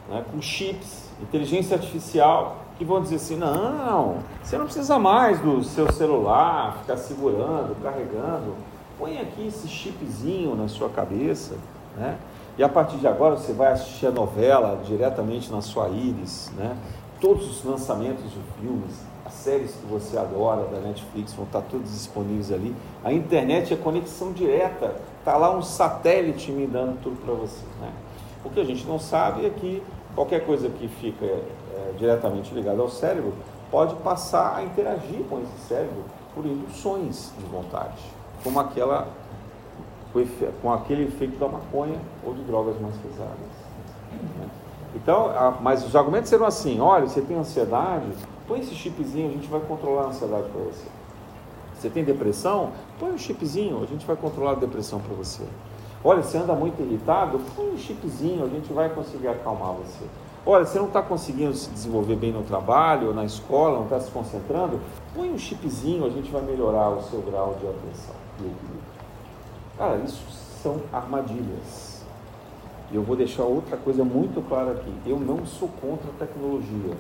né? 0.09 0.25
com 0.31 0.41
chips, 0.41 1.11
inteligência 1.21 1.77
artificial, 1.77 2.67
que 2.79 2.85
vão 2.85 3.01
dizer 3.03 3.17
assim: 3.17 3.37
não, 3.37 4.19
você 4.43 4.57
não 4.57 4.65
precisa 4.65 4.99
mais 4.99 5.41
do 5.41 5.63
seu 5.65 5.91
celular, 5.93 6.79
ficar 6.79 6.97
segurando, 6.97 7.81
carregando. 7.83 8.55
Põe 8.99 9.19
aqui 9.19 9.47
esse 9.47 9.69
chipzinho 9.69 10.55
na 10.55 10.69
sua 10.69 10.89
cabeça, 10.89 11.57
né? 11.97 12.17
E 12.59 12.65
a 12.65 12.69
partir 12.69 12.97
de 12.97 13.07
agora 13.07 13.37
você 13.37 13.53
vai 13.53 13.73
assistir 13.73 14.07
a 14.07 14.11
novela 14.11 14.81
diretamente 14.83 15.53
na 15.53 15.61
sua 15.61 15.89
íris, 15.91 16.51
né? 16.57 16.75
Todos 17.21 17.49
os 17.49 17.65
lançamentos 17.65 18.25
de 18.25 18.39
filmes, 18.61 18.93
as 19.25 19.33
séries 19.33 19.73
que 19.73 19.87
você 19.87 20.19
adora 20.19 20.67
da 20.67 20.79
Netflix 20.81 21.33
vão 21.33 21.47
estar 21.47 21.63
todos 21.63 21.91
disponíveis 21.91 22.53
ali. 22.53 22.75
A 23.03 23.13
internet 23.13 23.73
é 23.73 23.77
conexão 23.77 24.33
direta, 24.33 24.97
tá 25.25 25.37
lá 25.37 25.57
um 25.57 25.63
satélite 25.63 26.53
me 26.53 26.67
dando 26.67 27.01
tudo 27.03 27.17
para 27.25 27.35
você, 27.35 27.65
né? 27.81 27.91
O 28.45 28.51
que 28.51 28.61
a 28.61 28.65
gente 28.65 28.87
não 28.87 28.99
sabe 28.99 29.47
é 29.47 29.51
que 29.51 29.83
qualquer 30.15 30.45
coisa 30.45 30.69
que 30.69 30.89
fica 30.89 31.25
é, 31.25 31.95
diretamente 31.99 32.55
ligada 32.55 32.81
ao 32.81 32.89
cérebro 32.89 33.33
pode 33.71 33.95
passar 33.97 34.57
a 34.57 34.63
interagir 34.63 35.25
com 35.29 35.41
esse 35.41 35.69
cérebro 35.69 36.05
por 36.35 36.45
induções 36.45 37.33
de 37.39 37.45
vontade, 37.47 37.99
como 38.45 38.61
aquela 38.61 39.09
com 40.63 40.73
aquele 40.73 41.05
efeito 41.05 41.39
da 41.39 41.47
maconha 41.47 41.99
ou 42.25 42.33
de 42.33 42.43
drogas 42.45 42.81
mais 42.81 42.97
pesadas. 42.97 43.37
Né? 44.39 44.49
Então, 44.97 45.31
mas 45.61 45.87
os 45.87 45.95
argumentos 45.95 46.31
serão 46.31 46.47
assim: 46.47 46.81
olha, 46.81 47.07
você 47.07 47.21
tem 47.21 47.37
ansiedade, 47.37 48.07
põe 48.49 48.61
esse 48.61 48.75
chipzinho, 48.75 49.29
a 49.29 49.33
gente 49.33 49.47
vai 49.47 49.61
controlar 49.61 50.05
a 50.05 50.07
ansiedade 50.07 50.49
para 50.49 50.63
você. 50.63 50.87
Você 51.75 51.91
tem 51.91 52.03
depressão? 52.03 52.71
Põe 52.99 53.13
um 53.13 53.19
chipzinho, 53.19 53.83
a 53.83 53.87
gente 53.87 54.07
vai 54.07 54.17
controlar 54.17 54.53
a 54.53 54.55
depressão 54.55 54.99
para 54.99 55.15
você. 55.15 55.45
Olha, 56.03 56.23
você 56.23 56.39
anda 56.39 56.55
muito 56.55 56.81
irritado? 56.81 57.39
Põe 57.55 57.75
um 57.75 57.77
chipzinho, 57.77 58.45
a 58.45 58.49
gente 58.49 58.73
vai 58.73 58.89
conseguir 58.89 59.29
acalmar 59.29 59.73
você. 59.73 60.05
Olha, 60.47 60.65
você 60.65 60.79
não 60.79 60.87
está 60.87 61.03
conseguindo 61.03 61.53
se 61.55 61.69
desenvolver 61.69 62.17
bem 62.17 62.33
no 62.33 62.43
trabalho, 62.45 63.09
ou 63.09 63.15
na 63.15 63.25
escola, 63.25 63.77
não 63.77 63.85
está 63.85 64.01
se 64.01 64.11
concentrando? 64.11 64.81
Põe 65.15 65.31
um 65.31 65.37
chipzinho, 65.37 66.07
a 66.07 66.11
gente 66.11 66.31
vai 66.31 66.41
melhorar 66.41 66.89
o 66.91 67.03
seu 67.03 67.21
grau 67.21 67.57
de 67.61 67.67
atenção 67.67 68.15
e 68.39 68.45
equilíbrio. 68.45 68.81
Cara, 69.77 69.97
isso 69.99 70.23
são 70.63 70.81
armadilhas. 70.93 71.86
E 72.91 72.97
eu 72.97 73.03
vou 73.03 73.17
deixar 73.17 73.43
outra 73.43 73.77
coisa 73.77 74.05
muito 74.05 74.41
clara 74.49 74.73
aqui. 74.73 74.93
Eu 75.05 75.19
não 75.19 75.45
sou 75.45 75.69
contra 75.81 76.09
a 76.09 76.27
tecnologia. 76.27 76.95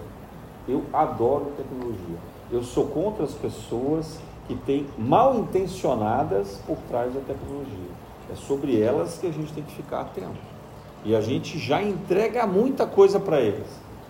Eu 0.68 0.82
adoro 0.92 1.52
tecnologia. 1.56 2.16
Eu 2.50 2.62
sou 2.62 2.86
contra 2.86 3.24
as 3.24 3.32
pessoas 3.32 4.18
que 4.46 4.54
têm 4.54 4.86
mal 4.98 5.36
intencionadas 5.36 6.60
por 6.66 6.76
trás 6.88 7.12
da 7.12 7.20
tecnologia. 7.20 7.90
É 8.30 8.34
sobre 8.34 8.80
elas 8.80 9.18
que 9.18 9.26
a 9.26 9.32
gente 9.32 9.52
tem 9.52 9.62
que 9.62 9.74
ficar 9.74 10.00
atento. 10.00 10.56
E 11.04 11.14
a 11.14 11.20
gente 11.20 11.58
já 11.58 11.80
entrega 11.80 12.46
muita 12.46 12.86
coisa 12.86 13.20
para 13.20 13.40
eles. 13.40 13.68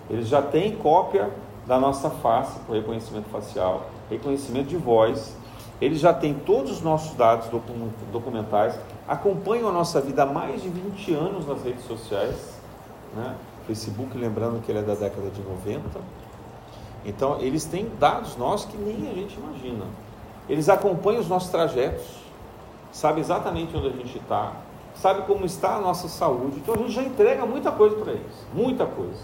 Eles 0.09 0.29
já 0.29 0.41
têm 0.41 0.77
cópia 0.77 1.31
da 1.67 1.79
nossa 1.79 2.09
face, 2.09 2.59
por 2.61 2.75
reconhecimento 2.75 3.29
facial, 3.29 3.91
reconhecimento 4.09 4.69
de 4.69 4.77
voz. 4.77 5.35
Eles 5.81 6.01
já 6.01 6.13
têm 6.13 6.35
todos 6.35 6.73
os 6.73 6.81
nossos 6.81 7.15
dados 7.17 7.49
documentais, 8.11 8.79
acompanham 9.07 9.69
a 9.69 9.73
nossa 9.73 10.01
vida 10.01 10.23
há 10.23 10.27
mais 10.27 10.63
de 10.63 10.69
20 10.69 11.15
anos 11.15 11.47
nas 11.47 11.63
redes 11.63 11.85
sociais. 11.85 12.59
Né? 13.15 13.35
Facebook, 13.67 14.17
lembrando 14.17 14.63
que 14.63 14.73
ele 14.73 14.79
é 14.79 14.83
da 14.83 14.95
década 14.95 15.29
de 15.29 15.43
90. 15.43 16.01
Então, 17.05 17.39
eles 17.41 17.65
têm 17.65 17.91
dados 18.01 18.37
nossos 18.37 18.71
que 18.71 18.77
nem 18.77 19.11
a 19.11 19.15
gente 19.15 19.37
imagina. 19.39 19.85
Eles 20.49 20.69
acompanham 20.69 21.21
os 21.21 21.29
nossos 21.29 21.51
trajetos, 21.51 22.07
sabem 22.91 23.21
exatamente 23.21 23.77
onde 23.77 23.89
a 23.89 23.91
gente 23.91 24.19
está, 24.19 24.53
sabe 24.95 25.23
como 25.23 25.45
está 25.45 25.77
a 25.77 25.81
nossa 25.81 26.09
saúde. 26.09 26.57
Então, 26.59 26.75
a 26.75 26.79
gente 26.79 26.93
já 26.93 27.03
entrega 27.03 27.45
muita 27.45 27.71
coisa 27.71 27.97
para 27.97 28.13
eles, 28.13 28.47
muita 28.55 28.87
coisa. 28.87 29.21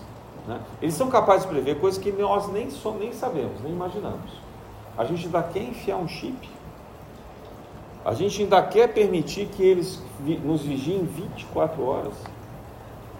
Né? 0.47 0.61
Eles 0.83 0.95
são 0.95 1.09
capazes 1.09 1.43
de 1.43 1.49
prever 1.49 1.81
coisas 1.81 2.03
que 2.03 2.13
nós 2.13 2.49
nem, 2.53 2.69
nem 2.99 3.13
sabemos, 3.13 3.61
nem 3.63 3.73
imaginamos. 3.73 4.42
A 4.97 5.05
gente 5.05 5.27
ainda 5.27 5.43
quer 5.43 5.63
enfiar 5.63 5.97
um 5.97 6.09
chip. 6.09 6.49
A 8.05 8.15
gente 8.15 8.43
ainda 8.43 8.63
quer 8.63 8.89
permitir 8.93 9.47
que 9.47 9.63
eles 9.63 10.03
nos 10.45 10.63
vigiem 10.63 11.05
24 11.05 11.83
horas. 11.85 12.15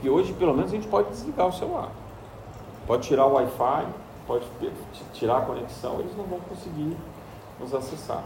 E 0.03 0.11
hoje, 0.11 0.33
pelo 0.33 0.53
menos, 0.53 0.73
a 0.73 0.75
gente 0.75 0.89
pode 0.89 1.09
desligar 1.11 1.47
o 1.47 1.53
celular. 1.53 1.91
Pode 2.87 3.07
tirar 3.07 3.27
o 3.27 3.35
Wi-Fi, 3.35 3.87
pode 4.27 4.45
tirar 5.13 5.39
a 5.39 5.41
conexão, 5.43 6.01
eles 6.01 6.17
não 6.17 6.25
vão 6.25 6.41
conseguir 6.41 6.97
nos 7.61 7.73
acessar. 7.73 8.25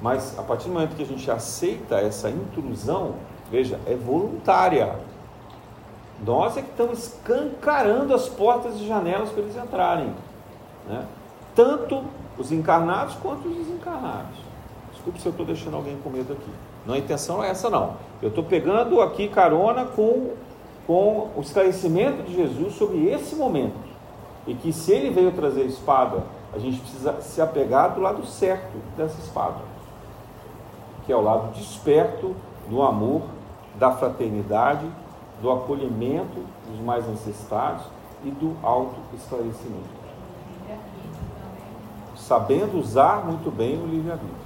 Mas 0.00 0.38
a 0.38 0.42
partir 0.42 0.68
do 0.68 0.74
momento 0.74 0.94
que 0.94 1.02
a 1.02 1.06
gente 1.06 1.28
aceita 1.30 1.96
essa 1.96 2.28
intrusão, 2.30 3.14
veja, 3.50 3.80
é 3.86 3.94
voluntária. 3.94 4.94
Nós 6.24 6.56
é 6.56 6.62
que 6.62 6.70
estamos 6.70 6.98
escancarando 6.98 8.14
as 8.14 8.28
portas 8.28 8.74
e 8.76 8.86
janelas 8.86 9.30
para 9.30 9.42
eles 9.42 9.56
entrarem. 9.56 10.14
Né? 10.86 11.06
Tanto 11.58 12.04
os 12.38 12.52
encarnados 12.52 13.16
quanto 13.16 13.48
os 13.48 13.56
desencarnados. 13.56 14.38
Desculpe 14.92 15.20
se 15.20 15.26
eu 15.26 15.30
estou 15.30 15.44
deixando 15.44 15.74
alguém 15.74 15.98
com 16.04 16.08
medo 16.08 16.32
aqui. 16.32 16.50
Não, 16.86 16.94
a 16.94 16.98
intenção 16.98 17.42
é 17.42 17.50
essa 17.50 17.68
não. 17.68 17.94
Eu 18.22 18.28
estou 18.28 18.44
pegando 18.44 19.02
aqui 19.02 19.26
carona 19.26 19.84
com, 19.84 20.34
com 20.86 21.30
o 21.36 21.40
esclarecimento 21.40 22.22
de 22.22 22.36
Jesus 22.36 22.76
sobre 22.76 23.08
esse 23.08 23.34
momento. 23.34 23.74
E 24.46 24.54
que 24.54 24.72
se 24.72 24.92
ele 24.92 25.10
veio 25.10 25.32
trazer 25.32 25.64
espada, 25.64 26.22
a 26.54 26.60
gente 26.60 26.78
precisa 26.78 27.20
se 27.22 27.40
apegar 27.40 27.92
do 27.92 28.02
lado 28.02 28.24
certo 28.24 28.78
dessa 28.96 29.18
espada. 29.20 29.58
Que 31.06 31.12
é 31.12 31.16
o 31.16 31.20
lado 31.20 31.52
desperto 31.54 32.36
do 32.68 32.80
amor, 32.82 33.22
da 33.74 33.90
fraternidade, 33.90 34.86
do 35.42 35.50
acolhimento 35.50 36.38
dos 36.70 36.78
mais 36.84 37.04
necessitados 37.08 37.82
e 38.24 38.30
do 38.30 38.54
auto-esclarecimento. 38.62 39.97
Sabendo 42.28 42.78
usar 42.78 43.24
muito 43.24 43.50
bem 43.50 43.82
o 43.82 43.86
livre-arbítrio. 43.86 44.36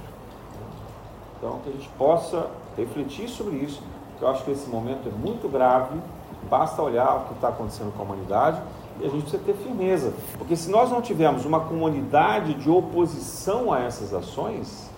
Então, 1.37 1.59
que 1.65 1.69
a 1.69 1.73
gente 1.73 1.89
possa 1.97 2.47
refletir 2.77 3.27
sobre 3.27 3.57
isso, 3.57 3.83
que 4.17 4.23
eu 4.23 4.29
acho 4.29 4.41
que 4.45 4.51
esse 4.51 4.69
momento 4.69 5.09
é 5.09 5.11
muito 5.11 5.49
grave, 5.49 5.99
basta 6.49 6.81
olhar 6.81 7.17
o 7.17 7.19
que 7.25 7.33
está 7.33 7.49
acontecendo 7.49 7.93
com 7.93 8.03
a 8.03 8.05
humanidade 8.05 8.61
e 9.01 9.05
a 9.05 9.09
gente 9.09 9.23
precisa 9.23 9.43
ter 9.43 9.53
firmeza, 9.55 10.13
porque 10.37 10.55
se 10.55 10.71
nós 10.71 10.89
não 10.91 11.01
tivermos 11.01 11.43
uma 11.43 11.59
comunidade 11.59 12.53
de 12.53 12.69
oposição 12.69 13.73
a 13.73 13.81
essas 13.81 14.13
ações, 14.13 14.89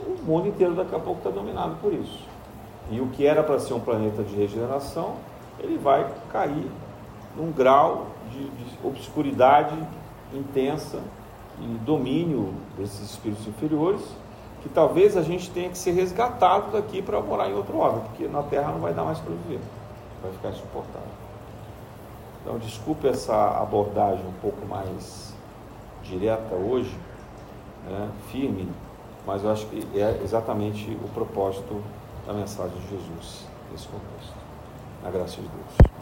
o 0.00 0.20
mundo 0.24 0.48
inteiro 0.48 0.74
daqui 0.74 0.96
a 0.96 0.98
pouco 0.98 1.18
está 1.18 1.30
dominado 1.30 1.76
por 1.80 1.92
isso. 1.92 2.26
E 2.90 3.00
o 3.00 3.06
que 3.10 3.24
era 3.24 3.44
para 3.44 3.60
ser 3.60 3.74
um 3.74 3.80
planeta 3.80 4.24
de 4.24 4.34
regeneração, 4.34 5.12
ele 5.60 5.78
vai 5.78 6.04
cair 6.32 6.68
num 7.36 7.52
grau 7.52 8.06
de, 8.32 8.42
de 8.42 8.78
obscuridade 8.82 9.76
intensa 10.34 10.98
e 11.60 11.78
domínio 11.84 12.54
desses 12.76 13.10
espíritos 13.10 13.46
inferiores 13.46 14.02
que 14.62 14.68
talvez 14.68 15.16
a 15.16 15.22
gente 15.22 15.50
tenha 15.50 15.68
que 15.68 15.78
ser 15.78 15.92
resgatado 15.92 16.72
daqui 16.72 17.00
para 17.00 17.20
morar 17.20 17.48
em 17.48 17.54
outro 17.54 17.78
órgão, 17.78 18.00
porque 18.00 18.26
na 18.26 18.42
Terra 18.42 18.72
não 18.72 18.80
vai 18.80 18.92
dar 18.92 19.04
mais 19.04 19.18
para 19.18 19.32
viver, 19.32 19.60
vai 20.22 20.32
ficar 20.32 20.48
insuportável. 20.50 21.08
Então, 22.42 22.58
desculpe 22.58 23.06
essa 23.06 23.60
abordagem 23.60 24.24
um 24.26 24.40
pouco 24.40 24.66
mais 24.66 25.34
direta 26.02 26.54
hoje, 26.54 26.96
né, 27.88 28.10
firme, 28.30 28.68
mas 29.26 29.44
eu 29.44 29.50
acho 29.50 29.66
que 29.66 29.86
é 29.94 30.20
exatamente 30.22 30.90
o 31.04 31.08
propósito 31.10 31.82
da 32.26 32.32
mensagem 32.32 32.76
de 32.78 32.88
Jesus 32.88 33.46
nesse 33.70 33.86
contexto. 33.86 34.34
Na 35.02 35.10
graça 35.10 35.36
de 35.36 35.48
Deus. 35.48 35.97